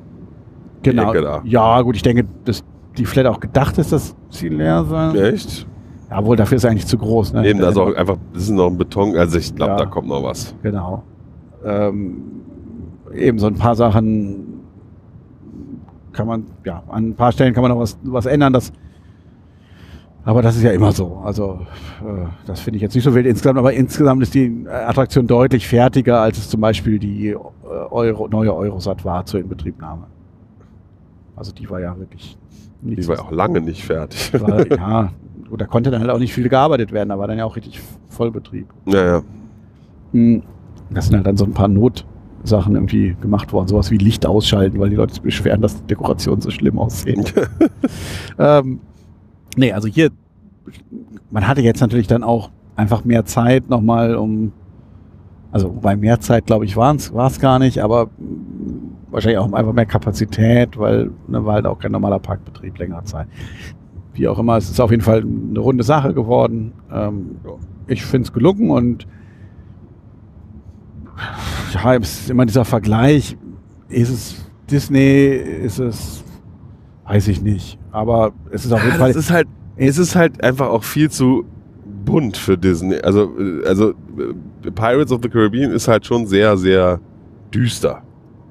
Genau. 0.83 1.13
Ja, 1.43 1.81
gut, 1.81 1.95
ich 1.95 2.01
denke, 2.01 2.25
dass 2.45 2.63
die 2.97 3.05
vielleicht 3.05 3.27
auch 3.27 3.39
gedacht 3.39 3.77
ist, 3.77 3.91
dass 3.91 4.15
sie 4.29 4.49
leer 4.49 4.83
sein. 4.85 5.15
Echt? 5.15 5.67
Ja, 6.09 6.23
wohl, 6.25 6.35
dafür 6.35 6.55
ist 6.55 6.63
er 6.63 6.71
eigentlich 6.71 6.87
zu 6.87 6.97
groß. 6.97 7.33
Ne? 7.33 7.47
Eben, 7.47 7.59
ist 7.59 7.77
auch 7.77 7.93
einfach, 7.93 8.17
das 8.33 8.43
ist 8.43 8.51
noch 8.51 8.67
ein 8.67 8.77
Beton, 8.77 9.17
also 9.17 9.37
ich 9.37 9.53
glaube, 9.53 9.73
ja, 9.73 9.77
da 9.77 9.85
kommt 9.85 10.07
noch 10.07 10.23
was. 10.23 10.55
Genau. 10.63 11.03
Ähm, 11.65 12.21
eben 13.13 13.39
so 13.39 13.47
ein 13.47 13.55
paar 13.55 13.75
Sachen 13.75 14.61
kann 16.13 16.27
man, 16.27 16.45
ja, 16.65 16.83
an 16.87 17.09
ein 17.09 17.15
paar 17.15 17.31
Stellen 17.31 17.53
kann 17.53 17.61
man 17.61 17.71
noch 17.71 17.79
was, 17.79 17.97
was 18.03 18.25
ändern, 18.25 18.53
das, 18.53 18.71
aber 20.27 20.41
das 20.41 20.57
ist 20.57 20.63
ja 20.63 20.71
immer 20.71 20.91
so. 20.91 21.21
Also 21.23 21.61
äh, 22.01 22.25
das 22.45 22.59
finde 22.59 22.75
ich 22.75 22.81
jetzt 22.81 22.93
nicht 22.95 23.05
so 23.05 23.15
wild 23.15 23.25
insgesamt, 23.25 23.57
aber 23.57 23.71
insgesamt 23.71 24.21
ist 24.21 24.33
die 24.33 24.65
Attraktion 24.67 25.25
deutlich 25.25 25.65
fertiger, 25.65 26.19
als 26.19 26.37
es 26.37 26.49
zum 26.49 26.59
Beispiel 26.59 26.99
die 26.99 27.29
äh, 27.29 27.37
Euro, 27.63 28.27
neue 28.27 28.53
Eurosat 28.53 29.05
war 29.05 29.25
zur 29.25 29.39
Inbetriebnahme. 29.39 30.03
Also 31.33 31.53
die 31.53 31.69
war 31.69 31.79
ja 31.79 31.97
wirklich 31.97 32.37
nicht 32.81 33.03
Die 33.03 33.07
war 33.07 33.21
auch 33.21 33.31
lange 33.31 33.61
nicht 33.61 33.85
fertig. 33.85 34.33
War, 34.33 34.69
ja, 34.69 35.13
da 35.57 35.65
konnte 35.65 35.91
dann 35.91 36.01
halt 36.01 36.11
auch 36.11 36.19
nicht 36.19 36.33
viel 36.33 36.49
gearbeitet 36.49 36.91
werden, 36.91 37.07
da 37.07 37.17
war 37.17 37.27
dann 37.27 37.37
ja 37.37 37.45
auch 37.45 37.55
richtig 37.55 37.79
Vollbetrieb. 38.09 38.67
Ja, 38.85 39.05
ja. 39.05 39.21
Hm, 40.11 40.43
das 40.89 41.05
sind 41.05 41.15
halt 41.15 41.25
dann 41.25 41.37
so 41.37 41.45
ein 41.45 41.53
paar 41.53 41.69
Notsachen 41.69 42.75
irgendwie 42.75 43.15
gemacht 43.21 43.53
worden, 43.53 43.69
sowas 43.69 43.91
wie 43.91 43.97
Licht 43.97 44.25
ausschalten, 44.25 44.77
weil 44.77 44.89
die 44.89 44.97
Leute 44.97 45.13
sich 45.13 45.23
beschweren, 45.23 45.61
dass 45.61 45.77
die 45.77 45.87
Dekorationen 45.87 46.41
so 46.41 46.49
schlimm 46.49 46.79
aussehen. 46.79 47.23
ähm, 48.37 48.81
nee, 49.57 49.73
also 49.73 49.87
hier, 49.87 50.11
man 51.29 51.47
hatte 51.47 51.61
jetzt 51.61 51.81
natürlich 51.81 52.07
dann 52.07 52.23
auch 52.23 52.49
einfach 52.75 53.03
mehr 53.03 53.25
Zeit 53.25 53.69
nochmal, 53.69 54.15
um, 54.15 54.53
also 55.51 55.71
bei 55.71 55.95
mehr 55.95 56.19
Zeit, 56.19 56.45
glaube 56.45 56.65
ich, 56.65 56.77
war 56.77 56.95
es 56.95 57.39
gar 57.39 57.59
nicht, 57.59 57.79
aber 57.79 58.09
wahrscheinlich 59.09 59.39
auch 59.39 59.51
einfach 59.51 59.73
mehr 59.73 59.85
Kapazität, 59.85 60.77
weil 60.77 61.11
ne, 61.27 61.43
war 61.45 61.55
halt 61.55 61.65
auch 61.65 61.79
kein 61.79 61.91
normaler 61.91 62.19
Parkbetrieb 62.19 62.77
länger 62.77 63.03
Zeit. 63.05 63.27
Wie 64.13 64.27
auch 64.27 64.39
immer, 64.39 64.57
es 64.57 64.69
ist 64.69 64.79
auf 64.79 64.91
jeden 64.91 65.03
Fall 65.03 65.21
eine 65.21 65.59
runde 65.59 65.83
Sache 65.83 66.13
geworden. 66.13 66.73
Ähm, 66.91 67.37
ich 67.87 68.03
finde 68.03 68.27
es 68.27 68.33
gelungen 68.33 68.69
und 68.69 69.07
ja, 71.73 71.93
ist 71.93 72.29
immer 72.29 72.45
dieser 72.45 72.65
Vergleich. 72.65 73.37
Ist 73.89 74.09
es 74.09 74.51
Disney? 74.69 75.27
Ist 75.29 75.79
es, 75.79 76.23
weiß 77.07 77.27
ich 77.29 77.41
nicht. 77.41 77.79
Aber 77.91 78.33
es 78.51 78.65
ist 78.65 78.71
auf 78.71 78.81
jeden 78.81 78.93
ja, 78.93 78.99
Fall. 78.99 79.09
Es 79.09 79.15
ist 79.15 79.31
halt, 79.31 79.47
es 79.77 79.97
ist 79.97 80.15
halt 80.15 80.43
einfach 80.43 80.67
auch 80.67 80.83
viel 80.83 81.09
zu 81.09 81.45
bunt 82.05 82.37
für 82.37 82.57
Disney. 82.57 82.99
Also, 82.99 83.31
also 83.65 83.93
Pirates 84.75 85.11
of 85.11 85.21
the 85.23 85.29
Caribbean 85.29 85.71
ist 85.71 85.87
halt 85.87 86.05
schon 86.05 86.27
sehr, 86.27 86.57
sehr 86.57 86.99
düster. 87.53 88.03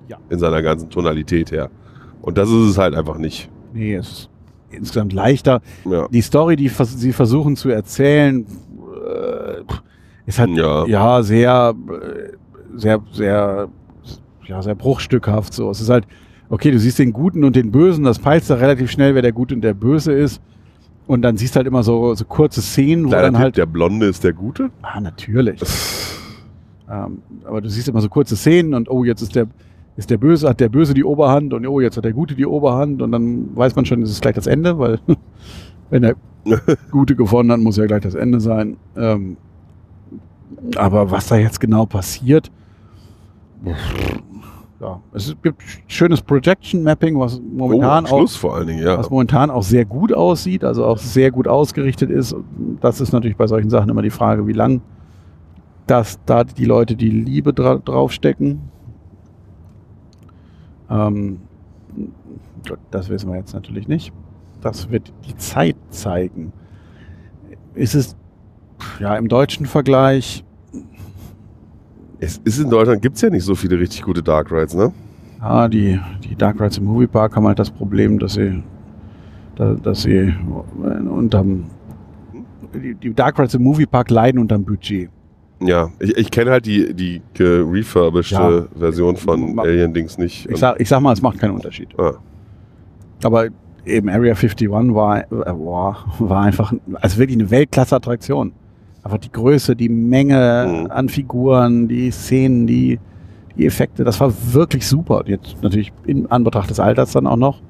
Ja. 0.09 0.19
In 0.31 0.39
seiner 0.39 0.63
ganzen 0.63 0.89
Tonalität 0.89 1.51
her. 1.51 1.71
Und 2.23 2.39
das 2.39 2.49
ist 2.49 2.71
es 2.71 2.79
halt 2.79 2.95
einfach 2.95 3.19
nicht. 3.19 3.51
Nee, 3.73 3.95
es 3.95 4.09
ist 4.09 4.31
insgesamt 4.71 5.13
leichter. 5.13 5.61
Ja. 5.85 6.09
Die 6.09 6.23
Story, 6.23 6.57
die 6.57 6.69
sie 6.69 7.13
versuchen 7.13 7.57
zu 7.57 7.69
erzählen, 7.71 8.47
äh, 9.07 9.63
ist 10.27 10.39
halt 10.39 10.51
ja, 10.51 10.87
ja 10.87 11.23
sehr, 11.23 11.75
sehr, 12.75 13.01
sehr, 13.13 13.69
ja, 14.47 14.63
sehr 14.63 14.75
bruchstückhaft 14.75 15.53
so. 15.53 15.71
Es 15.71 15.81
ist 15.81 15.89
halt, 15.89 16.07
okay, 16.49 16.71
du 16.71 16.79
siehst 16.79 16.99
den 16.99 17.13
Guten 17.13 17.45
und 17.45 17.57
den 17.57 17.71
Bösen, 17.73 18.05
das 18.05 18.19
peilst 18.19 18.51
du 18.51 18.55
relativ 18.55 18.91
schnell, 18.91 19.15
wer 19.15 19.23
der 19.23 19.33
Gute 19.33 19.55
und 19.55 19.63
der 19.63 19.75
Böse 19.75 20.13
ist. 20.13 20.41
Und 21.07 21.23
dann 21.23 21.37
siehst 21.37 21.55
du 21.55 21.59
halt 21.59 21.67
immer 21.67 21.83
so, 21.83 22.15
so 22.15 22.25
kurze 22.25 22.61
Szenen, 22.61 23.05
wo 23.05 23.09
Kleiner 23.11 23.25
dann 23.25 23.35
Tipp, 23.35 23.43
halt. 23.43 23.57
Der 23.57 23.67
Blonde 23.67 24.07
ist 24.07 24.25
der 24.25 24.33
Gute? 24.33 24.71
Ah, 24.83 25.01
natürlich. 25.01 25.61
ähm, 26.91 27.19
aber 27.45 27.61
du 27.61 27.69
siehst 27.69 27.89
immer 27.89 28.01
so 28.01 28.09
kurze 28.09 28.37
Szenen 28.37 28.75
und 28.75 28.91
oh, 28.91 29.05
jetzt 29.05 29.23
ist 29.23 29.37
der, 29.37 29.47
ist 29.97 30.11
der 30.11 30.19
Böse, 30.19 30.49
hat 30.49 30.59
der 30.59 30.69
Böse 30.69 30.95
die 30.95 31.05
Oberhand 31.05 31.53
und 31.53 31.67
oh, 31.67 31.81
jetzt 31.81 31.97
hat 31.97 32.05
der 32.05 32.13
Gute 32.13 32.35
die 32.35 32.47
Oberhand 32.47 33.03
und 33.03 33.13
dann 33.13 33.57
weiß 33.57 33.77
man 33.77 33.87
schon, 33.87 34.03
es 34.03 34.11
ist 34.11 34.21
gleich 34.21 34.35
das 34.35 34.49
Ende, 34.49 34.79
weil 34.79 34.99
wenn 35.91 36.03
der 36.03 36.17
Gute 36.91 37.15
gewonnen 37.15 37.53
hat, 37.53 37.61
muss 37.61 37.77
ja 37.77 37.87
gleich 37.87 38.03
das 38.03 38.15
Ende 38.15 38.41
sein. 38.41 38.77
Ähm, 38.97 39.37
aber 40.77 41.11
was 41.11 41.29
da 41.29 41.37
jetzt 41.37 41.61
genau 41.61 41.87
passiert, 41.87 42.51
ja, 44.81 45.01
es 45.13 45.35
gibt 45.43 45.63
schönes 45.87 46.21
Projection 46.21 46.83
Mapping, 46.83 47.19
was 47.19 47.41
momentan 47.41 48.07
oh, 48.11 48.25
auch 48.25 48.31
vor 48.31 48.57
allen 48.57 48.67
Dingen, 48.67 48.83
ja. 48.83 48.99
was 48.99 49.09
momentan 49.09 49.51
auch 49.51 49.63
sehr 49.63 49.85
gut 49.85 50.13
aussieht, 50.13 50.65
also 50.65 50.85
auch 50.85 50.99
sehr 50.99 51.31
gut 51.31 51.49
ausgerichtet 51.49 52.11
ist. 52.11 52.37
Das 52.81 53.01
ist 53.01 53.13
natürlich 53.13 53.37
bei 53.37 53.47
solchen 53.47 53.71
Sachen 53.71 53.89
immer 53.89 54.03
die 54.03 54.11
Frage, 54.11 54.47
wie 54.47 54.53
lang 54.53 54.83
dass 55.87 56.19
da 56.27 56.45
die 56.45 56.65
Leute 56.65 56.97
die 56.97 57.11
Liebe 57.11 57.53
dra 57.53 57.77
draufstecken. 57.77 58.61
Ähm, 60.91 61.41
das 62.91 63.09
wissen 63.09 63.31
wir 63.31 63.37
jetzt 63.37 63.55
natürlich 63.55 63.89
nicht. 63.89 64.13
Das 64.61 64.91
wird 64.91 65.13
die 65.27 65.37
Zeit 65.37 65.77
zeigen. 65.91 66.53
Ist 67.75 67.95
es 67.95 68.17
ja 68.99 69.17
im 69.17 69.29
deutschen 69.29 69.67
Vergleich. 69.67 70.45
Es 72.19 72.39
ist 72.45 72.59
in 72.59 72.71
Deutschland 72.71 73.03
gibt 73.03 73.17
es 73.17 73.23
ja 73.23 73.31
nicht 73.31 73.45
so 73.45 73.55
viele 73.55 73.79
richtig 73.79 74.03
gute 74.03 74.23
Dark 74.23 74.51
Rides, 74.51 74.75
ne? 74.75 74.93
Ja, 75.41 75.69
die, 75.69 76.01
die 76.25 76.35
Dark 76.35 76.61
Rides 76.61 76.79
im 76.79 76.85
Moviepark 76.85 77.37
haben 77.37 77.47
halt 77.47 77.59
das 77.59 77.71
Problem, 77.71 78.19
dass 78.19 78.35
sie, 78.35 78.63
dass 79.57 80.03
sie 80.03 80.35
unterm 81.11 81.65
die, 82.75 82.95
die 82.95 83.15
Dark 83.15 83.39
Rides 83.39 83.55
im 83.55 83.63
Moviepark 83.63 84.11
leiden 84.11 84.41
unterm 84.41 84.65
Budget. 84.65 85.11
Ja, 85.61 85.91
ich, 85.99 86.17
ich 86.17 86.31
kenne 86.31 86.51
halt 86.51 86.67
die, 86.67 86.93
die 86.93 87.23
refurbished 87.39 88.33
ja. 88.33 88.67
Version 88.79 89.17
von 89.17 89.59
Alien 89.59 89.95
Dings 89.95 90.19
nicht. 90.19 90.49
Ich 90.51 90.59
sag, 90.59 90.79
ich 90.81 90.89
sag 90.89 91.01
mal, 91.01 91.13
es 91.13 91.23
macht 91.23 91.39
keinen 91.39 91.55
Unterschied. 91.55 91.89
Ah. 91.99 92.15
Aber 93.25 93.49
eben 93.87 94.09
Area 94.09 94.35
51 94.35 94.71
war, 94.71 95.21
äh, 95.21 95.27
war, 95.31 96.15
war 96.19 96.43
einfach 96.43 96.75
also 96.95 97.19
wirklich 97.19 97.39
eine 97.39 97.51
Weltklasse-Attraktion. 97.51 98.53
Einfach 99.07 99.19
die 99.19 99.31
Größe, 99.31 99.77
die 99.77 99.89
Menge 99.89 100.67
mhm. 100.69 100.91
an 100.91 101.09
Figuren, 101.09 101.87
die 101.87 102.11
Szenen, 102.11 102.67
die, 102.67 102.99
die 103.57 103.65
Effekte, 103.65 104.03
das 104.03 104.19
war 104.19 104.33
wirklich 104.53 104.85
super. 104.85 105.23
Jetzt 105.27 105.63
natürlich 105.63 105.93
in 106.07 106.29
Anbetracht 106.29 106.69
des 106.69 106.81
Alters 106.81 107.13
dann 107.13 107.29
auch 107.29 107.37
noch. 107.37 107.63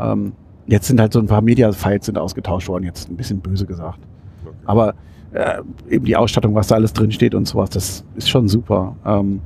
Ähm, 0.00 0.32
jetzt 0.66 0.88
sind 0.88 0.98
halt 0.98 1.12
so 1.12 1.20
ein 1.20 1.28
paar 1.28 1.40
Media-Files 1.40 2.06
sind 2.06 2.18
ausgetauscht 2.18 2.66
worden, 2.66 2.82
jetzt 2.82 3.08
ein 3.08 3.16
bisschen 3.16 3.38
böse 3.38 3.64
gesagt. 3.64 4.00
Okay. 4.44 4.56
Aber 4.64 4.94
äh, 5.34 5.62
eben 5.88 6.04
die 6.04 6.16
Ausstattung, 6.16 6.56
was 6.56 6.66
da 6.66 6.74
alles 6.74 6.92
drin 6.92 7.12
steht 7.12 7.36
und 7.36 7.46
sowas, 7.46 7.70
das 7.70 8.04
ist 8.16 8.28
schon 8.28 8.48
super. 8.48 8.96
Ähm, 9.06 9.40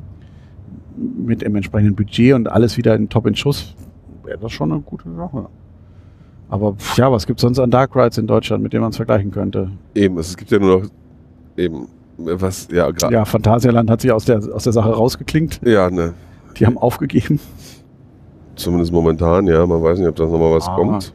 mit 0.96 1.42
dem 1.42 1.54
entsprechenden 1.54 1.96
Budget 1.96 2.32
und 2.32 2.50
alles 2.50 2.78
wieder 2.78 2.94
in 2.94 3.10
Top 3.10 3.26
in 3.26 3.36
Schuss, 3.36 3.74
wäre 4.24 4.38
das 4.38 4.52
schon 4.52 4.72
eine 4.72 4.80
gute 4.80 5.14
Sache. 5.14 5.48
Aber 6.48 6.76
ja, 6.96 7.12
was 7.12 7.26
gibt 7.26 7.40
es 7.40 7.42
sonst 7.42 7.58
an 7.58 7.70
Dark 7.70 7.94
Rides 7.94 8.16
in 8.16 8.26
Deutschland, 8.26 8.62
mit 8.62 8.72
denen 8.72 8.80
man 8.80 8.90
es 8.92 8.96
vergleichen 8.96 9.30
könnte? 9.30 9.70
Eben, 9.94 10.16
es 10.16 10.34
gibt 10.34 10.50
ja 10.50 10.58
nur 10.58 10.80
noch 10.80 10.90
eben 11.60 11.88
was, 12.16 12.68
ja, 12.70 12.90
gerade. 12.90 13.14
Ja, 13.14 13.24
Phantasialand 13.24 13.90
hat 13.90 14.00
sich 14.02 14.12
aus 14.12 14.24
der, 14.24 14.40
aus 14.54 14.64
der 14.64 14.72
Sache 14.72 14.90
rausgeklingt. 14.90 15.60
Ja, 15.64 15.90
ne. 15.90 16.14
Die 16.58 16.66
haben 16.66 16.76
aufgegeben. 16.76 17.40
Zumindest 18.56 18.92
momentan, 18.92 19.46
ja. 19.46 19.66
Man 19.66 19.82
weiß 19.82 19.98
nicht, 19.98 20.08
ob 20.08 20.16
da 20.16 20.24
nochmal 20.24 20.52
was 20.52 20.68
ah. 20.68 20.74
kommt. 20.74 21.14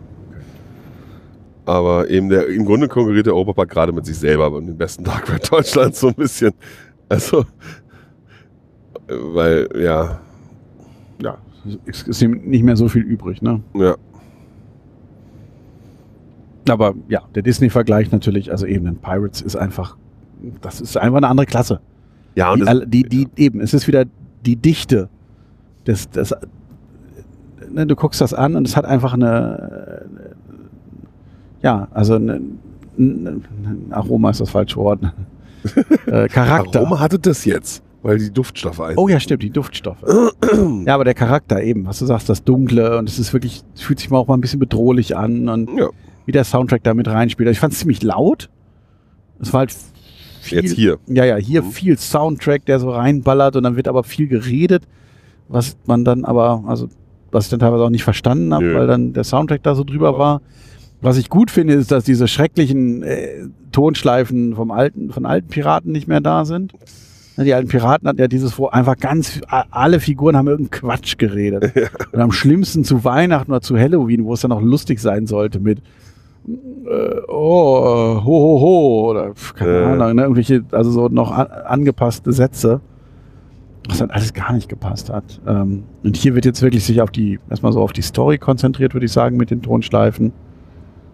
Aber 1.65 2.09
eben 2.09 2.29
der, 2.29 2.47
im 2.47 2.65
Grunde 2.65 2.87
konkurriert 2.87 3.25
der 3.25 3.33
Europapark 3.33 3.69
gerade 3.69 3.91
mit 3.91 4.05
sich 4.05 4.17
selber 4.17 4.51
und 4.51 4.67
den 4.67 4.77
besten 4.77 5.03
Dark 5.03 5.31
Ride 5.31 5.47
Deutschlands 5.49 5.99
so 5.99 6.07
ein 6.07 6.15
bisschen. 6.15 6.53
Also, 7.09 7.45
weil, 9.07 9.67
ja. 9.75 10.19
Ja, 11.21 11.37
es 11.85 12.03
ist 12.03 12.21
nicht 12.21 12.63
mehr 12.63 12.75
so 12.75 12.87
viel 12.87 13.03
übrig, 13.03 13.41
ne? 13.41 13.61
Ja. 13.73 13.95
Aber 16.67 16.95
ja, 17.07 17.21
der 17.35 17.43
Disney-Vergleich 17.43 18.11
natürlich, 18.11 18.51
also 18.51 18.65
eben 18.65 18.85
den 18.85 18.97
Pirates 18.97 19.41
ist 19.41 19.55
einfach, 19.55 19.97
das 20.61 20.81
ist 20.81 20.97
einfach 20.97 21.17
eine 21.17 21.27
andere 21.27 21.45
Klasse. 21.45 21.79
Ja, 22.35 22.51
und 22.51 22.65
die, 22.93 23.03
die, 23.03 23.25
die, 23.25 23.43
eben, 23.43 23.61
es 23.61 23.73
ist 23.73 23.87
wieder 23.87 24.05
die 24.45 24.55
Dichte 24.55 25.09
des, 25.87 26.09
des 26.09 26.33
ne, 27.71 27.85
du 27.87 27.95
guckst 27.95 28.21
das 28.21 28.33
an 28.33 28.55
und 28.55 28.67
es 28.67 28.75
hat 28.75 28.85
einfach 28.85 29.13
eine, 29.13 30.05
ja, 31.61 31.87
also 31.91 32.15
ein, 32.15 32.59
ein 32.97 33.87
Aroma 33.91 34.29
ist 34.31 34.41
das 34.41 34.49
falsche 34.49 34.77
Wort. 34.77 34.99
äh, 36.05 36.27
Charakter. 36.27 36.81
Aroma 36.81 36.99
hatte 36.99 37.19
das 37.19 37.45
jetzt? 37.45 37.83
Weil 38.03 38.19
die 38.19 38.31
Duftstoffe 38.31 38.79
ein. 38.81 38.97
Oh 38.97 39.07
ja, 39.07 39.19
stimmt, 39.19 39.41
die 39.41 39.49
Duftstoffe. 39.49 40.03
ja, 40.85 40.93
aber 40.93 41.05
der 41.05 41.15
Charakter 41.15 41.63
eben, 41.63 41.87
was 41.87 41.99
du 41.99 42.05
sagst, 42.05 42.29
das 42.29 42.43
Dunkle 42.43 42.99
und 42.99 43.09
es 43.09 43.17
ist 43.17 43.33
wirklich, 43.33 43.63
es 43.73 43.81
fühlt 43.81 43.99
sich 43.99 44.11
mal 44.11 44.19
auch 44.19 44.27
mal 44.27 44.35
ein 44.35 44.41
bisschen 44.41 44.59
bedrohlich 44.59 45.17
an 45.17 45.49
und 45.49 45.75
Ja. 45.75 45.87
wie 46.25 46.31
der 46.31 46.43
Soundtrack 46.43 46.83
da 46.83 46.93
mit 46.93 47.07
reinspielt. 47.07 47.47
Also 47.47 47.55
Ich 47.55 47.59
fand 47.59 47.73
es 47.73 47.79
ziemlich 47.79 48.03
laut. 48.03 48.49
Es 49.39 49.53
war 49.53 49.61
halt 49.61 49.75
viel, 50.45 50.61
Jetzt 50.61 50.73
hier. 50.75 50.97
Ja, 51.07 51.25
ja, 51.25 51.35
hier 51.35 51.61
Mhm. 51.63 51.71
viel 51.71 51.97
Soundtrack, 51.97 52.65
der 52.65 52.79
so 52.79 52.91
reinballert 52.91 53.55
und 53.55 53.63
dann 53.63 53.75
wird 53.75 53.87
aber 53.87 54.03
viel 54.03 54.27
geredet, 54.27 54.83
was 55.47 55.77
man 55.85 56.05
dann 56.05 56.25
aber, 56.25 56.63
also 56.67 56.87
was 57.31 57.45
ich 57.45 57.49
dann 57.51 57.59
teilweise 57.59 57.83
auch 57.83 57.89
nicht 57.89 58.03
verstanden 58.03 58.53
habe, 58.53 58.73
weil 58.75 58.87
dann 58.87 59.13
der 59.13 59.23
Soundtrack 59.25 59.61
da 59.63 59.75
so 59.75 59.83
drüber 59.83 60.17
war. 60.17 60.41
Was 61.01 61.17
ich 61.17 61.29
gut 61.29 61.51
finde, 61.51 61.73
ist, 61.73 61.91
dass 61.91 62.05
diese 62.05 62.27
schrecklichen 62.27 63.03
äh, 63.03 63.47
Tonschleifen 63.71 64.55
vom 64.55 64.71
alten, 64.71 65.11
von 65.11 65.25
alten 65.25 65.49
Piraten 65.49 65.91
nicht 65.91 66.07
mehr 66.07 66.21
da 66.21 66.45
sind. 66.45 66.71
Ja, 67.35 67.43
Die 67.43 67.53
alten 67.53 67.67
Piraten 67.67 68.07
hatten 68.07 68.19
ja 68.19 68.29
dieses, 68.29 68.57
wo 68.57 68.67
einfach 68.67 68.95
ganz 68.97 69.41
alle 69.49 69.99
Figuren 69.99 70.37
haben 70.37 70.47
irgendeinen 70.47 70.79
Quatsch 70.81 71.17
geredet. 71.17 71.73
Und 72.13 72.19
am 72.21 72.31
schlimmsten 72.31 72.85
zu 72.85 73.03
Weihnachten 73.03 73.51
oder 73.51 73.61
zu 73.61 73.77
Halloween, 73.77 74.23
wo 74.23 74.33
es 74.33 74.39
dann 74.41 74.53
auch 74.53 74.61
lustig 74.61 74.99
sein 74.99 75.27
sollte 75.27 75.59
mit 75.59 75.79
oh, 76.47 76.87
äh, 76.87 77.25
ho, 77.27 78.21
ho, 78.23 78.61
ho, 78.61 79.09
oder 79.09 79.33
keine 79.55 79.71
Äh. 79.71 79.83
Ahnung, 79.85 80.15
ne, 80.15 80.21
irgendwelche, 80.23 80.63
also 80.71 80.91
so 80.91 81.07
noch 81.07 81.31
an, 81.31 81.47
angepasste 81.47 82.31
Sätze, 82.33 82.81
was 83.87 83.99
dann 83.99 84.11
alles 84.11 84.33
gar 84.33 84.53
nicht 84.53 84.69
gepasst 84.69 85.09
hat. 85.09 85.41
Ähm, 85.47 85.83
und 86.03 86.17
hier 86.17 86.35
wird 86.35 86.45
jetzt 86.45 86.61
wirklich 86.61 86.83
sich 86.85 87.01
auf 87.01 87.11
die, 87.11 87.39
erstmal 87.49 87.71
so 87.71 87.81
auf 87.81 87.93
die 87.93 88.01
Story 88.01 88.37
konzentriert, 88.37 88.93
würde 88.93 89.05
ich 89.05 89.11
sagen, 89.11 89.37
mit 89.37 89.51
den 89.51 89.61
Tonschleifen 89.61 90.33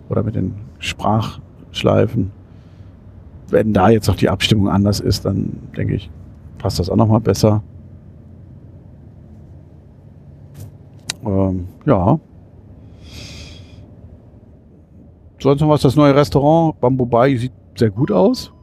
oder 0.10 0.24
mit 0.24 0.36
den 0.36 0.54
Sprachschleifen. 0.80 2.32
Wenn 3.50 3.74
da 3.74 3.90
jetzt 3.90 4.08
noch 4.08 4.16
die 4.16 4.30
Abstimmung 4.30 4.70
anders 4.70 5.00
ist, 5.00 5.26
dann 5.26 5.54
denke 5.76 5.96
ich, 5.96 6.10
passt 6.58 6.80
das 6.80 6.90
auch 6.90 6.96
nochmal 6.96 7.20
besser. 7.20 7.64
Ähm, 11.26 11.68
ja. 11.86 12.20
Sonst 15.42 15.62
noch 15.62 15.70
was, 15.70 15.82
das 15.82 15.96
neue 15.96 16.16
Restaurant 16.16 16.80
Bamboo 16.80 17.06
Bay 17.06 17.36
sieht 17.38 17.52
sehr 17.76 17.90
gut 17.90 18.12
aus. 18.12 18.54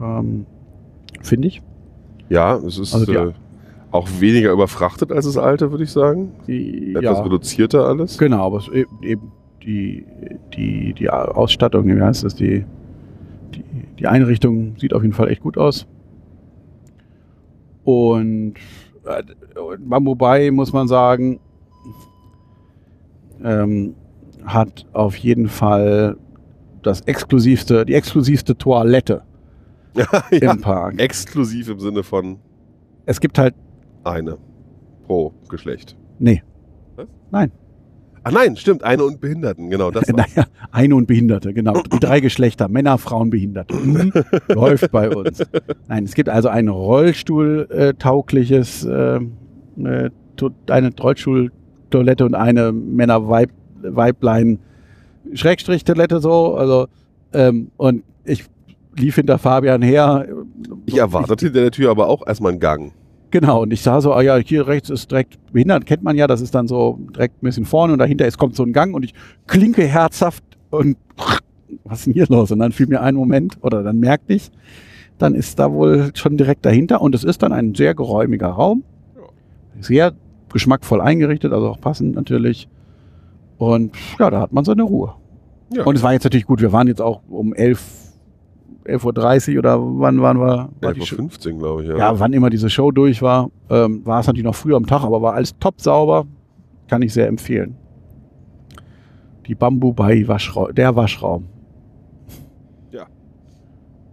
Ähm, 0.00 0.46
Finde 1.20 1.48
ich. 1.48 1.62
Ja, 2.28 2.56
es 2.56 2.78
ist 2.78 2.94
Also 2.94 3.12
äh, 3.12 3.32
auch 3.90 4.08
weniger 4.20 4.52
überfrachtet 4.52 5.12
als 5.12 5.26
das 5.26 5.36
alte, 5.36 5.70
würde 5.70 5.84
ich 5.84 5.92
sagen. 5.92 6.32
Die, 6.46 6.94
Etwas 6.94 7.24
reduzierter 7.24 7.86
alles. 7.86 8.18
Genau, 8.18 8.46
aber 8.46 8.62
e- 8.72 8.86
eben 9.02 9.32
die, 9.62 10.04
die, 10.56 10.94
die 10.94 11.10
Ausstattung, 11.10 11.86
wie 11.86 12.00
heißt 12.00 12.24
das, 12.24 12.34
die, 12.34 12.64
die, 13.54 13.64
die 13.98 14.06
Einrichtung 14.06 14.76
sieht 14.78 14.94
auf 14.94 15.02
jeden 15.02 15.14
Fall 15.14 15.28
echt 15.28 15.42
gut 15.42 15.58
aus. 15.58 15.86
Und 17.84 18.54
äh, 19.04 19.22
Bamboo 19.78 20.14
Bay, 20.14 20.50
muss 20.50 20.72
man 20.72 20.88
sagen, 20.88 21.38
ähm, 23.44 23.94
hat 24.44 24.84
auf 24.92 25.14
jeden 25.16 25.48
Fall 25.48 26.16
das 26.82 27.00
exklusivste, 27.02 27.86
die 27.86 27.94
exklusivste 27.94 28.56
Toilette 28.58 29.22
ja, 29.94 30.06
im 30.30 30.60
Park. 30.60 31.00
exklusiv 31.00 31.68
im 31.68 31.78
Sinne 31.80 32.02
von 32.02 32.38
Es 33.06 33.20
gibt 33.20 33.38
halt, 33.38 33.54
eine 34.02 34.36
pro 35.06 35.32
Geschlecht. 35.48 35.96
nee, 36.18 36.42
Ach 38.26 38.32
nein, 38.32 38.56
stimmt, 38.56 38.82
eine 38.84 39.04
und 39.04 39.20
Behinderten, 39.20 39.68
genau 39.68 39.90
das. 39.90 40.08
Naja, 40.08 40.46
eine 40.72 40.94
und 40.96 41.04
Behinderte, 41.06 41.52
genau. 41.52 41.74
Die 41.92 41.98
drei 42.00 42.20
Geschlechter, 42.20 42.68
Männer, 42.68 42.96
Frauen, 42.96 43.28
Behinderte. 43.28 43.74
Mhm. 43.74 44.12
Läuft 44.48 44.90
bei 44.92 45.10
uns. 45.14 45.42
Nein, 45.88 46.04
es 46.04 46.14
gibt 46.14 46.30
also 46.30 46.48
ein 46.48 46.68
Rollstuhl-taugliches, 46.68 48.86
äh, 48.86 49.20
äh, 49.82 50.10
to- 50.36 50.52
eine 50.70 50.94
Rollstuhltoilette 51.94 52.24
und 52.24 52.34
eine 52.34 52.72
Männer-Weiblein 52.72 54.58
Schrägstrich-Toilette 55.32 56.20
so. 56.20 56.54
Also, 56.54 56.86
ähm, 57.32 57.70
und 57.76 58.04
ich 58.24 58.44
lief 58.96 59.16
hinter 59.16 59.38
Fabian 59.38 59.82
her. 59.82 60.26
Ich 60.86 60.98
erwartete 60.98 61.46
hinter 61.46 61.60
der 61.60 61.70
Tür 61.70 61.90
aber 61.90 62.08
auch 62.08 62.26
erstmal 62.26 62.52
einen 62.52 62.60
Gang. 62.60 62.92
Genau, 63.30 63.62
und 63.62 63.72
ich 63.72 63.82
sah 63.82 64.00
so, 64.00 64.12
ah 64.12 64.22
ja, 64.22 64.36
hier 64.36 64.68
rechts 64.68 64.90
ist 64.90 65.10
direkt 65.10 65.38
behindert, 65.52 65.86
kennt 65.86 66.04
man 66.04 66.16
ja, 66.16 66.28
das 66.28 66.40
ist 66.40 66.54
dann 66.54 66.68
so 66.68 67.00
direkt 67.14 67.42
ein 67.42 67.46
bisschen 67.46 67.64
vorne 67.64 67.92
und 67.92 67.98
dahinter 67.98 68.26
ist, 68.26 68.38
kommt 68.38 68.54
so 68.54 68.62
ein 68.62 68.72
Gang 68.72 68.94
und 68.94 69.04
ich 69.04 69.12
klinke 69.48 69.82
herzhaft 69.82 70.44
und 70.70 70.96
was 71.84 72.00
ist 72.00 72.06
denn 72.06 72.12
hier 72.12 72.26
los? 72.28 72.52
Und 72.52 72.60
dann 72.60 72.70
fiel 72.70 72.86
mir 72.86 73.00
ein 73.00 73.16
Moment 73.16 73.58
oder 73.62 73.82
dann 73.82 73.98
merkte 73.98 74.34
ich, 74.34 74.52
dann 75.18 75.34
ist 75.34 75.58
da 75.58 75.72
wohl 75.72 76.12
schon 76.14 76.36
direkt 76.36 76.64
dahinter 76.64 77.00
und 77.02 77.12
es 77.12 77.24
ist 77.24 77.42
dann 77.42 77.52
ein 77.52 77.74
sehr 77.74 77.96
geräumiger 77.96 78.50
Raum, 78.50 78.84
sehr 79.80 80.14
geschmackvoll 80.54 81.02
eingerichtet, 81.02 81.52
also 81.52 81.68
auch 81.68 81.80
passend 81.80 82.14
natürlich. 82.14 82.68
Und 83.58 83.94
ja, 84.18 84.30
da 84.30 84.40
hat 84.40 84.52
man 84.52 84.64
seine 84.64 84.84
Ruhe. 84.84 85.14
Ja. 85.72 85.84
Und 85.84 85.96
es 85.96 86.02
war 86.02 86.12
jetzt 86.12 86.24
natürlich 86.24 86.46
gut, 86.46 86.60
wir 86.62 86.72
waren 86.72 86.86
jetzt 86.86 87.02
auch 87.02 87.20
um 87.28 87.52
11, 87.52 88.12
11.30 88.84 89.52
Uhr 89.54 89.58
oder 89.58 89.78
wann 89.80 90.22
waren 90.22 90.38
wir? 90.38 90.68
War 90.80 90.94
die 90.94 91.02
Show- 91.02 91.16
11.15 91.16 91.58
glaube 91.58 91.82
ich. 91.82 91.88
Ja. 91.88 91.96
ja, 91.96 92.20
wann 92.20 92.32
immer 92.32 92.50
diese 92.50 92.70
Show 92.70 92.90
durch 92.92 93.20
war, 93.20 93.50
ähm, 93.68 94.06
war 94.06 94.20
es 94.20 94.26
natürlich 94.26 94.44
noch 94.44 94.54
früh 94.54 94.74
am 94.74 94.86
Tag, 94.86 95.02
aber 95.02 95.20
war 95.20 95.34
alles 95.34 95.58
top 95.58 95.80
sauber. 95.80 96.26
Kann 96.86 97.02
ich 97.02 97.12
sehr 97.12 97.28
empfehlen. 97.28 97.76
Die 99.46 99.54
Bambu 99.54 99.92
bei 99.92 100.26
Waschraum, 100.28 100.74
der 100.74 100.94
Waschraum. 100.96 101.46
Ja. 102.92 103.06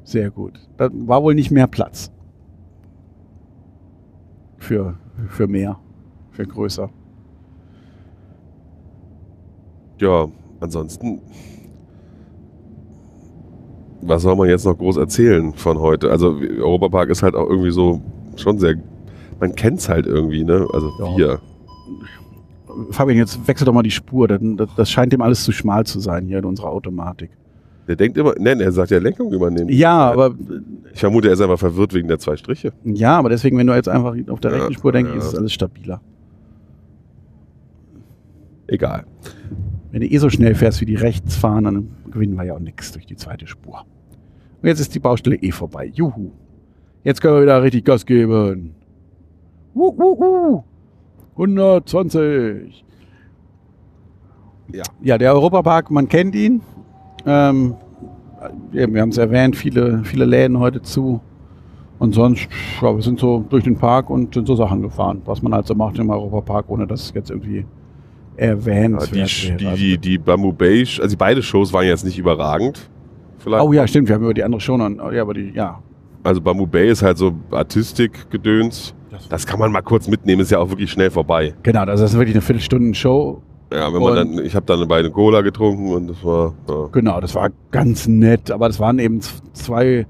Sehr 0.04 0.32
gut. 0.32 0.54
Da 0.78 0.90
war 0.92 1.22
wohl 1.22 1.36
nicht 1.36 1.52
mehr 1.52 1.68
Platz. 1.68 2.12
Für, 4.58 4.96
für 5.28 5.48
mehr. 5.48 5.78
Für 6.32 6.46
größer. 6.46 6.90
ja, 10.00 10.28
ansonsten. 10.60 11.22
Was 14.02 14.24
soll 14.24 14.36
man 14.36 14.50
jetzt 14.50 14.66
noch 14.66 14.76
groß 14.78 14.98
erzählen 14.98 15.54
von 15.54 15.78
heute? 15.80 16.10
Also 16.10 16.36
Europapark 16.60 17.10
ist 17.12 17.22
halt 17.22 17.36
auch 17.36 17.48
irgendwie 17.48 17.70
so 17.72 18.02
schon 18.36 18.58
sehr. 18.58 18.76
Man 19.40 19.54
kennt 19.54 19.78
es 19.80 19.90
halt 19.90 20.08
irgendwie, 20.08 20.44
ne? 20.44 20.68
Also 20.74 20.90
Ja. 21.00 21.18
wir. 21.18 21.40
Fabian, 22.92 23.18
jetzt 23.18 23.48
wechsel 23.48 23.66
doch 23.66 23.74
mal 23.74 23.84
die 23.84 23.92
Spur. 23.92 24.28
Das, 24.28 24.40
das, 24.42 24.70
das 24.76 24.90
scheint 24.90 25.14
dem 25.14 25.22
alles 25.22 25.44
zu 25.44 25.52
schmal 25.52 25.86
zu 25.86 26.00
sein 26.00 26.26
hier 26.26 26.40
in 26.40 26.46
unserer 26.46 26.70
Automatik. 26.70 27.30
Der 27.88 27.96
denkt 27.96 28.18
immer, 28.18 28.34
nein, 28.40 28.60
er 28.62 28.72
sagt 28.72 28.90
ja 28.92 28.98
Lenkung 29.00 29.32
übernehmen. 29.34 29.70
Ja, 29.70 30.12
aber 30.12 30.34
Ich 30.94 31.00
vermute, 31.00 31.28
er 31.28 31.34
ist 31.34 31.42
einfach 31.42 31.60
verwirrt 31.60 31.94
wegen 31.94 32.08
der 32.08 32.18
zwei 32.18 32.38
Striche. 32.38 32.72
Ja, 32.86 33.18
aber 33.20 33.30
deswegen, 33.30 33.58
wenn 33.58 33.68
du 33.68 33.74
jetzt 33.76 33.90
einfach 33.90 34.16
auf 34.30 34.40
der 34.40 34.52
Ja, 34.52 34.58
rechten 34.58 34.74
Spur 34.74 34.92
denkst, 34.94 35.12
ja. 35.12 35.18
ist 35.18 35.26
es 35.26 35.36
alles 35.36 35.52
stabiler. 35.54 36.02
Egal. 38.72 39.04
Wenn 39.92 40.00
du 40.00 40.08
eh 40.08 40.18
so 40.18 40.30
schnell 40.30 40.56
fährst 40.56 40.80
wie 40.80 40.86
die 40.86 40.96
rechts 40.96 41.36
fahren, 41.36 41.66
dann 41.66 41.90
gewinnen 42.10 42.36
wir 42.36 42.46
ja 42.46 42.54
auch 42.54 42.60
nichts 42.60 42.94
durch 42.94 43.06
die 43.06 43.18
zweite 43.18 43.46
Spur. 43.46 43.86
Und 44.62 44.68
jetzt 44.70 44.80
ist 44.80 44.96
die 44.96 45.00
Baustelle 45.00 45.36
eh 45.36 45.52
vorbei. 45.52 45.92
Juhu. 45.94 46.32
Jetzt 47.04 47.22
können 47.22 47.36
wir 47.36 47.42
wieder 47.42 47.62
richtig 47.62 47.84
Gas 47.84 48.06
geben. 48.06 48.76
Uh, 49.76 49.90
uh, 49.90 50.24
uh. 50.24 50.64
120. 51.34 52.86
Ja. 54.72 54.84
Ja, 55.02 55.18
der 55.18 55.34
Europapark, 55.34 55.92
man 55.92 56.08
kennt 56.08 56.34
ihn. 56.34 56.62
Ähm, 57.26 57.76
wir 58.72 59.02
haben 59.02 59.10
es 59.10 59.18
erwähnt, 59.18 59.58
viele, 59.58 60.06
viele 60.06 60.24
Läden 60.24 60.60
heute 60.60 60.82
zu. 60.82 61.20
Und 62.00 62.16
sonst, 62.16 62.48
ja, 62.82 62.96
wir 62.96 63.04
sind 63.04 63.20
so 63.20 63.46
durch 63.50 63.66
den 63.66 63.76
Park 63.76 64.10
und 64.10 64.34
sind 64.34 64.48
so 64.48 64.56
Sachen 64.56 64.82
gefahren, 64.82 65.22
was 65.26 65.42
man 65.42 65.54
halt 65.54 65.68
so 65.68 65.76
macht 65.76 66.00
im 66.00 66.10
Europapark, 66.10 66.70
ohne 66.70 66.88
dass 66.88 67.02
es 67.04 67.14
jetzt 67.14 67.32
irgendwie 67.32 67.66
Ja, 68.38 68.46
erwähnenswert 68.46 69.44
die, 69.44 69.58
die, 69.58 69.76
die, 69.76 69.98
die 69.98 70.18
Bamboo 70.18 70.54
Bay, 70.54 70.80
also 70.82 71.08
die 71.08 71.16
beide 71.16 71.44
Shows 71.44 71.72
waren 71.74 71.86
jetzt 71.86 72.06
nicht 72.06 72.18
überragend. 72.18 72.90
Vielleicht. 73.40 73.64
Oh 73.64 73.74
ja, 73.74 73.88
stimmt, 73.88 74.08
wir 74.08 74.16
haben 74.16 74.24
über 74.24 74.34
die 74.34 74.44
andere 74.44 74.62
schon 74.62 74.82
an. 74.82 75.02
Ja, 75.14 75.22
aber 75.22 75.34
die, 75.34 75.52
ja. 75.54 75.82
Also 76.24 76.42
Bamboo 76.42 76.68
Bay 76.68 76.90
ist 76.90 77.02
halt 77.02 77.18
so 77.18 77.34
Artistik-Gedöns. 77.52 78.94
Das 79.30 79.46
kann 79.46 79.60
man 79.60 79.72
mal 79.72 79.82
kurz 79.82 80.08
mitnehmen, 80.08 80.42
ist 80.42 80.52
ja 80.52 80.60
auch 80.60 80.70
wirklich 80.70 80.92
schnell 80.92 81.10
vorbei. 81.10 81.54
Genau, 81.64 81.86
das 81.86 82.02
ist 82.02 82.14
wirklich 82.14 82.36
eine 82.36 82.42
Viertelstunden-Show. 82.42 83.42
Ja, 83.74 83.94
wenn 83.94 84.02
man 84.02 84.16
dann, 84.16 84.46
ich 84.46 84.54
habe 84.56 84.66
dann 84.66 84.86
beide 84.88 85.10
Cola 85.10 85.42
getrunken 85.42 85.94
und 85.94 86.08
das 86.08 86.24
war. 86.24 86.54
Ja. 86.68 86.88
Genau, 86.92 87.22
das 87.22 87.36
war 87.36 87.50
ganz 87.72 88.08
nett, 88.08 88.52
aber 88.52 88.68
das 88.68 88.80
waren 88.80 89.00
eben 89.00 89.22
zwei, 89.54 90.06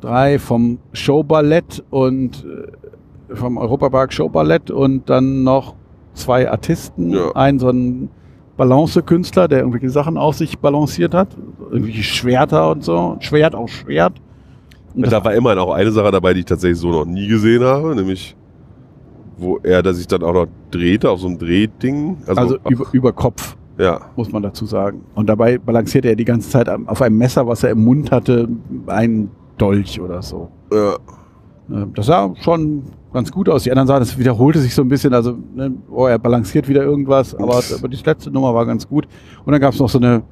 drei 0.00 0.38
vom 0.38 0.78
Showballett 0.92 1.82
und 1.90 2.44
äh, 2.44 3.34
vom 3.34 3.58
Europapark 3.58 4.12
Showballett 4.12 4.70
und 4.70 5.10
dann 5.10 5.42
noch 5.42 5.74
zwei 6.14 6.50
Artisten. 6.50 7.10
Ja. 7.10 7.32
Ein 7.34 7.58
so 7.58 7.68
ein 7.70 8.08
Balance-Künstler, 8.56 9.48
der 9.48 9.60
irgendwelche 9.60 9.90
Sachen 9.90 10.16
auf 10.16 10.36
sich 10.36 10.58
balanciert 10.58 11.14
hat. 11.14 11.28
Irgendwelche 11.70 12.02
Schwerter 12.02 12.70
und 12.72 12.84
so. 12.84 13.16
Schwert 13.20 13.54
auf 13.54 13.70
Schwert. 13.70 14.14
Und 14.94 15.10
Da 15.10 15.24
war 15.24 15.34
immerhin 15.34 15.58
auch 15.58 15.72
eine 15.72 15.90
Sache 15.92 16.10
dabei, 16.10 16.34
die 16.34 16.40
ich 16.40 16.46
tatsächlich 16.46 16.78
so 16.78 16.90
noch 16.90 17.04
nie 17.04 17.26
gesehen 17.28 17.62
habe, 17.62 17.94
nämlich 17.94 18.36
wo 19.38 19.58
er 19.62 19.82
da 19.82 19.94
sich 19.94 20.06
dann 20.06 20.22
auch 20.22 20.34
noch 20.34 20.46
drehte 20.70 21.08
auf 21.10 21.20
so 21.20 21.26
einem 21.28 21.38
Drehding. 21.38 22.18
Also, 22.26 22.40
also 22.40 22.58
über, 22.68 22.84
über 22.92 23.12
Kopf. 23.12 23.56
ja, 23.78 23.98
muss 24.16 24.30
man 24.30 24.42
dazu 24.42 24.66
sagen. 24.66 25.02
Und 25.14 25.28
dabei 25.28 25.56
balancierte 25.56 26.08
er 26.08 26.16
die 26.16 26.26
ganze 26.26 26.50
Zeit 26.50 26.68
auf 26.68 27.00
einem 27.00 27.16
Messer, 27.16 27.46
was 27.46 27.62
er 27.62 27.70
im 27.70 27.82
Mund 27.82 28.10
hatte, 28.10 28.48
ein 28.86 29.30
Dolch 29.56 29.98
oder 30.00 30.20
so. 30.22 30.50
Ja. 30.72 30.96
Äh, 31.72 31.86
Das 31.94 32.06
sah 32.06 32.32
schon 32.40 32.82
ganz 33.12 33.30
gut 33.32 33.48
aus. 33.48 33.64
Die 33.64 33.70
anderen 33.70 33.86
sahen, 33.88 34.00
das 34.00 34.18
wiederholte 34.18 34.58
sich 34.60 34.74
so 34.74 34.82
ein 34.82 34.88
bisschen. 34.88 35.12
Also, 35.14 35.36
ne, 35.54 35.72
oh, 35.90 36.06
er 36.06 36.18
balanciert 36.18 36.68
wieder 36.68 36.82
irgendwas, 36.82 37.34
aber, 37.34 37.60
aber 37.76 37.88
die 37.88 37.96
letzte 38.04 38.30
Nummer 38.30 38.54
war 38.54 38.66
ganz 38.66 38.88
gut. 38.88 39.06
Und 39.44 39.52
dann 39.52 39.60
gab 39.60 39.72
es 39.74 39.80
noch 39.80 39.88
so 39.88 39.98
eine, 39.98 40.22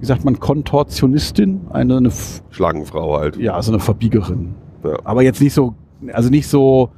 wie 0.00 0.06
sagt 0.06 0.24
man, 0.24 0.38
Kontortionistin, 0.38 1.60
eine, 1.70 1.96
eine 1.98 2.08
F- 2.08 2.42
Schlangenfrau 2.50 3.18
halt. 3.18 3.36
ja, 3.36 3.60
so 3.62 3.72
eine 3.72 3.80
Verbiegerin. 3.80 4.54
Ja. 4.84 4.96
Aber 5.04 5.22
jetzt 5.22 5.40
nicht 5.40 5.52
so, 5.54 5.74
also 6.12 6.30
nicht 6.30 6.46
so, 6.48 6.90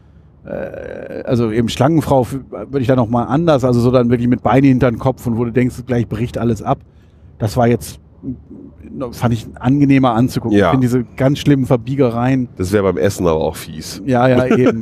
äh, 0.45 1.23
also 1.25 1.51
eben 1.51 1.69
Schlangenfrau 1.69 2.27
würde 2.51 2.81
ich 2.81 2.87
da 2.87 2.97
noch 2.97 3.09
mal 3.09 3.25
anders, 3.25 3.65
also 3.65 3.81
so 3.81 3.91
dann 3.91 4.11
wirklich 4.11 4.29
mit 4.29 4.43
Beine 4.43 4.67
hinter 4.67 4.91
den 4.91 4.99
Kopf 4.99 5.27
und 5.27 5.39
wo 5.39 5.45
du 5.45 5.51
denkst, 5.51 5.77
gleich 5.87 6.07
bricht 6.09 6.39
alles 6.39 6.63
ab. 6.63 6.79
Das 7.39 7.57
war 7.57 7.67
jetzt, 7.69 7.99
fand 9.13 9.35
ich 9.35 9.47
angenehmer 9.59 10.15
anzugucken. 10.15 10.59
Ja. 10.59 10.67
Ich 10.67 10.71
finde 10.73 10.87
diese 10.87 11.05
ganz 11.17 11.39
schlimmen 11.39 11.67
Verbiegereien, 11.67 12.49
Das 12.57 12.73
wäre 12.73 12.83
beim 12.85 12.97
Essen 12.97 13.27
aber 13.27 13.41
auch 13.41 13.57
fies. 13.57 14.03
ja, 14.07 14.29
ja, 14.29 14.47
eben. 14.57 14.81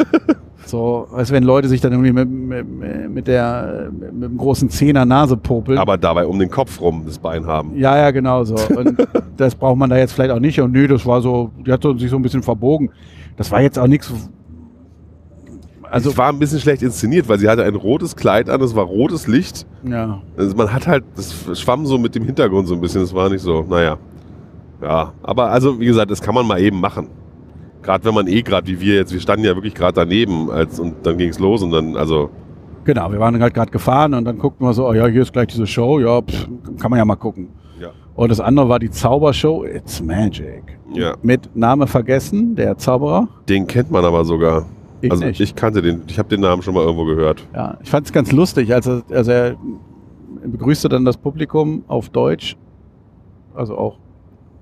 so, 0.65 1.09
als 1.13 1.31
wenn 1.31 1.43
Leute 1.45 1.69
sich 1.69 1.81
dann 1.81 1.93
irgendwie 1.93 2.13
mit, 2.13 2.29
mit, 2.29 3.11
mit 3.11 3.27
der, 3.27 3.91
mit 3.91 4.31
dem 4.31 4.37
großen 4.37 4.69
Zehner 4.71 5.05
Nase 5.05 5.37
popeln. 5.37 5.79
Aber 5.79 5.97
dabei 5.97 6.27
um 6.27 6.39
den 6.39 6.51
Kopf 6.51 6.81
rum 6.81 7.03
das 7.07 7.19
Bein 7.19 7.47
haben. 7.47 7.77
Ja, 7.77 7.97
ja, 7.97 8.11
genau 8.11 8.45
so. 8.45 8.57
Und 8.77 8.97
das 9.37 9.55
braucht 9.55 9.79
man 9.79 9.91
da 9.91 9.97
jetzt 9.97 10.13
vielleicht 10.13 10.31
auch 10.31 10.41
nicht. 10.41 10.61
Und 10.61 10.73
nö, 10.73 10.87
das 10.87 11.05
war 11.07 11.21
so, 11.21 11.51
die 11.67 11.73
hat 11.73 11.83
sich 11.83 12.11
so 12.11 12.17
ein 12.17 12.23
bisschen 12.23 12.43
verbogen. 12.43 12.91
Das 13.37 13.51
war 13.51 13.61
jetzt 13.61 13.79
auch 13.79 13.87
nichts. 13.87 14.13
Also, 15.91 16.11
es 16.11 16.19
war 16.19 16.29
ein 16.29 16.39
bisschen 16.39 16.61
schlecht 16.61 16.83
inszeniert, 16.83 17.29
weil 17.29 17.39
sie 17.39 17.49
hatte 17.49 17.65
ein 17.65 17.75
rotes 17.75 18.15
Kleid 18.17 18.49
an, 18.51 18.61
es 18.61 18.75
war 18.75 18.85
rotes 18.85 19.27
Licht. 19.27 19.67
ja. 19.85 20.21
Also 20.37 20.55
man 20.57 20.73
hat 20.73 20.87
halt, 20.87 21.05
das 21.17 21.59
schwamm 21.59 21.87
so 21.87 21.99
mit 21.99 22.15
dem 22.15 22.25
Hintergrund 22.25 22.69
so 22.69 22.75
ein 22.75 22.81
bisschen, 22.81 23.01
das 23.01 23.15
war 23.15 23.29
nicht 23.29 23.43
so, 23.43 23.65
naja. 23.69 23.97
Ja, 24.83 25.13
aber 25.23 25.51
also 25.51 25.81
wie 25.81 25.87
gesagt, 25.87 26.11
das 26.11 26.21
kann 26.23 26.35
man 26.35 26.47
mal 26.47 26.61
eben 26.61 26.81
machen. 26.81 27.09
Gerade 27.83 28.05
wenn 28.05 28.15
man 28.15 28.27
eh 28.29 28.43
gerade 28.43 28.67
wie 28.67 28.81
wir 28.81 28.95
jetzt, 28.97 29.13
wir 29.13 29.21
standen 29.21 29.45
ja 29.45 29.55
wirklich 29.55 29.75
gerade 29.75 29.95
daneben 29.95 30.51
als, 30.51 30.79
und 30.79 30.95
dann 31.05 31.17
ging 31.17 31.31
es 31.31 31.39
los 31.39 31.63
und 31.63 31.71
dann, 31.71 31.97
also 31.97 32.31
Genau, 32.85 33.11
wir 33.13 33.19
waren 33.21 33.41
halt 33.43 33.55
gerade 33.55 33.71
gefahren 33.71 34.15
und 34.15 34.25
dann 34.25 34.39
guckten 34.39 34.67
wir 34.67 34.73
so, 34.73 34.87
oh 34.89 34.95
ja, 34.95 35.07
hier 35.07 35.23
ist 35.23 35.33
gleich 35.33 35.49
diese 35.49 35.67
Show, 35.67 35.99
ja, 36.01 36.23
pff, 36.23 36.49
kann 36.81 36.91
man 36.91 36.99
ja 36.99 37.05
mal 37.05 37.17
gucken. 37.17 37.49
ja. 37.81 37.89
Und 38.15 38.31
das 38.31 38.41
andere 38.41 38.69
war 38.69 38.79
die 38.79 38.91
Zaubershow, 38.91 39.65
It's 39.65 40.01
Magic. 40.03 40.63
Ja. 40.95 41.15
Mit 41.23 41.55
Name 41.55 41.87
vergessen, 41.87 42.55
der 42.57 42.77
Zauberer. 42.79 43.29
Den 43.49 43.67
kennt 43.67 43.91
man 43.91 44.05
aber 44.05 44.25
sogar. 44.25 44.65
Ich 45.01 45.11
also 45.11 45.25
nicht. 45.25 45.41
ich 45.41 45.55
kannte 45.55 45.81
den, 45.83 46.03
ich 46.09 46.19
habe 46.19 46.29
den 46.29 46.41
Namen 46.41 46.63
schon 46.63 46.75
mal 46.75 46.83
irgendwo 46.83 47.05
gehört. 47.05 47.47
Ja, 47.55 47.79
ich 47.83 47.91
fand 47.91 48.07
es 48.07 48.13
ganz 48.13 48.33
lustig, 48.33 48.73
als 48.75 48.87
er, 48.87 49.03
also 49.11 49.31
er 49.31 49.57
begrüßte 50.45 50.89
dann 50.89 51.05
das 51.05 51.17
Publikum 51.17 51.85
auf 51.89 52.09
Deutsch, 52.09 52.57
also 53.55 53.77
auch, 53.77 53.99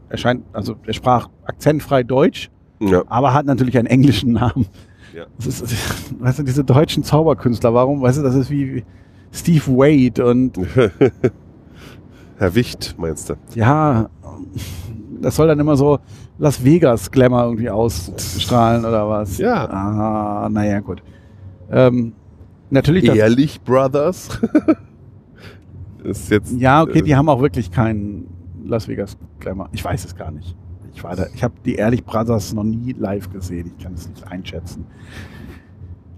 er 0.08 0.18
scheint, 0.18 0.44
also 0.52 0.76
er 0.86 0.92
sprach 0.92 1.28
akzentfrei 1.44 2.02
Deutsch, 2.02 2.50
Ja. 2.80 3.02
aber 3.06 3.32
hat 3.34 3.46
natürlich 3.46 3.76
einen 3.78 3.86
englischen 3.88 4.32
Namen. 4.32 4.66
Ja. 5.14 5.24
Das 5.38 5.46
ist, 5.46 5.74
weißt 6.20 6.40
du, 6.40 6.42
diese 6.42 6.62
deutschen 6.64 7.02
Zauberkünstler, 7.02 7.72
warum, 7.72 8.02
weißt 8.02 8.18
du, 8.18 8.22
das 8.22 8.34
ist 8.34 8.50
wie 8.50 8.84
Steve 9.32 9.66
Wade 9.68 10.24
und 10.26 10.58
Herr 12.38 12.54
Wicht, 12.54 12.94
meinst 12.98 13.30
du? 13.30 13.34
ja, 13.54 14.10
das 15.20 15.36
soll 15.36 15.48
dann 15.48 15.58
immer 15.58 15.76
so 15.76 15.98
Las 16.38 16.62
Vegas 16.64 17.10
Glamour 17.10 17.44
irgendwie 17.44 17.70
ausstrahlen 17.70 18.84
oder 18.84 19.08
was? 19.08 19.38
Ja. 19.38 19.66
Ah, 19.66 20.48
naja, 20.50 20.80
gut. 20.80 21.02
Ähm, 21.70 22.12
natürlich, 22.70 23.04
Ehrlich 23.04 23.60
Brothers? 23.60 24.40
ist 26.04 26.30
jetzt. 26.30 26.52
ja, 26.58 26.82
okay, 26.82 27.02
die 27.02 27.10
äh, 27.10 27.14
haben 27.14 27.28
auch 27.28 27.40
wirklich 27.40 27.70
keinen 27.70 28.28
Las 28.64 28.88
Vegas 28.88 29.16
Glamour. 29.40 29.68
Ich 29.72 29.84
weiß 29.84 30.04
es 30.04 30.16
gar 30.16 30.30
nicht. 30.30 30.56
Ich 30.94 31.04
war 31.04 31.14
da, 31.14 31.26
ich 31.34 31.44
habe 31.44 31.54
die 31.64 31.74
Ehrlich 31.74 32.04
Brothers 32.04 32.54
noch 32.54 32.64
nie 32.64 32.92
live 32.92 33.30
gesehen. 33.30 33.72
Ich 33.76 33.84
kann 33.84 33.94
es 33.94 34.08
nicht 34.08 34.26
einschätzen. 34.26 34.86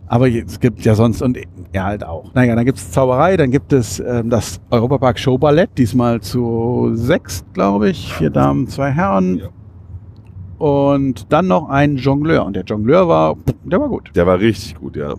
Aber 0.09 0.28
es 0.28 0.59
gibt 0.59 0.84
ja 0.84 0.94
sonst 0.94 1.20
und 1.20 1.38
er 1.72 1.84
halt 1.84 2.02
auch. 2.04 2.32
Naja, 2.34 2.54
dann 2.56 2.64
gibt 2.64 2.78
es 2.78 2.90
Zauberei, 2.90 3.36
dann 3.36 3.50
gibt 3.50 3.72
es 3.74 4.00
ähm, 4.00 4.30
das 4.30 4.59
Europapark 4.70 5.18
Show 5.18 5.36
Ballett, 5.36 5.70
diesmal 5.76 6.20
zu 6.20 6.90
sechs, 6.94 7.44
glaube 7.52 7.90
ich. 7.90 8.12
Vier 8.14 8.30
Damen, 8.30 8.66
zwei 8.68 8.90
Herren. 8.90 9.38
Ja. 9.38 9.48
Und 10.59 11.30
dann 11.32 11.46
noch 11.46 11.68
ein 11.68 11.96
Jongleur. 11.96 12.44
Und 12.46 12.56
der 12.56 12.64
Jongleur 12.64 13.06
war, 13.06 13.36
der 13.64 13.80
war 13.80 13.88
gut. 13.88 14.11
Der 14.16 14.26
war 14.26 14.38
richtig 14.40 14.76
gut, 14.76 14.96
ja. 14.96 15.14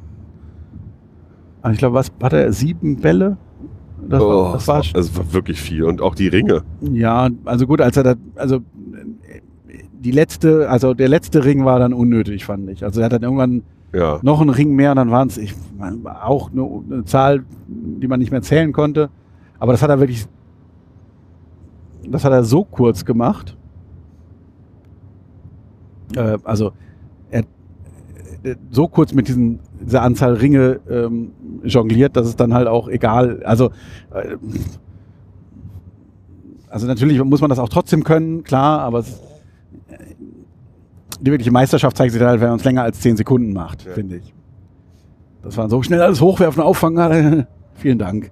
Also 1.62 1.74
ich 1.74 1.78
glaube, 1.80 1.94
was 1.96 2.12
hat 2.24 2.34
er? 2.34 2.52
Sieben 2.52 2.98
Bälle? 2.98 3.38
Das 4.08 4.22
Oh, 4.24 4.30
war, 4.46 4.54
das 4.54 4.68
war, 4.68 4.80
es 4.80 5.16
war 5.18 5.34
wirklich 5.34 5.62
viel. 5.62 5.84
Und 5.84 6.02
auch 6.02 6.16
die 6.16 6.30
Ringe. 6.30 6.64
ja, 6.82 7.30
also 7.46 7.68
gut, 7.68 7.80
als 7.82 7.96
er 7.98 8.04
da, 8.04 8.16
also 8.36 8.56
äh, 8.58 8.60
die 10.00 10.12
letzte, 10.12 10.70
also 10.70 10.94
der 10.94 11.10
letzte 11.10 11.44
Ring 11.46 11.64
war 11.66 11.80
dann 11.80 11.94
unnötig, 11.94 12.46
fand 12.46 12.70
ich. 12.70 12.84
Also 12.84 13.02
er 13.02 13.06
hat 13.06 13.14
dann 13.14 13.24
irgendwann 13.24 13.62
Ja. 13.94 14.20
noch 14.22 14.40
einen 14.40 14.52
Ring 14.52 14.76
mehr 14.76 14.94
dann 14.94 15.10
waren 15.10 15.30
es 15.30 15.40
auch 16.22 16.52
eine, 16.52 16.82
eine 16.92 17.06
Zahl, 17.06 17.44
die 17.68 18.08
man 18.08 18.20
nicht 18.20 18.32
mehr 18.32 18.42
zählen 18.42 18.72
konnte. 18.72 19.10
Aber 19.58 19.72
das 19.72 19.82
hat 19.82 19.90
er 19.90 20.00
wirklich, 20.00 20.26
das 22.08 22.24
hat 22.24 22.32
er 22.32 22.44
so 22.44 22.64
kurz 22.64 23.04
gemacht. 23.04 23.58
Äh, 26.16 26.38
also 26.44 26.72
er 27.32 27.44
äh, 28.44 28.56
so 28.72 28.88
kurz 28.88 29.14
mit 29.14 29.28
diesen, 29.28 29.60
dieser 29.82 30.02
Anzahl 30.02 30.34
Ringe 30.34 30.80
ähm, 30.90 31.32
jongliert, 31.64 32.16
dass 32.16 32.28
es 32.28 32.36
dann 32.36 32.54
halt 32.54 32.68
auch 32.68 32.88
egal, 32.88 33.44
also 33.44 33.72
äh, 34.14 34.38
also 36.70 36.86
natürlich 36.88 37.22
muss 37.24 37.42
man 37.42 37.50
das 37.50 37.60
auch 37.60 37.70
trotzdem 37.70 38.04
können, 38.04 38.44
klar, 38.44 38.82
aber 38.82 39.00
es, 39.00 39.10
äh, 39.10 39.29
die 41.20 41.32
wirkliche 41.32 41.52
Meisterschaft 41.52 41.98
zeigt 41.98 42.14
sich 42.14 42.22
halt, 42.22 42.42
wenn 42.42 42.50
man 42.50 42.58
es 42.60 42.64
länger 42.64 42.84
als 42.84 43.00
10 43.02 43.18
Sekunden 43.18 43.54
macht, 43.54 43.86
Ja. 43.86 43.92
finde 43.94 44.18
ich. 44.18 44.34
Das 45.44 45.56
war 45.58 45.70
so 45.70 45.82
schnell 45.82 46.02
alles 46.02 46.20
hochwerfen, 46.22 46.62
auffangen. 46.62 47.48
Vielen 47.76 47.98
Dank. 47.98 48.32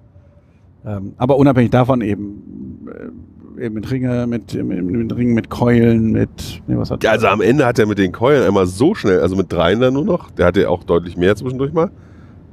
Ähm, 0.86 1.14
aber 1.16 1.36
unabhängig 1.36 1.70
davon 1.70 2.00
eben, 2.02 2.86
äh, 3.58 3.64
eben 3.64 3.74
mit 3.74 3.90
Ringe, 3.90 4.26
mit, 4.26 4.54
mit, 4.54 4.84
mit 4.84 5.16
Ringen, 5.16 5.34
mit 5.34 5.50
Keulen, 5.50 6.12
mit, 6.12 6.62
nee, 6.66 6.76
was 6.76 6.90
hat 6.90 7.02
Ja, 7.02 7.10
also 7.12 7.26
am 7.28 7.40
Ende 7.40 7.66
hat 7.66 7.78
er 7.78 7.86
mit 7.86 7.98
den 7.98 8.12
Keulen 8.12 8.46
einmal 8.46 8.66
so 8.66 8.94
schnell, 8.94 9.20
also 9.20 9.36
mit 9.36 9.52
dreien 9.52 9.80
dann 9.80 9.94
nur 9.94 10.04
noch, 10.04 10.30
der 10.30 10.46
hatte 10.46 10.68
auch 10.70 10.84
deutlich 10.84 11.16
mehr 11.16 11.34
zwischendurch 11.34 11.72
mal. 11.72 11.90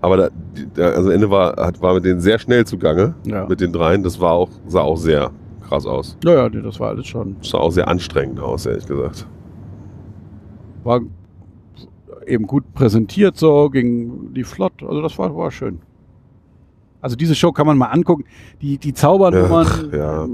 Aber 0.02 0.18
da, 0.18 0.30
der, 0.76 0.94
also 0.96 1.10
am 1.10 1.16
Ende 1.16 1.30
war, 1.30 1.56
hat, 1.58 1.82
war 1.82 1.94
mit 1.96 2.06
denen 2.06 2.20
sehr 2.22 2.40
schnell 2.40 2.66
zugange, 2.66 3.14
ja. 3.26 3.46
mit 3.48 3.60
den 3.62 3.72
dreien. 3.72 4.04
Das 4.04 4.20
war 4.20 4.34
auch, 4.34 4.50
sah 4.68 4.82
auch 4.82 4.98
sehr 4.98 5.32
krass 5.68 5.86
aus. 5.86 6.18
ja, 6.24 6.34
ja, 6.34 6.50
nee, 6.50 6.62
das 6.62 6.80
war 6.80 6.90
alles 6.90 7.08
schon. 7.08 7.36
Sah 7.42 7.58
auch 7.58 7.72
sehr 7.72 7.88
anstrengend 7.88 8.40
aus, 8.40 8.66
ehrlich 8.66 8.86
gesagt. 8.86 9.26
War 10.86 11.02
eben 12.26 12.48
gut 12.48 12.74
präsentiert 12.74 13.38
so, 13.38 13.70
ging 13.70 14.34
die 14.34 14.44
flott, 14.44 14.82
also 14.82 15.02
das 15.02 15.18
war, 15.18 15.36
war 15.36 15.52
schön. 15.52 15.80
Also 17.02 17.16
diese 17.16 17.36
Show 17.36 17.52
kann 17.52 17.68
man 17.68 17.78
mal 17.78 17.88
angucken. 17.88 18.24
Die, 18.62 18.78
die 18.78 18.94
Zaubernummern 18.94 19.68
Ach, 19.68 19.94
ja. 19.94 20.28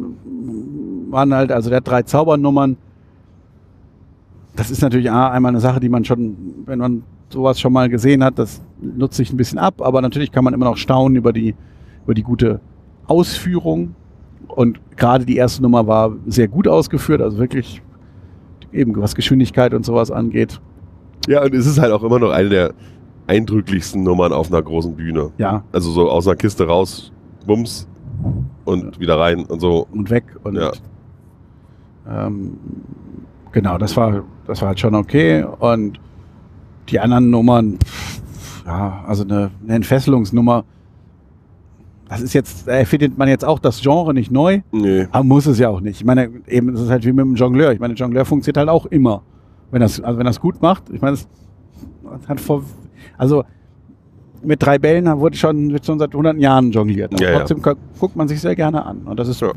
waren 1.10 1.34
halt, 1.34 1.52
also 1.52 1.70
der 1.70 1.78
hat 1.78 1.88
drei 1.88 2.04
Zaubernummern. 2.04 2.78
Das 4.56 4.72
ist 4.72 4.82
natürlich 4.82 5.12
A, 5.12 5.32
einmal 5.32 5.50
eine 5.50 5.60
Sache, 5.60 5.80
die 5.80 5.90
man 5.90 6.06
schon, 6.06 6.64
wenn 6.66 6.80
man 6.80 7.04
sowas 7.30 7.60
schon 7.60 7.74
mal 7.74 7.90
gesehen 7.90 8.24
hat, 8.24 8.40
das 8.40 8.62
nutzt 8.82 9.16
sich 9.16 9.34
ein 9.34 9.38
bisschen 9.38 9.60
ab, 9.60 9.82
aber 9.82 10.02
natürlich 10.02 10.32
kann 10.32 10.44
man 10.44 10.54
immer 10.54 10.66
noch 10.66 10.78
staunen 10.78 11.18
über 11.18 11.34
die, 11.34 11.56
über 12.04 12.14
die 12.14 12.24
gute 12.24 12.60
Ausführung. 13.08 13.96
Und 14.48 14.80
gerade 14.98 15.26
die 15.26 15.38
erste 15.38 15.62
Nummer 15.62 15.88
war 15.88 16.14
sehr 16.26 16.48
gut 16.48 16.68
ausgeführt, 16.68 17.22
also 17.22 17.38
wirklich 17.38 17.82
eben 18.74 18.96
was 18.98 19.16
Geschwindigkeit 19.16 19.74
und 19.74 19.86
sowas 19.86 20.12
angeht. 20.12 20.60
Ja, 21.28 21.44
und 21.44 21.54
es 21.54 21.66
ist 21.66 21.80
halt 21.80 21.92
auch 21.92 22.04
immer 22.04 22.20
noch 22.20 22.32
eine 22.32 22.50
der 22.50 22.74
eindrücklichsten 23.28 24.04
Nummern 24.04 24.34
auf 24.34 24.52
einer 24.52 24.62
großen 24.62 24.96
Bühne. 24.96 25.32
Ja, 25.38 25.64
Also 25.72 25.92
so 25.92 26.10
aus 26.10 26.28
einer 26.28 26.36
Kiste 26.36 26.66
raus, 26.68 27.12
bums 27.46 27.88
und 28.66 29.00
wieder 29.00 29.20
rein 29.20 29.46
und 29.46 29.60
so. 29.60 29.88
und 29.92 30.10
weg. 30.10 30.24
Und 30.44 30.56
Ja. 30.56 30.72
ähm, 32.10 32.58
genau, 33.52 33.78
das 33.78 33.96
war, 33.96 34.24
das 34.48 34.62
war 34.62 34.70
halt 34.70 34.80
schon 34.80 34.96
okay. 34.96 35.44
Und 35.60 36.00
die 36.90 37.00
anderen 37.00 37.30
Nummern, 37.30 37.78
ja, 38.66 39.04
also 39.08 39.24
eine, 39.24 39.52
eine 39.64 39.76
Entfesselungsnummer, 39.76 40.64
das 42.12 42.22
ist 42.22 42.34
jetzt, 42.34 42.68
da 42.68 42.74
erfindet 42.74 43.18
man 43.18 43.28
jetzt 43.30 43.44
auch 43.46 43.58
das 43.58 43.82
Genre 43.82 44.14
nicht 44.14 44.32
neu, 44.32 44.62
Nee. 44.72 45.08
aber 45.12 45.24
muss 45.24 45.46
es 45.48 45.58
ja 45.60 45.70
auch 45.70 45.80
nicht. 45.82 46.00
Ich 46.02 46.06
meine, 46.06 46.30
eben, 46.48 46.70
es 46.76 46.82
ist 46.82 46.90
halt 46.90 47.06
wie 47.06 47.12
mit 47.14 47.26
dem 47.26 47.36
Jongleur. 47.36 47.72
Ich 47.72 47.80
meine, 47.80 47.94
Jongleur 47.96 48.26
funktioniert 48.26 48.58
halt 48.58 48.70
auch 48.70 48.86
immer. 48.88 49.24
Wenn 49.72 49.82
das, 49.82 50.00
also 50.02 50.20
wenn 50.20 50.26
das 50.26 50.40
gut 50.42 50.62
macht, 50.62 50.84
ich 50.92 51.02
meine, 51.02 51.14
es 51.16 51.28
hat 52.28 52.40
vor, 52.40 52.64
also 53.18 53.44
mit 54.44 54.62
drei 54.62 54.78
Bällen 54.78 55.06
wurde 55.20 55.38
schon, 55.38 55.72
wird 55.72 55.86
schon 55.86 56.00
seit 56.00 56.14
hunderten 56.14 56.42
Jahren 56.42 56.72
jongliert. 56.72 57.18
Ja, 57.20 57.32
ja. 57.32 57.38
trotzdem 57.40 57.62
gu- 57.62 57.76
guckt 58.00 58.16
man 58.16 58.28
sich 58.28 58.42
sehr 58.42 58.56
gerne 58.56 58.86
an. 58.86 59.04
Und 59.06 59.18
das 59.20 59.28
ist 59.30 59.40
Ja. 59.42 59.52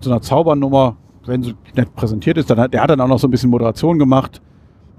so 0.00 0.10
einer 0.10 0.22
Zaubernummer, 0.22 0.96
wenn 1.26 1.42
sie 1.42 1.54
nett 1.76 1.94
präsentiert 1.94 2.38
ist, 2.38 2.48
dann 2.48 2.58
hat, 2.58 2.72
der 2.72 2.82
hat 2.82 2.88
dann 2.90 3.00
auch 3.02 3.08
noch 3.08 3.18
so 3.18 3.28
ein 3.28 3.30
bisschen 3.30 3.50
Moderation 3.50 3.98
gemacht, 3.98 4.40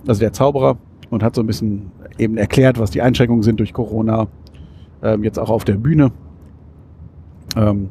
also 0.06 0.20
der 0.20 0.32
Zauberer, 0.34 0.78
und 1.10 1.24
hat 1.24 1.34
so 1.34 1.42
ein 1.42 1.48
bisschen 1.48 1.90
eben 2.20 2.38
erklärt, 2.38 2.78
was 2.80 2.92
die 2.92 3.02
Einschränkungen 3.02 3.42
sind 3.42 3.60
durch 3.60 3.74
Corona, 3.74 4.28
ähm, 5.02 5.24
jetzt 5.24 5.40
auch 5.40 5.50
auf 5.50 5.64
der 5.66 5.74
Bühne. 5.76 6.12
Ähm, 7.56 7.90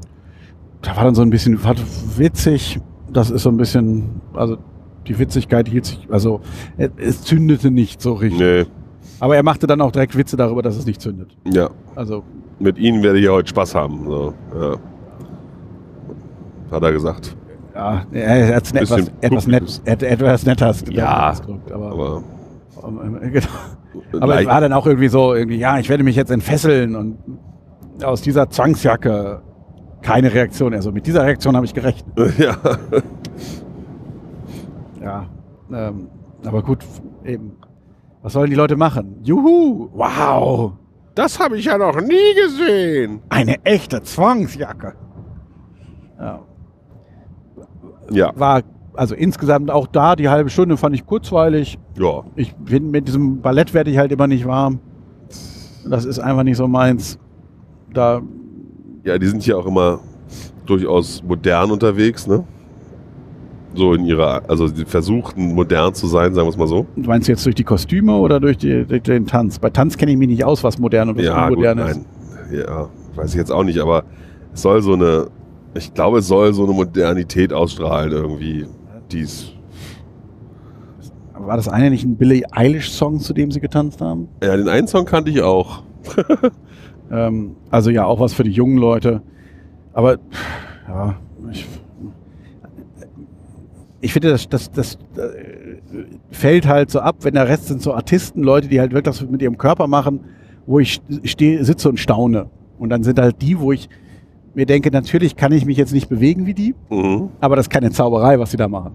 da 0.82 0.96
war 0.96 1.04
dann 1.04 1.14
so 1.14 1.22
ein 1.22 1.30
bisschen 1.30 1.62
war 1.64 1.74
witzig, 2.16 2.80
das 3.12 3.30
ist 3.30 3.42
so 3.42 3.50
ein 3.50 3.56
bisschen, 3.56 4.20
also 4.34 4.58
die 5.06 5.18
Witzigkeit 5.18 5.68
hielt 5.68 5.86
sich, 5.86 6.06
also 6.10 6.40
es, 6.76 7.22
zündete 7.22 7.70
nicht 7.70 8.00
so 8.02 8.12
richtig. 8.14 8.40
Nee, 8.40 8.66
Aber 9.20 9.34
er 9.36 9.42
machte 9.42 9.66
dann 9.66 9.80
auch 9.80 9.90
direkt 9.90 10.16
Witze 10.16 10.36
darüber, 10.36 10.62
dass 10.62 10.76
es 10.76 10.86
nicht 10.86 11.00
zündet. 11.00 11.36
ja. 11.46 11.70
Also 11.96 12.22
Mit 12.60 12.78
Ihnen 12.78 13.02
werde 13.02 13.18
ich 13.18 13.24
ja 13.24 13.32
heute 13.32 13.48
Spaß 13.48 13.74
haben. 13.74 14.04
So, 14.06 14.34
ja. 14.60 14.76
Hat 16.70 16.82
er 16.82 16.92
gesagt. 16.92 17.36
ja, 17.74 18.02
er 18.12 18.56
hat 18.56 18.74
etwas, 18.74 19.10
etwas, 19.20 19.46
nett, 19.46 19.80
etwas 20.02 20.44
netter 20.44 20.74
Ja, 20.90 21.30
ausgedrückt, 21.30 21.72
aber, 21.72 21.90
Aber, 21.90 22.22
genau. 23.30 23.46
aber 24.20 24.40
es 24.40 24.46
war 24.46 24.60
dann 24.60 24.72
auch 24.72 24.86
irgendwie 24.86 25.08
so, 25.08 25.34
irgendwie, 25.34 25.56
ja, 25.58 25.78
ich 25.78 25.88
werde 25.88 26.04
mich 26.04 26.14
jetzt 26.16 26.30
entfesseln 26.30 26.94
und 26.94 27.18
aus 28.04 28.20
dieser 28.22 28.48
Zwangsjacke 28.50 29.40
keine 30.02 30.32
Reaktion. 30.32 30.74
Also 30.74 30.92
mit 30.92 31.06
dieser 31.06 31.24
Reaktion 31.24 31.54
habe 31.56 31.66
ich 31.66 31.74
gerechnet. 31.74 32.14
ja. 32.38 32.56
Ja, 35.00 35.26
ähm, 35.72 36.08
aber 36.44 36.62
gut, 36.62 36.84
eben. 37.24 37.52
Was 38.22 38.32
sollen 38.32 38.50
die 38.50 38.56
Leute 38.56 38.76
machen? 38.76 39.16
Juhu! 39.22 39.88
Wow! 39.92 40.72
Das 41.14 41.38
habe 41.40 41.56
ich 41.56 41.66
ja 41.66 41.78
noch 41.78 42.00
nie 42.00 42.34
gesehen. 42.34 43.20
Eine 43.28 43.64
echte 43.64 44.02
Zwangsjacke. 44.02 44.94
Ja, 46.18 46.40
Ja, 48.10 48.32
war 48.36 48.62
also 48.94 49.14
insgesamt 49.14 49.70
auch 49.70 49.86
da 49.86 50.16
die 50.16 50.28
halbe 50.28 50.50
Stunde 50.50 50.76
fand 50.76 50.94
ich 50.96 51.06
kurzweilig. 51.06 51.78
ja. 51.96 52.24
Ich 52.34 52.54
bin 52.56 52.90
mit 52.90 53.06
diesem 53.06 53.40
Ballett 53.40 53.72
werde 53.72 53.90
ich 53.90 53.98
halt 53.98 54.10
immer 54.10 54.26
nicht 54.26 54.46
warm. 54.46 54.80
Das 55.88 56.04
ist 56.04 56.18
einfach 56.18 56.42
nicht 56.42 56.56
so 56.56 56.66
meins. 56.66 57.18
Da 57.94 58.20
Ja, 59.04 59.18
die 59.18 59.26
sind 59.26 59.42
hier 59.42 59.56
auch 59.58 59.66
immer 59.66 60.00
durchaus 60.66 61.22
modern 61.22 61.70
unterwegs, 61.70 62.26
ne? 62.26 62.44
So 63.74 63.94
in 63.94 64.04
ihrer, 64.04 64.42
also 64.48 64.68
die 64.68 64.84
versuchten 64.84 65.54
modern 65.54 65.94
zu 65.94 66.06
sein, 66.06 66.34
sagen 66.34 66.46
wir 66.46 66.50
es 66.50 66.56
mal 66.56 66.66
so. 66.66 66.86
du 66.96 67.02
meinst 67.08 67.28
jetzt 67.28 67.44
durch 67.44 67.54
die 67.54 67.64
Kostüme 67.64 68.16
oder 68.16 68.40
durch, 68.40 68.56
die, 68.58 68.84
durch 68.84 69.02
den 69.02 69.26
Tanz? 69.26 69.58
Bei 69.58 69.70
Tanz 69.70 69.96
kenne 69.96 70.12
ich 70.12 70.18
mich 70.18 70.28
nicht 70.28 70.44
aus, 70.44 70.64
was 70.64 70.78
modern 70.78 71.10
und 71.10 71.16
was 71.18 71.24
Ja, 71.24 71.48
gut, 71.48 71.58
unmodern 71.58 71.78
ist. 71.78 71.96
nein. 71.96 72.04
Ja, 72.50 72.88
weiß 73.14 73.30
ich 73.30 73.36
jetzt 73.36 73.52
auch 73.52 73.62
nicht, 73.64 73.78
aber 73.78 74.04
es 74.54 74.62
soll 74.62 74.82
so 74.82 74.94
eine, 74.94 75.28
ich 75.74 75.92
glaube, 75.92 76.18
es 76.18 76.26
soll 76.26 76.52
so 76.54 76.64
eine 76.64 76.72
Modernität 76.72 77.52
ausstrahlen 77.52 78.10
irgendwie. 78.10 78.66
Dies. 79.12 79.52
War 81.34 81.56
das 81.56 81.68
eine 81.68 81.90
nicht 81.90 82.04
ein 82.04 82.16
Billie 82.16 82.44
Eilish 82.50 82.90
Song, 82.90 83.20
zu 83.20 83.32
dem 83.32 83.50
sie 83.52 83.60
getanzt 83.60 84.00
haben? 84.00 84.28
Ja, 84.42 84.56
den 84.56 84.68
einen 84.68 84.88
Song 84.88 85.04
kannte 85.04 85.30
ich 85.30 85.40
auch. 85.42 85.82
Ähm, 87.10 87.56
also 87.70 87.90
ja, 87.90 88.04
auch 88.04 88.20
was 88.20 88.34
für 88.34 88.44
die 88.44 88.50
jungen 88.50 88.78
Leute. 88.78 89.22
Aber 89.92 90.18
ja, 90.88 91.16
ich, 91.50 91.66
ich 94.00 94.12
finde, 94.12 94.30
das, 94.30 94.48
das, 94.48 94.70
das 94.70 94.94
äh, 95.16 96.06
fällt 96.30 96.66
halt 96.66 96.90
so 96.90 97.00
ab, 97.00 97.16
wenn 97.22 97.34
der 97.34 97.48
Rest 97.48 97.66
sind 97.66 97.82
so 97.82 97.94
Artisten, 97.94 98.42
Leute, 98.42 98.68
die 98.68 98.80
halt 98.80 98.92
wirklich 98.92 99.14
was 99.20 99.28
mit 99.28 99.42
ihrem 99.42 99.58
Körper 99.58 99.86
machen, 99.86 100.20
wo 100.66 100.78
ich 100.78 101.00
stehe, 101.24 101.64
sitze 101.64 101.88
und 101.88 101.98
staune. 101.98 102.46
Und 102.78 102.90
dann 102.90 103.02
sind 103.02 103.18
halt 103.18 103.42
die, 103.42 103.58
wo 103.58 103.72
ich 103.72 103.88
mir 104.54 104.66
denke, 104.66 104.90
natürlich 104.90 105.36
kann 105.36 105.52
ich 105.52 105.64
mich 105.66 105.76
jetzt 105.76 105.92
nicht 105.92 106.08
bewegen 106.08 106.46
wie 106.46 106.54
die, 106.54 106.74
Mhm. 106.90 107.28
aber 107.40 107.56
das 107.56 107.66
ist 107.66 107.70
keine 107.70 107.90
Zauberei, 107.90 108.38
was 108.38 108.50
sie 108.50 108.56
da 108.56 108.68
machen. 108.68 108.92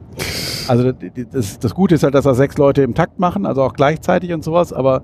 Also 0.68 0.92
das, 1.32 1.60
das 1.60 1.74
Gute 1.76 1.96
ist 1.96 2.04
halt, 2.04 2.16
dass 2.16 2.24
da 2.26 2.34
sechs 2.34 2.58
Leute 2.58 2.82
im 2.84 2.94
Takt 2.94 3.20
machen, 3.20 3.46
also 3.46 3.62
auch 3.64 3.74
gleichzeitig 3.74 4.34
und 4.34 4.44
sowas, 4.44 4.72
aber, 4.74 5.04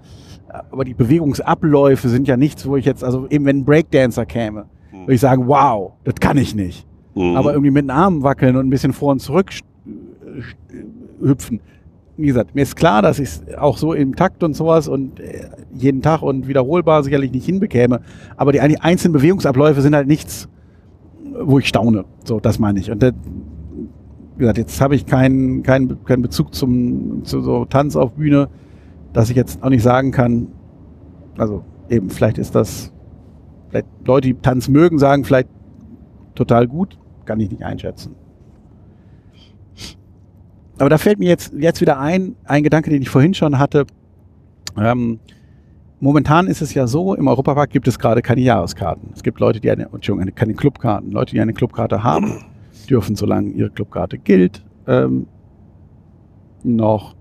aber 0.71 0.83
die 0.85 0.93
Bewegungsabläufe 0.93 2.09
sind 2.09 2.27
ja 2.27 2.37
nichts, 2.37 2.65
wo 2.67 2.75
ich 2.75 2.85
jetzt, 2.85 3.03
also 3.03 3.27
eben 3.29 3.45
wenn 3.45 3.59
ein 3.59 3.65
Breakdancer 3.65 4.25
käme, 4.25 4.65
würde 4.91 5.13
ich 5.13 5.21
sagen, 5.21 5.47
wow, 5.47 5.93
das 6.03 6.15
kann 6.15 6.37
ich 6.37 6.55
nicht. 6.55 6.85
Mhm. 7.15 7.35
Aber 7.35 7.51
irgendwie 7.53 7.71
mit 7.71 7.83
den 7.85 7.91
Armen 7.91 8.23
wackeln 8.23 8.55
und 8.55 8.67
ein 8.67 8.69
bisschen 8.69 8.93
vor 8.93 9.11
und 9.11 9.19
zurück 9.19 9.49
sch- 9.51 9.63
hüpfen. 11.21 11.59
Wie 12.17 12.27
gesagt, 12.27 12.53
mir 12.53 12.63
ist 12.63 12.75
klar, 12.75 13.01
dass 13.01 13.17
ich 13.19 13.29
es 13.29 13.43
auch 13.57 13.77
so 13.77 13.93
im 13.93 14.15
Takt 14.15 14.43
und 14.43 14.53
sowas 14.53 14.87
und 14.87 15.19
äh, 15.19 15.45
jeden 15.73 16.01
Tag 16.01 16.21
und 16.21 16.47
wiederholbar 16.47 17.03
sicherlich 17.03 17.31
nicht 17.31 17.45
hinbekäme. 17.45 18.01
Aber 18.35 18.51
die 18.51 18.59
ein- 18.59 18.79
einzelnen 18.81 19.13
Bewegungsabläufe 19.13 19.81
sind 19.81 19.95
halt 19.95 20.07
nichts, 20.07 20.49
wo 21.41 21.59
ich 21.59 21.67
staune. 21.67 22.05
So, 22.25 22.39
das 22.39 22.59
meine 22.59 22.79
ich. 22.79 22.91
Und 22.91 23.01
das, 23.01 23.13
wie 24.35 24.39
gesagt, 24.39 24.57
jetzt 24.57 24.81
habe 24.81 24.95
ich 24.95 25.05
keinen 25.05 25.63
keinen 25.63 26.03
keinen 26.03 26.21
Bezug 26.21 26.53
zum 26.53 27.23
zu 27.23 27.41
so 27.41 27.65
Tanz 27.65 27.95
auf 27.95 28.13
Bühne, 28.13 28.49
dass 29.13 29.29
ich 29.29 29.35
jetzt 29.35 29.63
auch 29.63 29.69
nicht 29.69 29.83
sagen 29.83 30.11
kann. 30.11 30.47
Also 31.37 31.63
eben, 31.89 32.09
vielleicht 32.09 32.37
ist 32.37 32.55
das, 32.55 32.91
vielleicht 33.69 33.87
Leute, 34.05 34.27
die 34.27 34.33
Tanz 34.35 34.67
mögen, 34.67 34.99
sagen 34.99 35.23
vielleicht 35.23 35.49
total 36.35 36.67
gut, 36.67 36.97
kann 37.25 37.39
ich 37.39 37.49
nicht 37.49 37.63
einschätzen. 37.63 38.15
Aber 40.79 40.89
da 40.89 40.97
fällt 40.97 41.19
mir 41.19 41.27
jetzt, 41.27 41.53
jetzt 41.57 41.81
wieder 41.81 41.99
ein, 41.99 42.35
ein 42.45 42.63
Gedanke, 42.63 42.89
den 42.89 43.01
ich 43.01 43.09
vorhin 43.09 43.33
schon 43.33 43.59
hatte. 43.59 43.85
Ähm, 44.77 45.19
momentan 45.99 46.47
ist 46.47 46.61
es 46.61 46.73
ja 46.73 46.87
so, 46.87 47.13
im 47.15 47.27
Europapark 47.27 47.69
gibt 47.69 47.87
es 47.87 47.99
gerade 47.99 48.21
keine 48.21 48.41
Jahreskarten. 48.41 49.09
Es 49.13 49.21
gibt 49.21 49.41
Leute, 49.41 49.59
die 49.59 49.69
eine, 49.69 49.83
Entschuldigung, 49.83 50.21
eine, 50.21 50.31
keine 50.31 50.53
Clubkarten. 50.53 51.11
Leute, 51.11 51.35
die 51.35 51.41
eine 51.41 51.53
Clubkarte 51.53 52.03
haben, 52.03 52.45
dürfen, 52.89 53.17
solange 53.17 53.49
ihre 53.49 53.69
Clubkarte 53.69 54.17
gilt, 54.17 54.63
ähm, 54.87 55.27
noch 56.63 57.15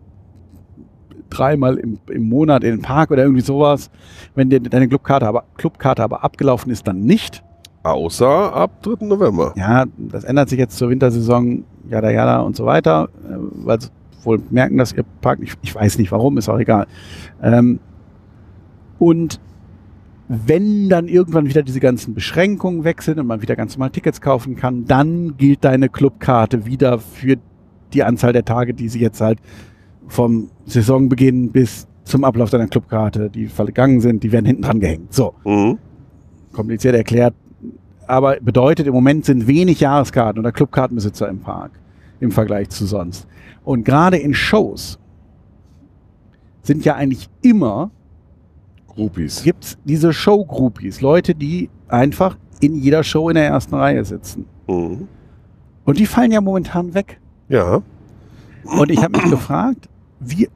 dreimal 1.31 1.77
im, 1.77 1.99
im 2.11 2.29
Monat 2.29 2.65
in 2.65 2.77
den 2.77 2.83
Park 2.83 3.11
oder 3.11 3.23
irgendwie 3.23 3.43
sowas. 3.43 3.91
Wenn 4.35 4.51
dir 4.51 4.61
deine 4.61 4.89
Clubkarte 4.89 5.27
aber, 5.27 5.45
Clubkarte 5.57 6.03
aber 6.03 6.25
abgelaufen 6.25 6.71
ist, 6.71 6.87
dann 6.87 7.01
nicht. 7.01 7.43
Außer 7.83 8.55
ab 8.55 8.83
3. 8.83 9.07
November. 9.07 9.55
Ja, 9.57 9.85
das 9.97 10.25
ändert 10.25 10.49
sich 10.49 10.59
jetzt 10.59 10.77
zur 10.77 10.91
Wintersaison, 10.91 11.65
jada 11.89 12.11
jada 12.11 12.41
und 12.41 12.57
so 12.57 12.67
weiter, 12.67 13.09
äh, 13.25 13.35
weil 13.65 13.81
sie 13.81 13.89
wohl 14.25 14.41
merken, 14.51 14.77
dass 14.77 14.93
ihr 14.93 15.05
Park, 15.21 15.39
ich, 15.43 15.55
ich 15.63 15.75
weiß 15.75 15.99
nicht 15.99 16.13
warum, 16.13 16.39
ist 16.39 16.49
auch 16.49 16.59
egal. 16.59 16.87
Ähm, 17.43 17.79
und 18.99 19.41
wenn 20.29 20.89
dann 20.91 21.09
irgendwann 21.09 21.47
wieder 21.47 21.63
diese 21.63 21.81
ganzen 21.81 22.15
Beschränkungen 22.15 22.85
weg 22.85 23.01
sind 23.03 23.19
und 23.19 23.27
man 23.27 23.41
wieder 23.41 23.57
ganz 23.57 23.77
normal 23.77 23.91
Tickets 23.91 24.21
kaufen 24.21 24.57
kann, 24.57 24.85
dann 24.85 25.37
gilt 25.39 25.65
deine 25.65 25.89
Clubkarte 25.89 26.67
wieder 26.67 26.99
für 26.99 27.37
die 27.95 28.05
Anzahl 28.05 28.35
der 28.35 28.45
Tage, 28.45 28.75
die 28.75 28.89
sie 28.89 29.01
jetzt 29.01 29.21
halt 29.23 29.39
vom 30.09 30.51
Saisonbeginn 30.67 31.51
bis 31.53 31.87
zum 32.05 32.25
Ablauf 32.25 32.51
deiner 32.51 32.67
Clubkarte, 32.67 33.31
die 33.31 33.47
vergangen 33.47 34.01
sind, 34.01 34.23
die 34.23 34.33
werden 34.33 34.47
hinten 34.47 34.63
dran 34.63 34.81
gehängt. 34.81 35.13
So 35.13 35.35
Mhm. 35.45 35.79
kompliziert 36.53 36.95
erklärt, 36.95 37.35
aber 38.07 38.37
bedeutet, 38.41 38.87
im 38.87 38.95
Moment 38.95 39.27
sind 39.27 39.47
wenig 39.47 39.81
Jahreskarten 39.81 40.41
oder 40.41 40.51
Clubkartenbesitzer 40.53 41.29
im 41.29 41.41
Park 41.41 41.73
im 42.21 42.31
Vergleich 42.33 42.71
zu 42.71 42.87
sonst. 42.87 43.27
Und 43.65 43.85
gerade 43.85 44.17
in 44.17 44.33
Shows 44.35 44.99
sind 46.63 46.85
ja 46.85 46.95
eigentlich 46.97 47.29
immer, 47.43 47.91
Groupies. 48.89 49.43
gibt's 49.43 49.77
diese 49.85 50.13
Show-Groupies, 50.13 51.01
Leute, 51.01 51.35
die 51.35 51.71
einfach 51.87 52.37
in 52.61 52.75
jeder 52.75 53.05
Show 53.05 53.29
in 53.29 53.37
der 53.37 53.47
ersten 53.47 53.75
Reihe 53.75 54.05
sitzen. 54.05 54.47
Mhm. 54.67 55.07
Und 55.85 55.99
die 55.99 56.07
fallen 56.07 56.33
ja 56.33 56.41
momentan 56.41 56.95
weg. 56.95 57.21
Ja. 57.49 57.83
Und 58.65 58.91
ich 58.91 59.03
habe 59.03 59.19
mich 59.19 59.31
gefragt, 59.31 59.89
wie, 60.21 60.49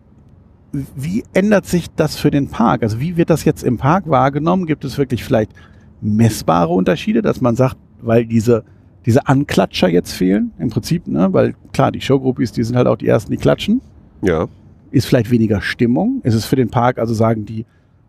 wie 0.73 1.25
ändert 1.33 1.67
sich 1.67 1.89
das 1.95 2.17
für 2.17 2.31
den 2.31 2.49
Park? 2.49 2.83
Also 2.83 3.01
wie 3.01 3.17
wird 3.17 3.31
das 3.31 3.45
jetzt 3.45 3.63
im 3.63 3.79
Park 3.79 4.09
wahrgenommen? 4.09 4.67
Gibt 4.67 4.85
es 4.85 4.99
wirklich 4.99 5.25
vielleicht 5.25 5.53
messbare 6.01 6.73
Unterschiede, 6.73 7.23
dass 7.23 7.41
man 7.41 7.57
sagt, 7.57 7.77
weil 8.01 8.27
diese, 8.27 8.65
diese 9.07 9.27
Anklatscher 9.27 9.89
jetzt 9.89 10.13
fehlen, 10.13 10.53
im 10.59 10.71
Prinzip, 10.71 11.07
ne? 11.07 11.29
weil 11.33 11.55
klar, 11.73 11.93
die 11.93 12.01
Showgroupies, 12.01 12.53
die 12.53 12.65
sind 12.65 12.77
halt 12.77 12.87
auch 12.87 12.97
die 12.97 13.07
ersten, 13.07 13.31
die 13.31 13.39
klatschen. 13.39 13.81
Ja. 14.23 14.49
Ist 14.91 15.07
vielleicht 15.07 15.31
weniger 15.31 15.61
Stimmung? 15.61 16.21
Ist 16.23 16.35
es 16.35 16.45
für 16.45 16.57
den 16.57 16.71
Park, 16.71 16.99
also 16.99 17.15
sagen 17.15 17.45
die, 17.45 17.65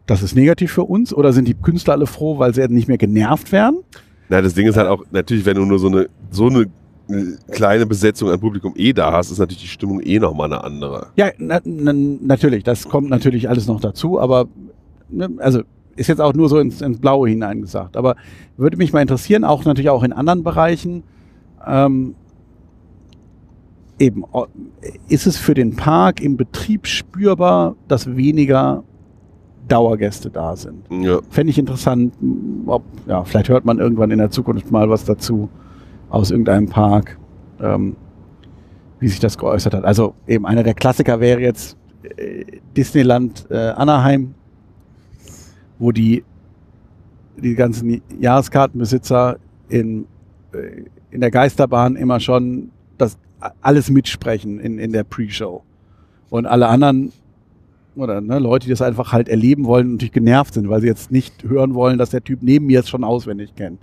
das 0.06 0.22
ist 0.22 0.36
negativ 0.36 0.72
für 0.72 0.84
uns? 0.84 1.14
Oder 1.14 1.32
sind 1.32 1.47
die 1.47 1.54
Künstler 1.54 1.93
alle 1.93 2.08
froh, 2.08 2.39
weil 2.39 2.54
sie 2.54 2.68
nicht 2.68 2.88
mehr 2.88 2.97
genervt 2.97 3.51
werden? 3.51 3.80
Na, 4.30 4.41
das 4.41 4.54
Ding 4.54 4.68
ist 4.68 4.76
halt 4.76 4.88
auch, 4.88 5.04
natürlich, 5.12 5.45
wenn 5.45 5.56
du 5.56 5.66
nur 5.66 5.80
so 5.80 5.88
eine, 5.88 6.10
so 6.32 6.47
eine 6.47 6.66
kleine 7.51 7.86
Besetzung 7.86 8.30
an 8.30 8.39
Publikum 8.39 8.74
eh 8.76 8.93
da 8.93 9.12
hast, 9.12 9.32
ist 9.32 9.39
natürlich 9.39 9.62
die 9.62 9.68
Stimmung 9.68 10.01
eh 10.01 10.20
nochmal 10.20 10.51
eine 10.51 10.64
andere. 10.64 11.08
Ja, 11.16 11.32
na, 11.38 11.60
na, 11.64 11.93
natürlich, 11.93 12.64
das 12.64 12.88
kommt 12.88 13.10
natürlich 13.10 13.49
alles 13.49 13.68
noch 13.68 13.82
dazu, 13.82 14.20
aber 14.20 14.47
ne, 15.10 15.30
also 15.38 15.62
ist 15.95 16.08
jetzt 16.08 16.22
auch 16.22 16.34
nur 16.34 16.49
so 16.49 16.60
ins, 16.60 16.82
ins 16.82 16.99
Blaue 16.99 17.30
hineingesagt. 17.30 17.97
Aber 17.97 18.16
würde 18.58 18.78
mich 18.78 18.93
mal 18.93 19.01
interessieren, 19.01 19.43
auch 19.43 19.64
natürlich 19.66 19.89
auch 19.89 20.04
in 20.04 20.14
anderen 20.14 20.43
Bereichen, 20.43 21.04
ähm, 21.68 22.16
eben, 23.99 24.24
ist 25.08 25.28
es 25.28 25.38
für 25.38 25.54
den 25.54 25.76
Park 25.76 26.22
im 26.22 26.36
Betrieb 26.36 26.88
spürbar, 26.88 27.76
dass 27.88 28.16
weniger 28.16 28.84
Dauergäste 29.68 30.30
da 30.30 30.56
sind? 30.56 30.86
Ja. 30.89 31.20
Fände 31.30 31.51
ich 31.51 31.60
interessant, 31.60 32.14
ob, 32.66 32.84
ja, 33.08 33.24
vielleicht 33.24 33.49
hört 33.49 33.66
man 33.66 33.80
irgendwann 33.80 34.12
in 34.12 34.18
der 34.18 34.32
Zukunft 34.32 34.72
mal 34.72 34.89
was 34.89 35.06
dazu 35.06 35.49
aus 36.14 36.30
irgendeinem 36.30 36.68
Park, 36.68 37.18
ähm, 37.59 37.95
wie 38.99 39.07
sich 39.07 39.20
das 39.20 39.36
geäußert 39.36 39.74
hat. 39.74 39.84
Also 39.84 40.14
eben 40.28 40.45
einer 40.45 40.61
der 40.61 40.76
Klassiker 40.76 41.20
wäre 41.20 41.41
jetzt 41.41 41.76
äh, 42.18 42.45
Disneyland 42.78 43.47
äh, 43.49 43.70
Anaheim, 43.70 44.36
wo 45.80 45.91
die, 45.91 46.24
die 47.36 47.55
ganzen 47.55 48.03
Jahreskartenbesitzer 48.20 49.38
in, 49.70 50.05
äh, 50.51 50.84
in 51.09 51.20
der 51.20 51.32
Geisterbahn 51.32 51.95
immer 51.95 52.20
schon 52.20 52.70
das 52.99 53.18
alles 53.61 53.89
mitsprechen 53.89 54.59
in, 54.59 54.78
in 54.78 54.93
der 54.93 55.03
Pre-Show. 55.03 55.64
Und 56.30 56.45
alle 56.45 56.68
anderen 56.68 57.11
oder 57.95 58.22
ne, 58.22 58.38
Leute, 58.38 58.68
die 58.68 58.72
das 58.72 58.84
einfach 58.84 59.14
halt 59.14 59.30
erleben 59.30 59.66
wollen 59.66 59.88
und 59.88 59.93
natürlich 59.93 60.14
genervt 60.14 60.53
sind, 60.53 60.70
weil 60.70 60.82
sie 60.82 60.88
jetzt 60.88 61.11
nicht 61.11 61.43
hören 61.43 61.74
wollen, 61.74 61.97
dass 61.97 62.11
der 62.11 62.24
Typ 62.24 62.43
neben 62.43 62.68
mir 62.68 62.82
es 62.82 62.89
schon 62.89 63.03
auswendig 63.03 63.55
kennt. 63.55 63.80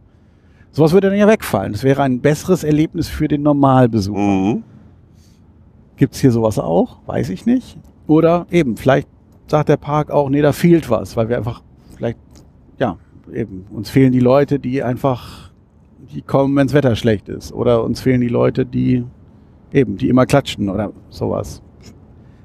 Sowas 0.72 0.92
würde 0.92 1.10
dann 1.10 1.18
ja 1.18 1.26
wegfallen. 1.26 1.72
Das 1.72 1.82
wäre 1.82 2.02
ein 2.02 2.20
besseres 2.20 2.64
Erlebnis 2.64 3.08
für 3.08 3.28
den 3.28 3.42
Normalbesucher. 3.42 4.18
Mhm. 4.18 4.62
Gibt 5.96 6.14
es 6.14 6.20
hier 6.20 6.30
sowas 6.30 6.58
auch? 6.58 6.98
Weiß 7.06 7.28
ich 7.30 7.44
nicht. 7.44 7.76
Oder 8.06 8.46
eben, 8.50 8.76
vielleicht 8.76 9.08
sagt 9.48 9.68
der 9.68 9.76
Park 9.76 10.10
auch, 10.10 10.30
nee, 10.30 10.42
da 10.42 10.52
fehlt 10.52 10.88
was, 10.88 11.16
weil 11.16 11.28
wir 11.28 11.36
einfach, 11.36 11.62
vielleicht, 11.96 12.18
ja, 12.78 12.96
eben, 13.32 13.66
uns 13.70 13.90
fehlen 13.90 14.12
die 14.12 14.20
Leute, 14.20 14.58
die 14.58 14.82
einfach, 14.82 15.50
die 16.12 16.22
kommen, 16.22 16.56
wenn 16.56 16.68
das 16.68 16.74
Wetter 16.74 16.96
schlecht 16.96 17.28
ist. 17.28 17.52
Oder 17.52 17.84
uns 17.84 18.00
fehlen 18.00 18.20
die 18.20 18.28
Leute, 18.28 18.64
die 18.64 19.04
eben, 19.72 19.96
die 19.96 20.08
immer 20.08 20.26
klatschen 20.26 20.68
oder 20.68 20.92
sowas. 21.08 21.62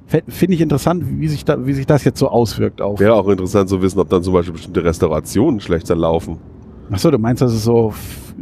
Finde 0.08 0.54
ich 0.54 0.62
interessant, 0.62 1.04
wie 1.20 1.28
sich, 1.28 1.46
da, 1.46 1.66
wie 1.66 1.74
sich 1.74 1.88
das 1.88 2.04
jetzt 2.04 2.20
so 2.20 2.30
auswirkt 2.30 2.82
auf. 2.82 3.00
Wäre 3.00 3.16
auch 3.16 3.28
interessant 3.28 3.70
zu 3.70 3.82
wissen, 3.82 4.00
ob 4.00 4.10
dann 4.10 4.22
zum 4.22 4.34
Beispiel 4.34 4.54
bestimmte 4.54 4.84
Restaurationen 4.84 5.60
schlechter 5.60 5.96
laufen. 5.96 6.38
Achso, 6.92 7.10
du 7.12 7.18
meinst, 7.18 7.42
dass 7.42 7.54
es 7.54 7.64
so, 7.64 7.94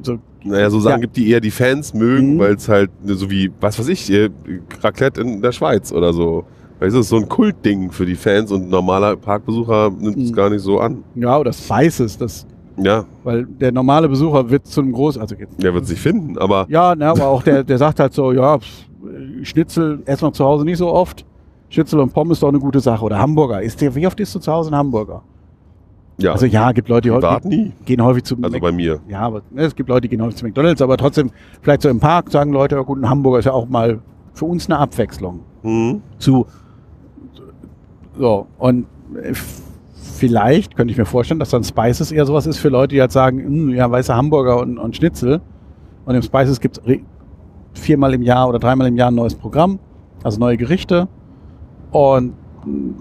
so 0.01 0.17
Naja, 0.45 0.69
so 0.69 0.79
Sachen 0.81 0.95
Ja. 0.97 1.01
gibt, 1.01 1.15
die 1.15 1.29
eher 1.29 1.39
die 1.39 1.51
Fans 1.51 1.93
mögen, 1.93 2.33
Mhm. 2.35 2.39
weil 2.39 2.53
es 2.55 2.67
halt 2.67 2.91
so 3.05 3.31
wie, 3.31 3.49
was 3.61 3.79
weiß 3.79 3.87
ich, 3.87 4.11
Raclette 4.81 5.21
in 5.21 5.41
der 5.41 5.53
Schweiz 5.53 5.91
oder 5.93 6.11
so. 6.11 6.43
Weißt 6.81 6.93
du, 6.93 6.97
das 6.97 7.05
ist 7.05 7.09
so 7.11 7.15
ein 7.17 7.29
Kultding 7.29 7.91
für 7.91 8.05
die 8.05 8.15
Fans 8.15 8.51
und 8.51 8.63
ein 8.63 8.69
normaler 8.69 9.15
Parkbesucher 9.15 9.89
nimmt 9.97 10.17
es 10.17 10.31
Mhm. 10.31 10.35
gar 10.35 10.49
nicht 10.49 10.61
so 10.61 10.79
an. 10.81 11.03
ja, 11.15 11.37
oder 11.39 11.53
Spices, 11.53 12.17
das, 12.17 12.45
Ja, 12.75 13.05
weil 13.23 13.45
der 13.45 13.71
normale 13.71 14.09
Besucher 14.09 14.49
wird 14.49 14.65
zu 14.67 14.81
einem 14.81 14.91
groß, 14.93 15.17
also 15.19 15.35
jetzt 15.35 15.61
der 15.63 15.73
wird 15.75 15.85
sich 15.85 15.99
finden, 16.01 16.37
aber 16.39 16.65
Ja, 16.69 16.93
ne, 16.95 17.05
aber 17.07 17.27
auch 17.27 17.43
der, 17.43 17.63
der 17.63 17.77
sagt 17.77 17.99
halt 18.01 18.13
so, 18.13 18.33
ja, 18.33 18.57
Schnitzel 19.43 20.01
essen 20.05 20.27
wir 20.27 20.33
zu 20.33 20.43
Hause 20.43 20.65
nicht 20.65 20.77
so 20.79 20.91
oft. 20.91 21.23
Schnitzel 21.69 21.99
und 21.99 22.11
Pommes 22.13 22.37
ist 22.37 22.43
doch 22.43 22.49
eine 22.49 22.59
gute 22.59 22.79
Sache. 22.79 23.03
Oder 23.05 23.17
Hamburger. 23.19 23.61
Ist 23.61 23.79
der, 23.81 23.93
wie 23.95 24.05
oft 24.05 24.19
isst 24.19 24.35
du 24.35 24.39
zu 24.39 24.51
Hause 24.51 24.71
ein 24.71 24.75
Hamburger? 24.75 25.23
Ja, 26.23 26.31
Also 26.33 26.45
ja, 26.45 26.71
gibt 26.71 26.89
Leute, 26.89 27.09
die 27.09 27.13
privat 27.13 27.45
häufig, 27.45 27.57
nie. 27.57 27.71
gehen 27.85 28.01
häufig 28.03 28.23
zu 28.23 28.35
Also 28.35 28.49
Mac- 28.49 28.61
bei 28.61 28.71
mir. 28.71 28.99
Ja, 29.07 29.21
aber 29.21 29.41
ne, 29.51 29.63
es 29.63 29.75
gibt 29.75 29.89
Leute, 29.89 30.01
die 30.01 30.09
gehen 30.09 30.21
häufig 30.21 30.35
zu 30.37 30.45
McDonalds, 30.45 30.81
aber 30.81 30.97
trotzdem, 30.97 31.31
vielleicht 31.61 31.81
so 31.83 31.89
im 31.89 31.99
Park 31.99 32.31
sagen 32.31 32.51
Leute, 32.53 32.75
ja 32.75 32.81
gut, 32.81 32.99
ein 33.01 33.09
Hamburger 33.09 33.39
ist 33.39 33.45
ja 33.45 33.51
auch 33.53 33.67
mal 33.67 33.99
für 34.33 34.45
uns 34.45 34.67
eine 34.67 34.79
Abwechslung. 34.79 35.41
Mhm. 35.63 36.01
Zu 36.17 36.45
so, 38.17 38.47
und 38.57 38.85
vielleicht 39.95 40.75
könnte 40.75 40.91
ich 40.91 40.97
mir 40.97 41.05
vorstellen, 41.05 41.39
dass 41.39 41.49
dann 41.49 41.63
Spices 41.63 42.11
eher 42.11 42.25
sowas 42.25 42.45
ist 42.47 42.57
für 42.57 42.69
Leute, 42.69 42.95
die 42.95 43.01
halt 43.01 43.11
sagen, 43.11 43.39
"Hm, 43.43 43.69
ja, 43.69 43.89
weiße 43.89 44.15
Hamburger 44.15 44.59
und, 44.59 44.77
und 44.77 44.95
Schnitzel. 44.95 45.41
Und 46.05 46.15
im 46.15 46.21
Spices 46.21 46.59
gibt 46.59 46.79
es 46.79 46.99
viermal 47.73 48.13
im 48.13 48.21
Jahr 48.21 48.47
oder 48.49 48.59
dreimal 48.59 48.87
im 48.87 48.97
Jahr 48.97 49.09
ein 49.09 49.15
neues 49.15 49.35
Programm, 49.35 49.79
also 50.23 50.39
neue 50.39 50.57
Gerichte. 50.57 51.07
Und 51.91 52.33
mh, 52.65 52.93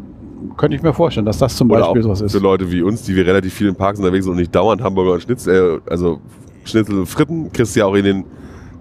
könnte 0.57 0.76
ich 0.76 0.82
mir 0.82 0.93
vorstellen, 0.93 1.26
dass 1.26 1.38
das 1.38 1.57
zum 1.57 1.70
Oder 1.70 1.80
Beispiel 1.80 2.03
sowas 2.03 2.20
ist. 2.20 2.32
für 2.32 2.38
Leute 2.38 2.70
wie 2.70 2.82
uns, 2.82 3.03
die 3.03 3.14
wir 3.16 3.26
relativ 3.26 3.55
viel 3.55 3.68
in 3.68 3.74
Parks 3.74 3.99
unterwegs 3.99 4.24
sind 4.24 4.32
und 4.32 4.38
nicht 4.38 4.55
dauernd 4.55 4.82
Hamburger 4.82 5.12
und 5.12 5.22
Schnitzel, 5.22 5.80
äh, 5.86 5.90
also 5.90 6.20
Schnitzel 6.64 6.99
und 7.01 7.07
Fritten 7.07 7.53
kriegst 7.53 7.74
du 7.74 7.80
ja 7.80 7.86
auch 7.86 7.95
in 7.95 8.05
den, 8.05 8.24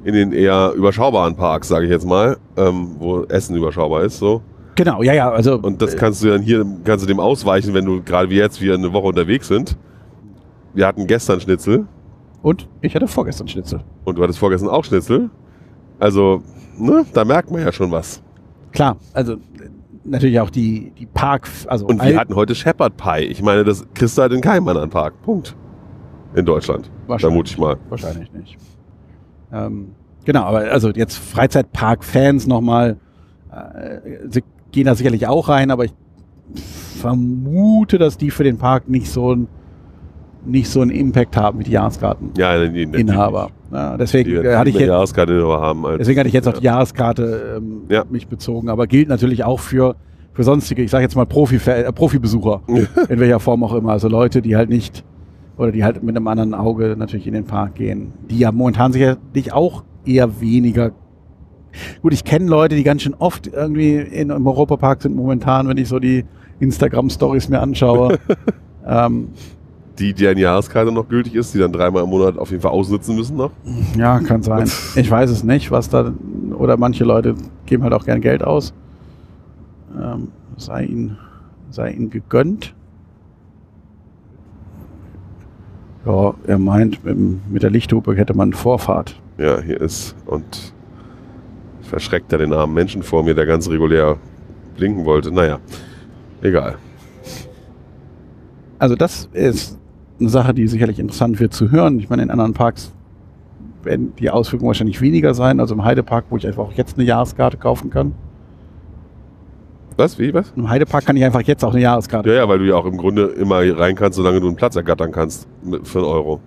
in 0.03 0.13
den 0.13 0.31
eher 0.33 0.73
überschaubaren 0.75 1.35
Parks, 1.35 1.67
sage 1.67 1.85
ich 1.85 1.91
jetzt 1.91 2.05
mal, 2.05 2.37
ähm, 2.57 2.95
wo 2.99 3.23
Essen 3.23 3.55
überschaubar 3.55 4.03
ist. 4.03 4.19
So. 4.19 4.41
Genau, 4.75 5.03
ja, 5.03 5.13
ja, 5.13 5.31
also 5.31 5.59
Und 5.59 5.81
das 5.81 5.95
kannst 5.95 6.23
du 6.23 6.29
dann 6.29 6.41
hier, 6.41 6.65
kannst 6.83 7.03
du 7.03 7.07
dem 7.07 7.19
ausweichen, 7.19 7.73
wenn 7.73 7.85
du 7.85 8.01
gerade 8.01 8.29
wie 8.29 8.35
jetzt, 8.37 8.61
wir 8.61 8.73
eine 8.73 8.93
Woche 8.93 9.07
unterwegs 9.07 9.47
sind. 9.47 9.77
Wir 10.73 10.87
hatten 10.87 11.07
gestern 11.07 11.39
Schnitzel 11.41 11.85
und 12.41 12.67
ich 12.81 12.95
hatte 12.95 13.07
vorgestern 13.07 13.47
Schnitzel. 13.47 13.81
und 14.05 14.17
du 14.17 14.23
hattest 14.23 14.39
vorgestern 14.39 14.69
auch 14.69 14.83
Schnitzel. 14.83 15.29
Also, 15.99 16.41
ne, 16.77 17.05
da 17.13 17.25
merkt 17.25 17.51
man 17.51 17.61
ja 17.61 17.71
schon 17.71 17.91
was. 17.91 18.23
Klar, 18.71 18.95
also 19.13 19.33
äh, 19.33 19.37
natürlich 20.03 20.39
auch 20.39 20.49
die, 20.49 20.91
die 20.97 21.05
Park, 21.05 21.47
also 21.67 21.85
Und 21.85 22.03
wir 22.03 22.19
hatten 22.19 22.35
heute 22.35 22.55
Shepherd 22.55 22.97
Pie. 22.97 23.25
Ich 23.25 23.41
meine, 23.41 23.63
das 23.63 23.85
kriegst 23.93 24.17
du 24.17 24.21
halt 24.21 24.33
in 24.33 24.41
keinem 24.41 24.67
anderen 24.67 24.89
Park. 24.89 25.21
Punkt. 25.21 25.55
In 26.35 26.45
Deutschland. 26.45 26.89
Wahrscheinlich. 27.07 27.21
Vermute 27.21 27.51
ich 27.51 27.57
mal. 27.57 27.77
Wahrscheinlich 27.89 28.31
nicht. 28.31 28.57
Ähm, 29.51 29.89
genau, 30.23 30.43
aber 30.43 30.71
also 30.71 30.89
jetzt 30.89 31.17
Freizeitpark-Fans 31.17 32.47
nochmal, 32.47 32.97
äh, 33.51 34.29
sie 34.29 34.43
gehen 34.71 34.85
da 34.85 34.95
sicherlich 34.95 35.27
auch 35.27 35.49
rein, 35.49 35.71
aber 35.71 35.85
ich 35.85 35.93
vermute, 37.01 37.97
dass 37.97 38.17
die 38.17 38.31
für 38.31 38.43
den 38.43 38.57
Park 38.57 38.87
nicht 38.87 39.09
so 39.09 39.35
ein 39.35 39.47
nicht 40.45 40.69
so 40.69 40.81
einen 40.81 40.91
Impact 40.91 41.37
haben 41.37 41.59
wie 41.59 41.63
die 41.63 41.71
Jahreskarteninhaber. 41.71 43.49
Ja, 43.71 43.91
Ja, 43.91 43.97
deswegen 43.97 44.29
Die 44.29 44.49
hatte 44.49 44.69
ich 44.69 44.75
jetzt, 44.75 44.87
Jahreskarte 44.87 45.43
haben 45.47 45.85
als, 45.85 45.99
deswegen 45.99 46.19
hatte 46.19 46.27
ich 46.27 46.33
jetzt 46.33 46.47
auf 46.47 46.59
die 46.59 46.65
Jahreskarte 46.65 47.57
ähm, 47.57 47.81
Ja. 47.89 48.03
mich 48.09 48.27
bezogen, 48.27 48.69
aber 48.69 48.87
gilt 48.87 49.09
natürlich 49.09 49.43
auch 49.43 49.59
für 49.59 49.95
für 50.33 50.43
sonstige, 50.43 50.81
ich 50.81 50.91
sage 50.91 51.03
jetzt 51.03 51.15
mal 51.15 51.25
Profi 51.25 51.57
äh, 51.69 51.91
Profibesucher, 51.91 52.61
in 53.09 53.19
welcher 53.19 53.39
Form 53.39 53.63
auch 53.63 53.73
immer, 53.73 53.91
also 53.91 54.07
Leute, 54.07 54.41
die 54.41 54.55
halt 54.55 54.69
nicht 54.69 55.03
oder 55.57 55.71
die 55.71 55.83
halt 55.83 56.01
mit 56.03 56.15
einem 56.15 56.27
anderen 56.27 56.53
Auge 56.53 56.95
natürlich 56.97 57.27
in 57.27 57.33
den 57.33 57.45
Park 57.45 57.75
gehen, 57.75 58.13
die 58.29 58.39
ja 58.39 58.51
momentan 58.51 58.93
sicherlich 58.93 59.51
auch 59.53 59.83
eher 60.05 60.39
weniger. 60.41 60.91
Gut, 62.01 62.13
ich 62.13 62.23
kenne 62.23 62.47
Leute, 62.47 62.75
die 62.75 62.83
ganz 62.83 63.01
schön 63.01 63.13
oft 63.13 63.47
irgendwie 63.47 63.95
in, 63.95 64.29
im 64.29 64.47
Europapark 64.47 65.01
sind 65.01 65.15
momentan, 65.15 65.67
wenn 65.67 65.77
ich 65.77 65.87
so 65.87 65.99
die 65.99 66.25
Instagram-Stories 66.59 67.49
mir 67.49 67.59
anschaue. 67.59 68.17
ähm, 68.87 69.29
die, 70.01 70.13
deren 70.13 70.37
Jahreskarte 70.37 70.91
noch 70.91 71.07
gültig 71.07 71.35
ist, 71.35 71.53
die 71.53 71.59
dann 71.59 71.71
dreimal 71.71 72.03
im 72.03 72.09
Monat 72.09 72.37
auf 72.37 72.49
jeden 72.49 72.61
Fall 72.61 72.71
ausnutzen 72.71 73.15
müssen 73.15 73.37
noch. 73.37 73.51
ja, 73.95 74.19
kann 74.19 74.41
sein. 74.41 74.69
Ich 74.95 75.09
weiß 75.09 75.29
es 75.29 75.43
nicht, 75.43 75.71
was 75.71 75.89
da 75.89 76.11
oder 76.57 76.77
manche 76.77 77.03
Leute 77.03 77.35
geben 77.65 77.83
halt 77.83 77.93
auch 77.93 78.05
gern 78.05 78.19
Geld 78.19 78.43
aus. 78.43 78.73
Ähm, 79.99 80.29
sei 80.57 80.85
ihnen, 80.85 81.17
sei 81.69 81.91
ihnen 81.91 82.09
gegönnt. 82.09 82.73
Ja, 86.05 86.33
er 86.47 86.57
meint, 86.57 87.03
mit, 87.05 87.51
mit 87.51 87.63
der 87.63 87.69
Lichthupe 87.69 88.15
hätte 88.15 88.33
man 88.33 88.53
Vorfahrt. 88.53 89.21
Ja, 89.37 89.61
hier 89.61 89.79
ist 89.79 90.15
und 90.25 90.73
verschreckt 91.83 92.31
er 92.31 92.39
den 92.39 92.53
armen 92.53 92.73
Menschen 92.73 93.03
vor 93.03 93.23
mir, 93.23 93.35
der 93.35 93.45
ganz 93.45 93.69
regulär 93.69 94.17
blinken 94.75 95.05
wollte. 95.05 95.31
Naja, 95.31 95.59
egal. 96.41 96.77
Also 98.79 98.95
das 98.95 99.29
ist 99.33 99.77
eine 100.21 100.29
Sache, 100.29 100.53
die 100.53 100.67
sicherlich 100.67 100.99
interessant 100.99 101.39
wird 101.39 101.53
zu 101.53 101.71
hören. 101.71 101.99
Ich 101.99 102.09
meine, 102.09 102.23
in 102.23 102.31
anderen 102.31 102.53
Parks 102.53 102.93
werden 103.83 104.13
die 104.19 104.29
Auswirkungen 104.29 104.67
wahrscheinlich 104.67 105.01
weniger 105.01 105.33
sein. 105.33 105.59
Also 105.59 105.75
im 105.75 105.83
Heidepark, 105.83 106.25
wo 106.29 106.37
ich 106.37 106.47
einfach 106.47 106.63
auch 106.63 106.73
jetzt 106.73 106.97
eine 106.97 107.05
Jahreskarte 107.05 107.57
kaufen 107.57 107.89
kann. 107.89 108.13
Was? 109.97 110.17
Wie? 110.17 110.33
Was? 110.33 110.53
Im 110.55 110.69
Heidepark 110.69 111.05
kann 111.05 111.17
ich 111.17 111.23
einfach 111.23 111.41
jetzt 111.41 111.63
auch 111.63 111.73
eine 111.73 111.81
Jahreskarte. 111.81 112.29
Ja, 112.29 112.35
ja, 112.37 112.49
weil 112.49 112.59
du 112.59 112.65
ja 112.65 112.75
auch 112.75 112.85
im 112.85 112.97
Grunde 112.97 113.25
immer 113.25 113.61
rein 113.77 113.95
kannst, 113.95 114.15
solange 114.15 114.39
du 114.39 114.47
einen 114.47 114.55
Platz 114.55 114.75
ergattern 114.75 115.11
kannst 115.11 115.47
für 115.83 115.99
einen 115.99 116.07
Euro. 116.07 116.39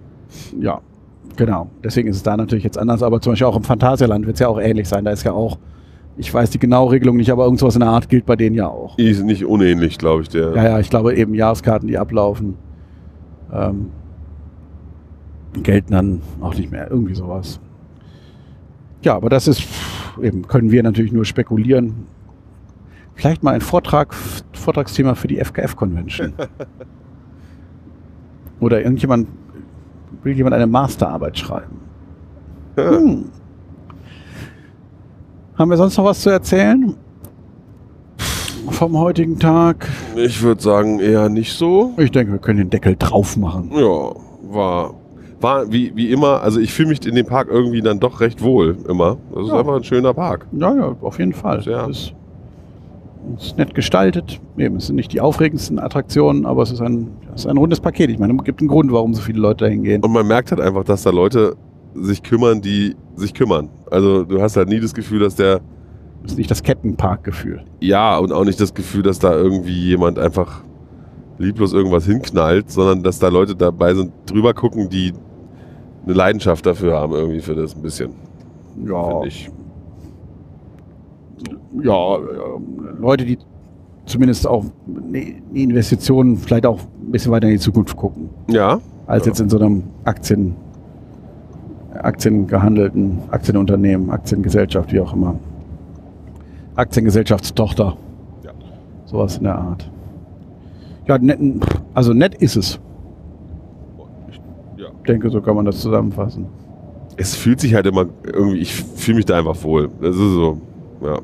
Ja, 0.58 0.80
genau. 1.36 1.68
Deswegen 1.82 2.08
ist 2.08 2.16
es 2.16 2.22
da 2.22 2.36
natürlich 2.36 2.64
jetzt 2.64 2.78
anders. 2.78 3.02
Aber 3.02 3.20
zum 3.20 3.32
Beispiel 3.32 3.46
auch 3.46 3.56
im 3.56 3.62
Phantasialand 3.62 4.26
wird 4.26 4.34
es 4.34 4.40
ja 4.40 4.48
auch 4.48 4.60
ähnlich 4.60 4.88
sein. 4.88 5.04
Da 5.04 5.10
ist 5.10 5.24
ja 5.24 5.32
auch, 5.32 5.58
ich 6.16 6.32
weiß 6.32 6.50
die 6.50 6.58
genaue 6.58 6.92
Regelung 6.92 7.16
nicht, 7.16 7.30
aber 7.30 7.44
irgendwas 7.44 7.74
in 7.74 7.80
der 7.80 7.90
Art 7.90 8.08
gilt 8.08 8.26
bei 8.26 8.36
denen 8.36 8.56
ja 8.56 8.68
auch. 8.68 8.98
Ist 8.98 9.22
nicht 9.24 9.44
unähnlich, 9.44 9.98
glaube 9.98 10.22
ich, 10.22 10.30
der. 10.30 10.54
Ja, 10.54 10.64
ja, 10.64 10.80
ich 10.80 10.90
glaube 10.90 11.14
eben 11.14 11.34
Jahreskarten, 11.34 11.86
die 11.86 11.98
ablaufen, 11.98 12.56
ähm, 13.54 13.90
gelten 15.62 15.92
dann 15.92 16.22
auch 16.40 16.54
nicht 16.54 16.70
mehr. 16.70 16.90
Irgendwie 16.90 17.14
sowas. 17.14 17.60
Ja, 19.02 19.16
aber 19.16 19.28
das 19.28 19.48
ist 19.48 19.66
eben, 20.20 20.46
können 20.46 20.70
wir 20.70 20.82
natürlich 20.82 21.12
nur 21.12 21.24
spekulieren. 21.24 22.06
Vielleicht 23.14 23.42
mal 23.42 23.54
ein 23.54 23.60
Vortrag, 23.60 24.14
Vortragsthema 24.52 25.14
für 25.14 25.28
die 25.28 25.38
FKF-Convention. 25.38 26.32
Oder 28.60 28.82
irgendjemand, 28.82 29.28
will 30.22 30.34
jemand 30.34 30.54
eine 30.54 30.66
Masterarbeit 30.66 31.38
schreiben? 31.38 31.80
Hm. 32.76 33.30
Haben 35.56 35.70
wir 35.70 35.76
sonst 35.76 35.96
noch 35.96 36.04
was 36.04 36.20
zu 36.20 36.30
erzählen? 36.30 36.96
Vom 38.70 38.98
heutigen 38.98 39.38
Tag? 39.38 39.88
Ich 40.16 40.42
würde 40.42 40.62
sagen, 40.62 40.98
eher 41.00 41.28
nicht 41.28 41.52
so. 41.52 41.92
Ich 41.98 42.10
denke, 42.10 42.32
wir 42.32 42.38
können 42.38 42.58
den 42.58 42.70
Deckel 42.70 42.96
drauf 42.98 43.36
machen. 43.36 43.70
Ja, 43.74 44.12
war, 44.50 44.94
war 45.40 45.70
wie, 45.70 45.92
wie 45.94 46.10
immer, 46.10 46.40
also 46.42 46.60
ich 46.60 46.72
fühle 46.72 46.88
mich 46.88 47.06
in 47.06 47.14
dem 47.14 47.26
Park 47.26 47.48
irgendwie 47.50 47.80
dann 47.82 48.00
doch 48.00 48.20
recht 48.20 48.42
wohl 48.42 48.76
immer. 48.88 49.16
Das 49.34 49.44
ist 49.44 49.48
Ja. 49.50 49.58
einfach 49.60 49.76
ein 49.76 49.84
schöner 49.84 50.14
Park. 50.14 50.46
Ja, 50.52 50.74
ja, 50.74 50.96
auf 51.00 51.18
jeden 51.18 51.32
Fall. 51.32 51.60
Ja. 51.62 51.86
Es 51.88 51.98
ist, 51.98 52.14
es 53.38 53.46
ist 53.46 53.58
nett 53.58 53.74
gestaltet. 53.74 54.40
Eben, 54.56 54.76
es 54.76 54.86
sind 54.88 54.96
nicht 54.96 55.12
die 55.12 55.20
aufregendsten 55.20 55.78
Attraktionen, 55.78 56.44
aber 56.46 56.62
es 56.62 56.72
ist 56.72 56.80
ein, 56.80 57.08
es 57.34 57.42
ist 57.42 57.46
ein 57.46 57.56
rundes 57.56 57.80
Paket. 57.80 58.10
Ich 58.10 58.18
meine, 58.18 58.34
es 58.36 58.44
gibt 58.44 58.60
einen 58.60 58.68
Grund, 58.68 58.90
warum 58.92 59.14
so 59.14 59.22
viele 59.22 59.40
Leute 59.40 59.64
dahin 59.64 59.82
gehen. 59.84 60.02
Und 60.02 60.12
man 60.12 60.26
merkt 60.26 60.50
halt 60.50 60.60
einfach, 60.60 60.84
dass 60.84 61.02
da 61.02 61.10
Leute 61.10 61.56
sich 61.94 62.22
kümmern, 62.22 62.60
die 62.60 62.96
sich 63.16 63.32
kümmern. 63.34 63.68
Also 63.90 64.24
du 64.24 64.40
hast 64.40 64.56
halt 64.56 64.68
nie 64.68 64.80
das 64.80 64.94
Gefühl, 64.94 65.20
dass 65.20 65.36
der, 65.36 65.60
ist 66.24 66.38
nicht 66.38 66.50
das 66.50 66.62
Kettenparkgefühl. 66.62 67.62
ja, 67.80 68.16
und 68.18 68.32
auch 68.32 68.44
nicht 68.44 68.60
das 68.60 68.72
Gefühl, 68.74 69.02
dass 69.02 69.18
da 69.18 69.34
irgendwie 69.34 69.72
jemand 69.88 70.18
einfach 70.18 70.62
lieblos 71.38 71.72
irgendwas 71.72 72.06
hinknallt, 72.06 72.70
sondern 72.70 73.02
dass 73.02 73.18
da 73.18 73.28
Leute 73.28 73.54
dabei 73.56 73.94
sind, 73.94 74.12
drüber 74.26 74.54
gucken, 74.54 74.88
die 74.88 75.12
eine 76.04 76.14
Leidenschaft 76.14 76.64
dafür 76.66 76.94
haben, 76.98 77.12
irgendwie 77.12 77.40
für 77.40 77.54
das 77.54 77.74
ein 77.74 77.82
bisschen, 77.82 78.10
Ja, 78.86 79.22
ich. 79.24 79.50
ja, 81.82 82.16
äh, 82.16 82.20
Leute, 83.00 83.24
die 83.24 83.38
zumindest 84.06 84.46
auch 84.46 84.64
die 84.86 85.42
Investitionen 85.54 86.36
vielleicht 86.36 86.66
auch 86.66 86.78
ein 86.80 87.10
bisschen 87.10 87.32
weiter 87.32 87.46
in 87.48 87.54
die 87.54 87.58
Zukunft 87.58 87.96
gucken, 87.96 88.28
Ja. 88.48 88.80
als 89.06 89.24
Ja. 89.24 89.30
jetzt 89.30 89.40
in 89.40 89.48
so 89.48 89.58
einem 89.58 89.82
Aktien, 90.04 90.54
Aktiengehandelten, 91.94 93.18
Aktienunternehmen, 93.30 94.10
Aktiengesellschaft, 94.10 94.92
wie 94.92 95.00
auch 95.00 95.12
immer. 95.14 95.36
Aktiengesellschaftstochter. 96.76 97.96
Ja. 98.42 98.52
Sowas 99.04 99.38
in 99.38 99.44
der 99.44 99.56
Art. 99.58 99.90
Ja, 101.06 101.18
nett, 101.18 101.38
also 101.92 102.12
nett 102.12 102.34
ist 102.34 102.56
es. 102.56 102.80
ja. 104.76 104.86
Ich 104.88 105.06
denke, 105.06 105.30
so 105.30 105.40
kann 105.40 105.54
man 105.56 105.64
das 105.64 105.80
zusammenfassen. 105.80 106.46
Es 107.16 107.36
fühlt 107.36 107.60
sich 107.60 107.74
halt 107.74 107.86
immer 107.86 108.06
irgendwie, 108.24 108.58
ich 108.58 108.74
fühle 108.74 109.16
mich 109.16 109.24
da 109.26 109.38
einfach 109.38 109.62
wohl. 109.62 109.88
Das 110.00 110.16
ist 110.16 110.32
so, 110.32 110.60
ja. 111.02 111.18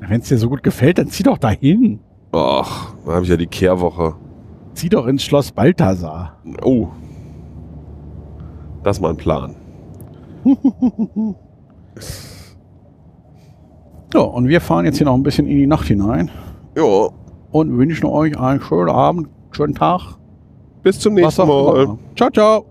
Wenn 0.00 0.20
es 0.20 0.28
dir 0.28 0.38
so 0.38 0.48
gut 0.48 0.62
gefällt, 0.62 0.98
dann 0.98 1.08
zieh 1.08 1.22
doch 1.22 1.38
dahin. 1.38 2.00
Ach, 2.32 2.92
da 3.06 3.12
habe 3.12 3.24
ich 3.24 3.30
ja 3.30 3.36
die 3.36 3.46
Kehrwoche. 3.46 4.14
Zieh 4.74 4.88
doch 4.88 5.06
ins 5.06 5.22
Schloss 5.22 5.50
Balthasar. 5.50 6.36
Oh. 6.62 6.88
Das 8.82 8.98
ist 8.98 9.00
mal 9.00 9.10
ein 9.10 9.16
Plan. 9.16 9.54
Ja, 14.14 14.20
und 14.20 14.48
wir 14.48 14.60
fahren 14.60 14.84
jetzt 14.84 14.98
hier 14.98 15.06
noch 15.06 15.14
ein 15.14 15.22
bisschen 15.22 15.46
in 15.46 15.56
die 15.56 15.66
Nacht 15.66 15.86
hinein 15.88 16.30
Ja. 16.76 17.08
und 17.50 17.76
wünschen 17.76 18.06
euch 18.06 18.38
einen 18.38 18.60
schönen 18.60 18.88
Abend, 18.90 19.28
schönen 19.50 19.74
Tag. 19.74 20.16
Bis 20.82 21.00
zum 21.00 21.14
nächsten 21.14 21.46
Mal. 21.48 21.98
Ciao, 22.16 22.30
ciao. 22.30 22.66